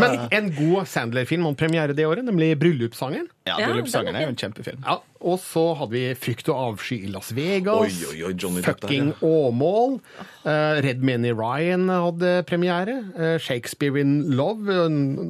Men 0.01 0.17
en 0.35 0.49
god 0.57 0.89
Sandler-film 0.91 1.45
om 1.47 1.55
premiere 1.59 1.93
det 1.95 2.03
året, 2.07 2.25
nemlig 2.27 2.57
'Bryllupssangen'. 2.59 3.29
Ja, 3.47 3.55
'Bryllupssangen' 3.61 4.17
er 4.19 4.23
jo 4.27 4.33
en 4.33 4.37
kjempefilm. 4.41 4.81
Ja, 4.85 4.97
Og 5.21 5.39
så 5.41 5.75
hadde 5.79 5.93
vi 5.95 6.15
'Frykt 6.15 6.49
og 6.51 6.57
avsky 6.73 6.99
i 7.05 7.07
Las 7.13 7.31
Vegas'. 7.33 7.87
Oi, 7.87 7.93
oi, 8.25 8.35
oi, 8.35 8.63
Fucking. 8.63 9.13
Åmål. 9.23 10.01
Uh, 10.45 10.81
Red 10.83 11.03
Many 11.03 11.31
Ryan 11.33 11.89
hadde 11.89 12.43
premiere. 12.47 13.05
uh, 13.15 13.39
'Shakespeare 13.39 13.97
in 14.01 14.25
Love', 14.37 14.69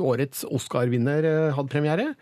årets 0.01 0.45
Oscar-vinner, 0.45 1.25
eh, 1.25 1.53
hadde 1.55 1.69
premiere. 1.69 2.15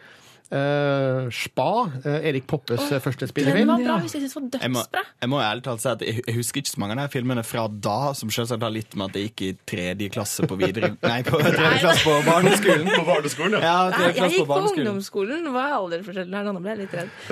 Eh, 0.53 1.30
Spa, 1.32 1.90
eh, 2.05 2.28
Erik 2.28 2.45
Poppes 2.47 2.80
oh, 2.80 2.99
første 3.01 3.24
Den 3.24 3.30
spillefilm. 3.30 3.70
var 3.70 3.80
bra. 3.80 3.95
Hvis 4.05 4.14
jeg 4.14 4.28
synes 4.28 4.59
Jeg 4.61 4.70
må, 4.70 4.82
jeg 5.22 5.30
må 5.32 5.40
ærlig 5.40 5.64
talt 5.64 5.80
si 5.80 5.88
at 5.88 6.03
jeg, 6.05 6.20
jeg 6.26 6.36
husker 6.36 6.61
ikke 6.61 6.70
så 6.70 6.82
mange 6.82 6.95
av 6.99 7.01
de 7.01 7.14
filmene 7.14 7.45
fra 7.47 7.64
da, 7.68 8.12
som 8.18 8.28
selvsagt 8.30 8.62
har 8.62 8.74
litt 8.74 8.92
med 8.95 9.09
at 9.09 9.16
jeg 9.16 9.30
gikk 9.30 9.42
i 9.42 9.51
tredje 9.72 10.11
klasse 10.12 10.45
på 10.47 10.59
videre... 10.61 10.92
Nei, 11.11 11.22
på 11.24 11.40
tredje 11.40 11.80
klasse 11.80 12.05
på 12.05 12.18
barneskolen. 12.28 12.90
På 12.92 13.07
barneskolen, 13.09 13.57
ja. 13.64 13.72
Nei, 13.95 14.11
jeg 14.11 14.34
gikk 14.34 14.45
på 14.45 14.49
på 14.53 14.61
ungdomsskolen. 14.74 15.49
Hva 15.55 15.64
er 15.64 15.76
alderforskjellen 15.78 16.38
her 16.38 16.47
nå? 16.47 16.55
Ble 16.61 16.74
jeg 16.74 16.82
litt 16.84 16.99
redd. 17.01 17.12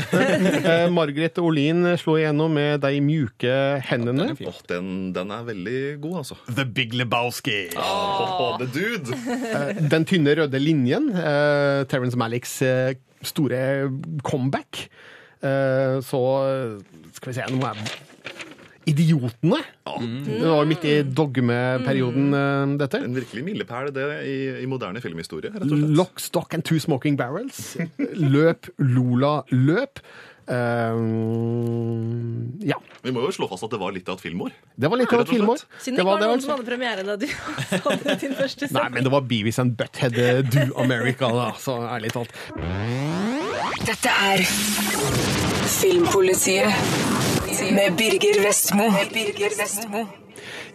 Eh, 0.73 0.87
Margaret 0.93 1.39
Olin 1.43 1.85
slo 1.99 2.15
igjennom 2.19 2.53
med 2.55 2.81
De 2.83 2.99
mjuke 3.03 3.53
hendene. 3.89 4.29
Ja, 4.41 4.53
den, 4.71 4.87
den 5.15 5.33
er 5.35 5.45
veldig 5.47 5.79
god, 6.03 6.19
altså. 6.23 6.37
The 6.49 6.65
Big 6.65 6.95
Lebowski. 6.97 7.59
Oh. 7.77 8.57
the 8.61 8.69
dude! 8.73 9.13
Eh, 9.13 9.83
Den 9.93 10.07
tynne 10.09 10.35
røde 10.39 10.61
linjen. 10.63 11.11
Uh, 11.13 11.83
Terence 11.91 12.19
Malicks 12.19 12.61
store 13.27 13.91
comeback. 14.27 14.87
Eh, 15.43 15.99
så 16.07 16.23
skal 17.17 17.33
vi 17.33 17.39
se 17.39 17.51
nå 17.51 17.61
må 17.63 17.71
jeg 17.73 18.01
Idiotene. 18.83 19.61
Det 20.27 20.41
var 20.43 20.67
midt 20.67 20.85
i 20.91 20.95
dogmeperioden, 21.07 22.33
mm. 22.35 22.73
dette. 22.81 22.99
En 23.07 23.15
virkelig 23.15 23.45
milepæl 23.47 23.93
det 23.95 24.07
i, 24.27 24.37
i 24.65 24.67
moderne 24.67 24.99
filmhistorie, 25.05 25.53
rett 25.55 25.63
og 25.69 25.71
slett. 25.71 25.93
Lock, 26.01 26.23
Stock 26.23 26.57
and 26.57 26.67
Two 26.67 26.81
Smoking 26.83 27.19
Barrels. 27.19 27.77
Løp 28.19 28.73
Lola 28.83 29.37
løp. 29.55 30.03
Eh, 30.49 30.95
ja. 32.69 32.79
Vi 33.03 33.11
må 33.15 33.23
jo 33.27 33.33
slå 33.35 33.49
fast 33.51 33.67
at 33.67 33.73
det 33.75 33.81
var 33.83 33.93
litt 33.95 34.09
av 34.11 34.19
et 34.19 34.25
filmår. 34.25 34.55
Det 34.79 34.91
var 34.91 35.01
litt 35.01 35.13
av 35.15 35.25
et 35.25 35.33
filmår. 35.33 35.63
Siden 35.83 35.99
det 35.99 36.03
Det 36.03 36.03
ikke 36.03 36.07
var 36.09 36.21
var 36.21 36.27
noen 36.33 36.43
som 36.45 36.55
hadde 36.55 36.67
premiere 36.69 37.03
da 37.07 37.17
du 37.19 37.27
hadde 37.87 38.17
din 38.23 38.35
første 38.39 38.69
Nei, 38.75 38.89
men 38.95 39.07
det 39.07 39.13
var 39.15 39.27
Beavis 39.27 39.59
and 39.63 39.77
Butthead 39.79 40.19
eh, 40.19 40.43
Do 40.47 40.67
America, 40.83 41.31
da, 41.35 41.51
så 41.59 41.79
ærlig 41.91 42.13
talt. 42.15 42.35
Dette 43.87 44.17
er 44.31 44.45
Filmpolitiet 45.73 46.71
med 47.75 47.97
Birger 47.99 48.43
Vestmo. 48.45 48.91
Birger 49.13 49.55
Vestmo. 49.59 50.07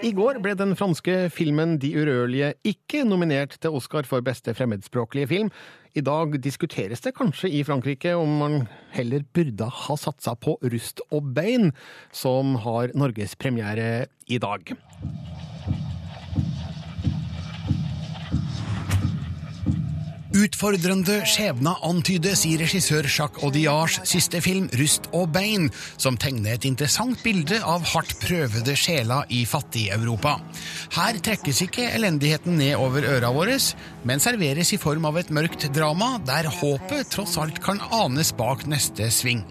I 0.05 0.11
går 0.13 0.37
ble 0.43 0.51
den 0.53 0.75
franske 0.77 1.13
filmen 1.33 1.77
De 1.81 1.89
urørlige 1.97 2.51
ikke 2.69 3.01
nominert 3.07 3.55
til 3.57 3.73
Oscar 3.79 4.05
for 4.05 4.21
beste 4.21 4.53
fremmedspråklige 4.53 5.29
film. 5.31 5.49
I 5.97 6.03
dag 6.05 6.35
diskuteres 6.43 7.01
det 7.01 7.15
kanskje 7.17 7.49
i 7.49 7.63
Frankrike 7.65 8.13
om 8.13 8.35
man 8.43 8.59
heller 8.93 9.25
burde 9.33 9.65
ha 9.65 9.97
satsa 9.97 10.35
på 10.37 10.59
Rust 10.61 11.01
og 11.09 11.33
bein, 11.33 11.71
som 12.13 12.53
har 12.61 12.93
norgespremiere 12.93 14.05
i 14.29 14.37
dag. 14.37 14.75
Utfordrende 20.35 21.21
skjebner 21.23 21.79
antydes 21.87 22.41
i 22.49 22.57
regissør 22.59 23.05
Jacques 23.07 23.45
Audiards 23.47 24.01
siste 24.09 24.41
film 24.43 24.65
'Rust 24.75 25.07
og 25.15 25.29
bein', 25.31 25.69
som 25.95 26.17
tegner 26.19 26.57
et 26.57 26.67
interessant 26.67 27.21
bilde 27.23 27.61
av 27.63 27.85
hardt 27.93 28.11
prøvede 28.19 28.75
sjeler 28.75 29.23
i 29.31 29.45
Fattig-Europa. 29.47 30.35
Her 30.97 31.21
trekkes 31.23 31.61
ikke 31.63 31.87
elendigheten 31.95 32.59
ned 32.59 32.75
over 32.75 33.07
øra 33.07 33.31
våre, 33.31 33.55
men 34.03 34.19
serveres 34.19 34.73
i 34.73 34.81
form 34.81 35.05
av 35.07 35.17
et 35.17 35.31
mørkt 35.31 35.71
drama 35.73 36.17
der 36.27 36.51
håpet 36.59 37.07
tross 37.15 37.37
alt 37.37 37.63
kan 37.63 37.79
anes 37.91 38.33
bak 38.35 38.67
neste 38.67 39.07
sving. 39.07 39.45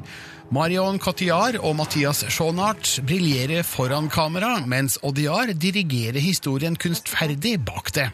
Marion 0.54 1.00
Cotillard 1.02 1.56
og 1.58 1.72
Mathias 1.74 2.20
Schoenhardt 2.30 3.00
briljerer 3.06 3.64
foran 3.66 4.06
kamera, 4.12 4.60
mens 4.68 4.94
Odiar 5.02 5.50
dirigerer 5.58 6.22
historien 6.22 6.76
kunstferdig 6.78 7.56
bak 7.66 7.90
det. 7.96 8.04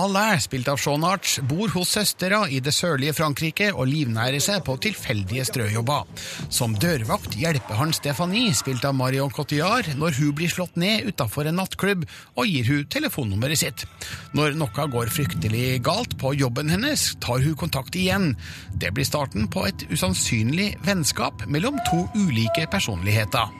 Alain, 0.00 0.40
spilt 0.42 0.66
av 0.72 0.80
Schoenhardt, 0.82 1.36
bor 1.46 1.70
hos 1.76 1.92
søstera 1.94 2.40
i 2.50 2.58
det 2.64 2.72
sørlige 2.74 3.14
Frankrike 3.14 3.68
og 3.70 3.86
livnærer 3.90 4.42
seg 4.42 4.64
på 4.66 4.74
tilfeldige 4.82 5.44
strøjobber. 5.46 6.08
Som 6.50 6.74
dørvakt 6.74 7.36
hjelper 7.38 7.78
han 7.78 7.94
Stephanie, 7.94 8.50
spilt 8.56 8.86
av 8.88 8.96
Marion 8.98 9.30
Cotillard, 9.30 9.92
når 10.00 10.18
hun 10.18 10.34
blir 10.40 10.50
slått 10.50 10.74
ned 10.80 11.06
utafor 11.12 11.46
en 11.46 11.60
nattklubb, 11.60 12.02
og 12.34 12.50
gir 12.50 12.66
hun 12.66 12.90
telefonnummeret 12.90 13.62
sitt. 13.62 13.86
Når 14.34 14.58
noe 14.58 14.88
går 14.90 15.14
fryktelig 15.14 15.78
galt 15.86 16.18
på 16.18 16.34
jobben 16.34 16.72
hennes, 16.72 17.12
tar 17.22 17.42
hun 17.46 17.54
kontakt 17.58 17.94
igjen. 17.98 18.32
Det 18.74 18.90
blir 18.96 19.06
starten 19.06 19.46
på 19.52 19.68
et 19.70 19.86
usannsynlig 19.92 20.72
vennskap 20.86 21.46
mellom 21.60 21.78
to 21.90 22.08
ulike 22.14 22.66
personligheter. 22.70 23.52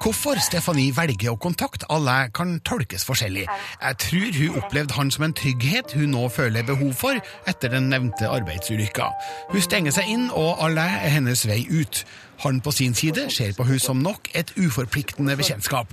Hvorfor 0.00 0.38
Stephanie 0.40 0.92
velger 0.96 1.34
å 1.34 1.40
kontakte 1.40 1.86
Alain 1.92 2.32
kan 2.32 2.56
tolkes 2.64 3.04
forskjellig. 3.04 3.44
Jeg 3.82 3.98
tror 4.00 4.38
hun 4.38 4.56
opplevde 4.60 4.96
han 4.96 5.10
som 5.12 5.26
en 5.26 5.36
trygghet 5.36 5.92
hun 5.92 6.12
nå 6.16 6.24
føler 6.32 6.64
behov 6.64 6.94
for 6.96 7.20
etter 7.48 7.72
den 7.72 7.90
nevnte 7.92 8.28
arbeidsulykka. 8.32 9.10
Hun 9.52 9.64
stenger 9.64 9.92
seg 9.92 10.08
inn, 10.08 10.26
og 10.32 10.64
Alain 10.64 10.96
er 11.04 11.16
hennes 11.18 11.44
vei 11.48 11.62
ut. 11.68 12.04
Han 12.46 12.64
på 12.64 12.72
sin 12.72 12.96
side 12.96 13.28
ser 13.30 13.52
på 13.56 13.68
hun 13.68 13.80
som 13.80 14.00
nok 14.00 14.32
et 14.34 14.56
uforpliktende 14.56 15.36
bekjentskap. 15.36 15.92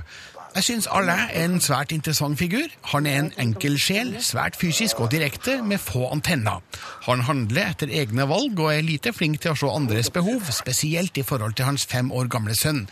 Jeg 0.51 0.65
syns 0.67 0.87
Alain 0.91 1.29
er 1.31 1.45
en 1.45 1.61
svært 1.63 1.93
interessant 1.95 2.35
figur. 2.39 2.67
Han 2.91 3.05
er 3.07 3.21
en 3.21 3.29
enkel 3.39 3.77
sjel, 3.79 4.17
svært 4.19 4.57
fysisk 4.59 4.99
og 4.99 5.13
direkte, 5.13 5.61
med 5.63 5.79
få 5.79 6.09
antenner. 6.11 6.59
Han 7.07 7.23
handler 7.23 7.69
etter 7.69 7.93
egne 8.01 8.27
valg 8.27 8.59
og 8.59 8.73
er 8.73 8.83
lite 8.83 9.13
flink 9.15 9.39
til 9.39 9.53
å 9.53 9.59
se 9.61 9.71
andres 9.71 10.11
behov, 10.11 10.51
spesielt 10.51 11.15
i 11.15 11.23
forhold 11.23 11.55
til 11.55 11.69
hans 11.71 11.87
fem 11.87 12.11
år 12.11 12.27
gamle 12.35 12.57
sønn. 12.57 12.83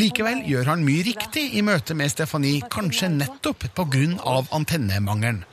Likevel 0.00 0.40
gjør 0.48 0.72
han 0.72 0.86
mye 0.88 1.04
riktig 1.10 1.50
i 1.52 1.60
møte 1.60 1.92
med 1.92 2.14
Stephanie, 2.14 2.64
kanskje 2.72 3.12
nettopp 3.12 3.68
på 3.76 3.90
grunn 3.92 4.16
av 4.24 4.48
antennemangelen. 4.56 5.44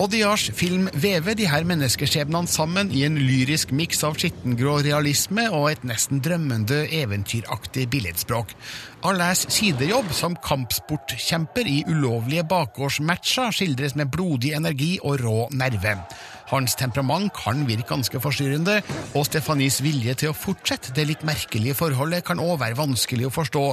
Audiards 0.00 0.46
film 0.56 0.86
vever 0.96 1.34
de 1.36 1.44
her 1.44 1.66
menneskeskjebnene 1.68 2.48
sammen 2.48 2.88
i 2.96 3.02
en 3.04 3.18
lyrisk 3.20 3.74
miks 3.76 3.98
av 4.06 4.14
skittengrå 4.16 4.78
realisme 4.86 5.44
og 5.52 5.66
et 5.74 5.82
nesten 5.84 6.22
drømmende, 6.24 6.86
eventyraktig 7.02 7.84
billedspråk. 7.92 8.54
Alains 9.04 9.44
sidejobb 9.52 10.08
som 10.16 10.38
kampsportkjemper 10.40 11.68
i 11.68 11.82
ulovlige 11.84 12.46
bakgårdsmatcher 12.48 13.52
skildres 13.52 13.92
med 14.00 14.08
blodig 14.14 14.54
energi 14.56 14.94
og 15.04 15.20
rå 15.20 15.38
nerve. 15.52 15.98
Hans 16.50 16.74
temperament 16.78 17.30
kan 17.36 17.62
virke 17.68 17.88
ganske 17.92 18.20
forstyrrende, 18.22 18.80
og 19.14 19.26
Stefanis 19.28 19.80
vilje 19.84 20.16
til 20.22 20.32
å 20.32 20.36
fortsette 20.36 20.94
det 20.96 21.06
litt 21.08 21.24
merkelige 21.26 21.76
forholdet 21.78 22.26
kan 22.26 22.42
òg 22.42 22.58
være 22.62 22.78
vanskelig 22.78 23.28
å 23.28 23.34
forstå, 23.34 23.64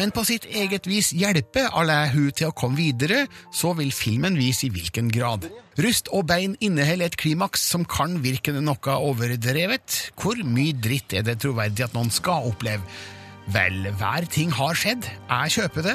men 0.00 0.12
på 0.14 0.24
sitt 0.28 0.48
eget 0.48 0.88
vis 0.88 1.10
hjelper 1.16 1.72
Alain 1.72 2.12
hun 2.12 2.30
til 2.32 2.50
å 2.50 2.56
komme 2.56 2.80
videre, 2.80 3.24
så 3.52 3.74
vil 3.78 3.92
filmen 3.96 4.36
vise 4.38 4.68
i 4.68 4.72
hvilken 4.74 5.10
grad. 5.12 5.48
Rust 5.78 6.10
og 6.12 6.26
bein 6.28 6.56
inneholder 6.64 7.12
et 7.12 7.20
klimaks 7.20 7.62
som 7.72 7.84
kan 7.88 8.18
virke 8.24 8.52
noe 8.56 8.96
overdrevet. 8.98 10.00
Hvor 10.18 10.40
mye 10.42 10.74
dritt 10.74 11.14
er 11.14 11.24
det 11.26 11.38
troverdig 11.44 11.86
at 11.86 11.94
noen 11.96 12.10
skal 12.12 12.50
oppleve? 12.50 12.82
Vel, 13.48 13.86
hver 13.96 14.26
ting 14.28 14.50
har 14.52 14.76
skjedd. 14.76 15.06
Jeg 15.08 15.52
kjøper 15.54 15.84
det. 15.86 15.94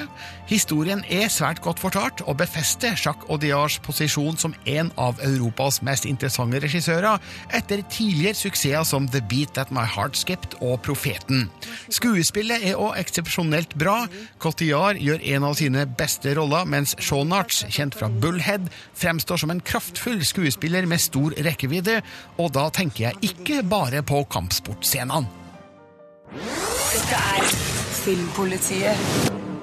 Historien 0.49 1.04
er 1.14 1.28
svært 1.30 1.60
godt 1.62 1.82
fortalt 1.84 2.24
og 2.26 2.39
befester 2.39 2.95
Jacques 2.97 3.30
Audiards 3.30 3.76
posisjon 3.86 4.39
som 4.41 4.56
en 4.66 4.89
av 4.97 5.22
Europas 5.22 5.78
mest 5.86 6.08
interessante 6.10 6.58
regissører, 6.64 7.22
etter 7.54 7.84
tidligere 7.93 8.39
suksesser 8.39 8.88
som 8.89 9.06
The 9.06 9.22
Beat 9.30 9.54
That 9.58 9.74
My 9.76 9.86
Heart 9.86 10.18
Skipped 10.18 10.58
og 10.66 10.82
Profeten. 10.86 11.45
Skuespillet 11.93 12.66
er 12.72 12.82
òg 12.82 12.97
eksepsjonelt 13.04 13.78
bra. 13.78 13.99
Cotillard 14.41 14.97
gjør 14.97 15.22
en 15.36 15.47
av 15.51 15.60
sine 15.62 15.86
beste 16.01 16.34
roller, 16.39 16.66
mens 16.66 16.97
Schoenhardt, 16.97 17.68
kjent 17.70 17.99
fra 17.99 18.10
Bullhead, 18.10 18.66
fremstår 18.97 19.43
som 19.43 19.54
en 19.54 19.62
kraftfull 19.62 20.26
skuespiller 20.26 20.89
med 20.89 21.06
stor 21.06 21.38
rekkevidde, 21.45 22.01
og 22.41 22.51
da 22.58 22.66
tenker 22.74 23.12
jeg 23.12 23.34
ikke 23.34 23.62
bare 23.70 24.01
på 24.01 24.26
kampsportscenene. 24.34 25.43
Dette 26.34 27.16
er 27.16 27.44
Filmpolitiet 27.94 28.98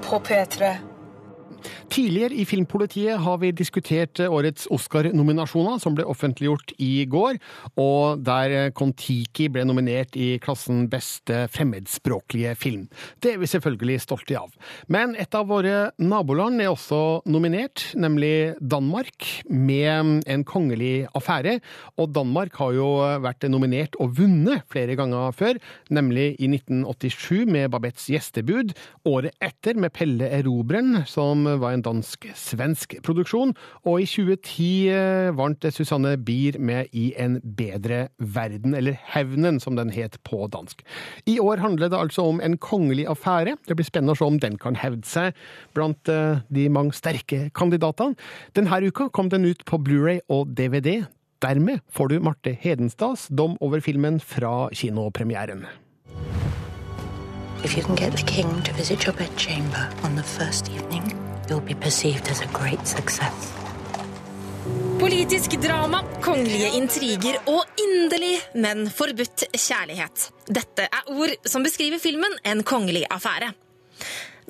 på 0.03 0.21
P3. 0.27 0.69
Tidligere 1.91 2.37
i 2.39 2.45
Filmpolitiet 2.47 3.19
har 3.19 3.39
vi 3.43 3.49
diskutert 3.51 4.21
årets 4.23 4.69
Oscar-nominasjoner, 4.71 5.81
som 5.83 5.97
ble 5.99 6.05
offentliggjort 6.07 6.71
i 6.79 7.03
går, 7.11 7.41
og 7.83 8.21
der 8.23 8.71
Kon-Tiki 8.79 9.49
ble 9.51 9.65
nominert 9.67 10.15
i 10.15 10.37
klassen 10.39 10.85
beste 10.93 11.49
fremmedspråklige 11.51 12.53
film. 12.55 12.85
Det 13.19 13.33
er 13.33 13.41
vi 13.43 13.49
selvfølgelig 13.51 13.97
stolte 14.05 14.37
av. 14.39 14.55
Men 14.87 15.17
et 15.19 15.35
av 15.35 15.49
våre 15.51 15.91
naboland 15.99 16.63
er 16.63 16.71
også 16.71 17.25
nominert, 17.27 17.89
nemlig 17.99 18.55
Danmark, 18.63 19.27
med 19.51 20.23
en 20.31 20.47
kongelig 20.47 21.09
affære. 21.19 21.57
Og 21.99 22.15
Danmark 22.15 22.55
har 22.63 22.79
jo 22.79 22.89
vært 23.27 23.49
nominert 23.51 23.99
og 23.99 24.15
vunnet 24.21 24.63
flere 24.71 24.95
ganger 24.95 25.35
før, 25.35 25.59
nemlig 25.91 26.37
i 26.39 26.53
1987 26.55 27.51
med 27.51 27.67
Babettes 27.75 28.07
gjestebud, 28.15 28.77
året 29.11 29.35
etter 29.43 29.75
med 29.75 29.91
Pelle 29.99 30.31
Erobreren, 30.39 31.03
som 31.11 31.51
var 31.51 31.75
en 31.75 31.80
en 31.81 31.87
dansk-svensk 31.87 32.99
produksjon, 33.07 33.55
og 33.89 34.03
i 34.03 34.09
2010 34.09 34.69
eh, 34.93 35.31
vant 35.37 35.69
Susanne 35.73 36.15
Bier 36.21 36.59
med 36.61 36.93
I 36.93 37.11
en 37.21 37.39
bedre 37.43 38.09
verden, 38.19 38.77
eller 38.77 38.99
Hevnen 39.15 39.61
som 39.63 39.79
den 39.79 39.93
het 39.95 40.21
på 40.29 40.47
dansk. 40.53 40.85
I 41.27 41.39
år 41.41 41.63
handler 41.65 41.91
det 41.91 42.01
altså 42.01 42.29
om 42.31 42.41
en 42.45 42.59
kongelig 42.61 43.09
affære. 43.11 43.57
Det 43.67 43.77
blir 43.79 43.89
spennende 43.89 44.17
å 44.17 44.21
se 44.21 44.29
om 44.29 44.41
den 44.43 44.59
kan 44.61 44.79
hevde 44.79 45.09
seg 45.09 45.37
blant 45.77 46.11
eh, 46.13 46.43
de 46.53 46.69
mange 46.73 46.97
sterke 46.97 47.49
kandidatene. 47.57 48.19
Denne 48.57 48.81
uka 48.87 49.09
kom 49.13 49.31
den 49.33 49.49
ut 49.49 49.65
på 49.69 49.81
Blu-ray 49.81 50.21
og 50.29 50.55
DVD. 50.57 51.05
Dermed 51.41 51.81
får 51.89 52.09
du 52.13 52.19
Marte 52.21 52.53
Hedenstads 52.53 53.29
dom 53.33 53.57
over 53.61 53.81
filmen 53.81 54.21
fra 54.21 54.69
kinopremieren. 54.77 55.65
If 57.63 57.77
you 57.77 57.83
can 57.83 57.95
get 57.95 58.13
the 58.13 58.23
king 58.23 58.63
to 58.63 58.73
visit 58.73 59.05
your 59.05 59.15
bedchamber 59.15 59.89
on 60.03 60.17
the 60.17 60.23
first 60.23 60.71
evening, 60.71 61.30
you'll 61.51 61.67
be 61.67 61.75
perceived 61.75 62.29
as 62.31 62.41
a 62.41 62.47
great 62.47 62.87
success. 62.87 63.53
Politisk 65.01 65.57
drama, 65.63 66.03
kongelige 66.23 66.69
intriger 66.77 67.41
og 67.49 67.65
inderlig, 67.81 68.37
men 68.55 68.85
forbudt 68.93 69.47
kjærlighet. 69.57 70.29
Dette 70.47 70.87
er 70.87 71.09
ord 71.11 71.33
som 71.49 71.65
beskriver 71.67 71.99
filmen 71.99 72.37
En 72.45 72.63
kongelig 72.63 73.07
affære. 73.11 73.51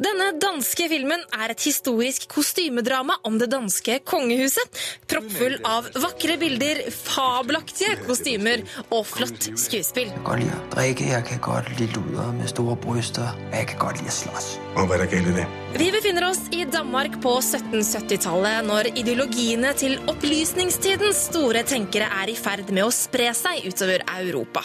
Denne 0.01 0.31
danske 0.41 0.87
filmen 0.89 1.21
er 1.37 1.53
et 1.53 1.65
historisk 1.67 2.25
kostymedrama 2.33 3.19
om 3.29 3.35
det 3.41 3.51
danske 3.53 3.99
kongehuset. 4.09 4.79
Proppfull 5.11 5.59
av 5.69 5.91
vakre 6.01 6.39
bilder, 6.41 6.81
fabelaktige 6.95 7.99
kostymer 8.07 8.65
og 8.89 9.05
flott 9.11 9.51
skuespill. 9.61 10.09
Jeg 10.09 10.17
kan 10.17 10.25
godt 10.31 10.41
lide 10.47 10.57
å 10.57 10.71
drikke, 10.73 11.11
jeg 11.11 11.29
kan 11.29 11.45
godt 11.45 11.71
lide 11.75 11.91
luder 11.99 12.33
med 12.39 12.49
store 12.49 12.79
bryster, 12.81 13.37
jeg 13.53 13.69
kan 13.75 13.83
godt 13.85 14.01
lide 14.01 14.15
å 14.15 14.19
slåss. 14.23 14.51
Og 14.73 14.83
hva 14.89 14.97
er 14.97 15.05
det 15.05 15.11
galt 15.13 15.31
i 15.35 15.37
det? 15.37 15.47
Vi 15.77 15.93
befinner 15.93 16.31
oss 16.31 16.43
i 16.57 16.65
Danmark 16.65 17.21
på 17.21 17.37
1770-tallet, 17.45 18.65
når 18.73 18.93
ideologiene 18.95 19.77
til 19.77 20.01
opplysningstidens 20.09 21.27
store 21.29 21.69
tenkere 21.69 22.09
er 22.25 22.33
i 22.33 22.41
ferd 22.41 22.73
med 22.73 22.89
å 22.89 22.93
spre 22.95 23.35
seg 23.37 23.69
utover 23.69 24.09
Europa. 24.17 24.65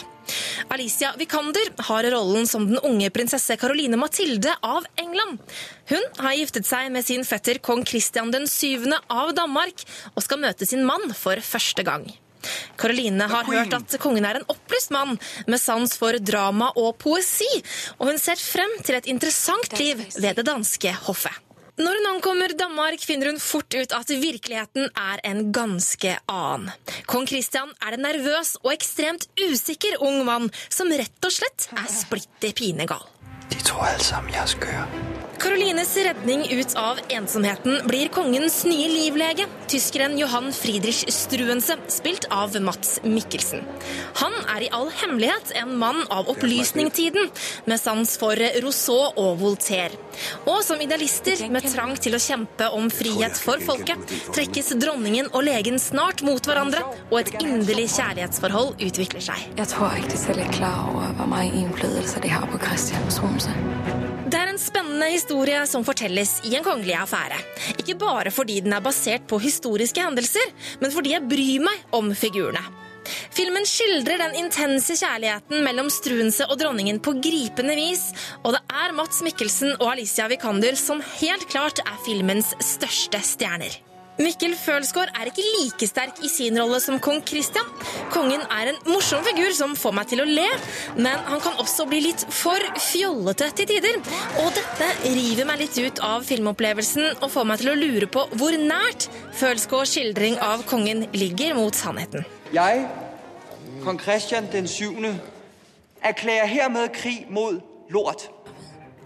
Alicia 0.72 1.12
Vikander 1.18 1.72
har 1.88 2.10
rollen 2.12 2.46
som 2.50 2.66
den 2.68 2.80
unge 2.82 3.10
prinsesse 3.14 3.56
Caroline 3.60 3.98
Mathilde 4.00 4.54
av 4.66 4.86
England. 5.00 5.40
Hun 5.90 6.04
har 6.18 6.36
giftet 6.38 6.68
seg 6.68 6.90
med 6.94 7.06
sin 7.06 7.24
fetter 7.26 7.60
kong 7.62 7.84
Christian 7.86 8.32
den 8.34 8.48
7. 8.50 8.86
av 9.12 9.34
Danmark 9.36 9.84
og 10.14 10.22
skal 10.24 10.42
møte 10.42 10.68
sin 10.68 10.86
mann 10.88 11.12
for 11.14 11.40
første 11.44 11.86
gang. 11.86 12.08
Caroline 12.78 13.26
har 13.30 13.48
hørt 13.48 13.74
at 13.74 13.96
kongen 14.02 14.26
er 14.28 14.40
en 14.40 14.50
opplyst 14.52 14.92
mann 14.94 15.16
med 15.46 15.60
sans 15.62 15.96
for 15.98 16.18
drama 16.22 16.70
og 16.76 16.94
poesi, 17.02 17.48
og 17.98 18.12
hun 18.12 18.22
ser 18.22 18.38
frem 18.40 18.78
til 18.86 19.00
et 19.00 19.10
interessant 19.10 19.78
liv 19.80 20.04
ved 20.18 20.38
det 20.38 20.46
danske 20.46 20.94
hoffet. 21.08 21.45
Når 21.76 21.98
hun 21.98 22.06
ankommer 22.08 22.52
Danmark, 22.56 23.02
finner 23.04 23.28
hun 23.28 23.40
fort 23.42 23.74
ut 23.76 23.92
at 23.92 24.08
virkeligheten 24.08 24.88
er 24.96 25.20
en 25.28 25.50
ganske 25.52 26.14
annen. 26.32 26.70
Kong 27.04 27.28
Christian 27.28 27.74
er 27.84 27.98
en 27.98 28.06
nervøs 28.06 28.54
og 28.62 28.72
ekstremt 28.72 29.28
usikker 29.36 30.00
ung 30.00 30.22
mann 30.24 30.48
som 30.72 30.88
rett 30.88 31.28
og 31.28 31.36
slett 31.36 31.68
er 31.76 31.92
splitter 31.92 32.56
pinegal. 32.56 33.04
De 33.52 33.60
tror 33.60 33.90
alle 33.90 34.08
sammen 34.08 34.32
jeg 34.32 34.42
er 34.46 34.54
skør. 34.56 35.15
Karolines 35.38 35.96
redning 35.96 36.46
ut 36.50 36.74
av 36.76 36.98
ensomheten 37.08 37.80
blir 37.86 38.08
kongens 38.08 38.64
nye 38.64 38.88
livlege, 38.88 39.46
tyskeren 39.68 40.16
Johan 40.18 40.52
Friedrich 40.52 41.04
Struense, 41.12 41.76
spilt 41.88 42.24
av 42.30 42.56
Mats 42.60 43.00
Mikkelsen. 43.04 43.64
Han 44.20 44.32
er 44.56 44.66
i 44.66 44.70
all 44.72 44.88
hemmelighet 45.02 45.52
en 45.60 45.76
mann 45.78 46.02
av 46.08 46.30
opplysningstiden, 46.32 47.28
med 47.64 47.80
sans 47.80 48.16
for 48.20 48.40
Rousseau 48.64 49.12
og 49.20 49.38
Voltaire. 49.42 49.98
Og 50.48 50.62
som 50.64 50.80
idealister 50.80 51.44
med 51.52 51.68
trang 51.68 51.92
til 52.00 52.16
å 52.16 52.22
kjempe 52.22 52.70
om 52.72 52.88
frihet 52.92 53.36
for 53.36 53.60
folket, 53.64 54.16
trekkes 54.32 54.72
dronningen 54.80 55.28
og 55.32 55.44
legen 55.48 55.80
snart 55.82 56.24
mot 56.26 56.40
hverandre, 56.48 56.84
og 57.10 57.18
et 57.20 57.34
inderlig 57.42 57.90
kjærlighetsforhold 57.98 58.76
utvikler 58.80 59.28
seg. 59.28 59.48
Jeg 59.60 59.72
tror 59.74 59.98
ikke 60.00 60.14
de 60.14 60.22
selv 60.26 60.46
er 60.46 60.54
klar 60.56 60.86
over 60.92 61.16
hvor 61.20 61.34
mye 61.36 61.52
innflytelse 61.52 62.24
de 62.24 62.32
har 62.32 62.48
på 62.52 62.62
Christian 62.64 63.10
Stromse. 63.12 64.15
Det 64.26 64.34
er 64.34 64.48
en 64.50 64.58
spennende 64.58 65.06
historie 65.12 65.60
som 65.70 65.84
fortelles 65.86 66.40
i 66.48 66.56
en 66.58 66.64
kongelig 66.66 66.96
affære. 66.98 67.36
Ikke 67.78 67.94
bare 68.00 68.32
fordi 68.34 68.56
den 68.64 68.74
er 68.74 68.82
basert 68.82 69.28
på 69.30 69.38
historiske 69.38 70.02
hendelser, 70.02 70.50
men 70.80 70.90
fordi 70.90 71.12
jeg 71.14 71.28
bryr 71.30 71.62
meg 71.62 71.94
om 71.94 72.10
figurene. 72.10 72.64
Filmen 73.06 73.62
skildrer 73.70 74.18
den 74.24 74.34
intense 74.42 74.96
kjærligheten 74.98 75.62
mellom 75.62 75.92
Struense 75.94 76.50
og 76.50 76.58
dronningen 76.58 76.98
på 76.98 77.14
gripende 77.22 77.78
vis, 77.78 78.08
og 78.42 78.56
det 78.56 78.64
er 78.66 78.98
Mats 78.98 79.22
Mikkelsen 79.22 79.76
og 79.78 79.92
Alicia 79.92 80.26
Vikander 80.32 80.74
som 80.80 81.04
helt 81.20 81.46
klart 81.52 81.84
er 81.86 82.00
filmens 82.02 82.50
største 82.58 83.22
stjerner. 83.22 83.85
Mikkel 84.16 84.54
Følsgaard 84.56 85.10
er 85.12 85.28
ikke 85.28 85.42
like 85.44 85.86
sterk 85.88 86.22
i 86.24 86.28
sin 86.32 86.56
rolle 86.56 86.78
som 86.80 86.96
kong 87.04 87.18
Christian. 87.28 87.66
Kongen 88.14 88.40
er 88.48 88.70
en 88.70 88.78
morsom 88.88 89.20
figur 89.26 89.52
som 89.52 89.74
får 89.76 89.92
meg 89.98 90.08
til 90.08 90.22
å 90.22 90.26
le, 90.28 90.46
men 90.96 91.20
han 91.26 91.42
kan 91.44 91.58
også 91.60 91.84
bli 91.90 92.00
litt 92.06 92.24
for 92.32 92.64
fjollete 92.80 93.50
til 93.58 93.68
tider. 93.74 93.98
Og 94.40 94.48
dette 94.56 94.88
river 95.04 95.48
meg 95.50 95.60
litt 95.60 95.76
ut 95.76 96.00
av 96.06 96.24
filmopplevelsen 96.24 97.20
og 97.20 97.28
får 97.34 97.48
meg 97.50 97.60
til 97.60 97.72
å 97.74 97.76
lure 97.76 98.08
på 98.08 98.24
hvor 98.40 98.56
nært 98.56 99.10
Følsgaards 99.36 99.92
skildring 99.92 100.40
av 100.40 100.64
kongen 100.70 101.04
ligger 101.12 101.52
mot 101.58 101.76
sannheten. 101.76 102.24
Jeg, 102.56 102.86
kong 103.84 104.00
Christian 104.00 104.48
den 104.52 104.70
7., 104.70 105.12
erklærer 106.00 106.48
hermed 106.48 106.96
krig 106.96 107.28
mot 107.28 107.60
lort. 107.92 108.30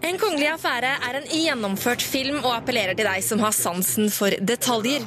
En 0.01 0.17
kongelig 0.17 0.47
affære 0.49 0.91
er 1.05 1.17
en 1.19 1.27
gjennomført 1.29 2.01
film 2.01 2.39
og 2.39 2.55
appellerer 2.55 2.97
til 2.97 3.05
deg 3.05 3.21
som 3.21 3.41
har 3.45 3.53
sansen 3.53 4.09
for 4.13 4.33
detaljer. 4.49 5.05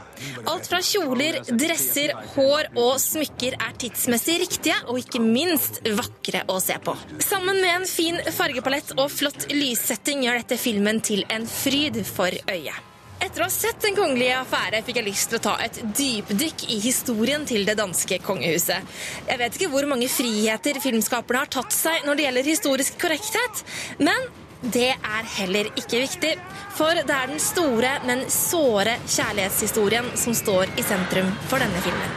Alt 0.50 0.68
fra 0.70 0.78
kjoler, 0.86 1.40
dresser, 1.50 2.14
hår 2.36 2.70
og 2.78 2.94
smykker 3.02 3.58
er 3.58 3.74
tidsmessig 3.82 4.38
riktige 4.44 4.78
og 4.86 5.02
ikke 5.02 5.22
minst 5.24 5.82
vakre 5.98 6.44
å 6.46 6.60
se 6.62 6.78
på. 6.84 6.94
Sammen 7.26 7.58
med 7.58 7.72
en 7.72 7.90
fin 7.90 8.20
fargepalett 8.38 8.94
og 8.94 9.10
flott 9.10 9.48
lyssetting 9.50 10.22
gjør 10.28 10.44
dette 10.44 10.60
filmen 10.62 11.02
til 11.02 11.26
en 11.32 11.48
fryd 11.50 11.98
for 12.06 12.30
øyet. 12.46 12.90
Etter 13.24 13.40
å 13.40 13.46
ha 13.46 13.52
sett 13.52 13.80
Den 13.82 13.96
kongelige 13.96 14.36
affære 14.36 14.82
fikk 14.84 14.98
jeg 15.00 15.06
lyst 15.06 15.30
til 15.30 15.38
å 15.38 15.44
ta 15.46 15.54
et 15.64 15.78
dypdykk 15.96 16.66
i 16.74 16.78
historien 16.84 17.46
til 17.48 17.64
det 17.66 17.76
danske 17.80 18.18
kongehuset. 18.22 18.94
Jeg 19.26 19.40
vet 19.40 19.58
ikke 19.58 19.70
hvor 19.72 19.88
mange 19.90 20.10
friheter 20.12 20.78
filmskaperne 20.82 21.44
har 21.44 21.52
tatt 21.52 21.74
seg 21.74 22.06
når 22.06 22.18
det 22.18 22.26
gjelder 22.26 22.50
historisk 22.52 22.98
korrekthet, 23.00 23.62
men 24.02 24.28
det 24.72 24.90
er 24.94 25.26
heller 25.36 25.68
ikke 25.76 26.00
viktig, 26.04 26.32
for 26.74 26.96
det 26.96 27.12
er 27.12 27.28
den 27.30 27.40
store, 27.42 27.98
men 28.06 28.24
såre 28.32 28.96
kjærlighetshistorien 29.04 30.08
som 30.16 30.34
står 30.34 30.72
i 30.80 30.86
sentrum 30.86 31.28
for 31.50 31.60
denne 31.60 31.84
filmen. 31.84 32.10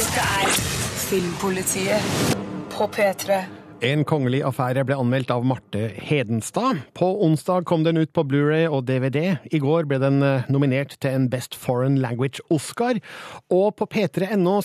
Dette 0.00 0.26
er 0.40 0.60
Filmpolitiet 1.10 2.36
på 2.70 2.90
P3. 2.94 3.59
En 3.80 4.02
kongelig 4.04 4.42
affære 4.44 4.82
ble 4.84 4.96
anmeldt 5.00 5.30
av 5.32 5.44
Marte 5.48 5.86
Hedenstad. 6.04 6.82
På 6.92 7.06
onsdag 7.24 7.64
kom 7.64 7.80
den 7.86 7.96
ut 7.96 8.10
på 8.12 8.26
Blu-ray 8.28 8.66
og 8.68 8.84
DVD. 8.90 9.38
I 9.48 9.60
går 9.62 9.86
ble 9.88 9.96
den 10.02 10.20
eh, 10.20 10.44
nominert 10.52 10.98
til 11.00 11.16
en 11.16 11.30
Best 11.32 11.56
Foreign 11.56 11.96
Language 11.96 12.44
Oscar. 12.52 13.00
Og 13.48 13.72
på 13.78 13.88
p3.no 13.88 14.58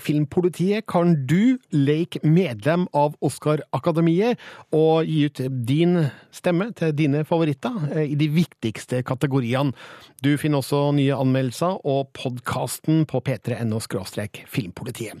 filmpolitiet 0.00 0.86
kan 0.88 1.12
du 1.28 1.58
leke 1.68 2.22
medlem 2.24 2.86
av 2.96 3.12
Oscar-akademiet 3.20 4.40
og 4.72 5.04
gi 5.04 5.26
ut 5.28 5.44
din 5.68 6.06
stemme 6.32 6.70
til 6.72 6.96
dine 6.96 7.26
favoritter 7.28 7.76
eh, 7.92 8.08
i 8.08 8.16
de 8.16 8.30
viktigste 8.32 9.02
kategoriene. 9.04 9.76
Du 10.24 10.38
finner 10.40 10.64
også 10.64 10.94
nye 10.96 11.12
anmeldelser 11.12 11.84
og 11.84 12.08
podkasten 12.16 13.04
på 13.04 13.20
p3.no 13.20 13.84
filmpolitiet. 14.48 15.20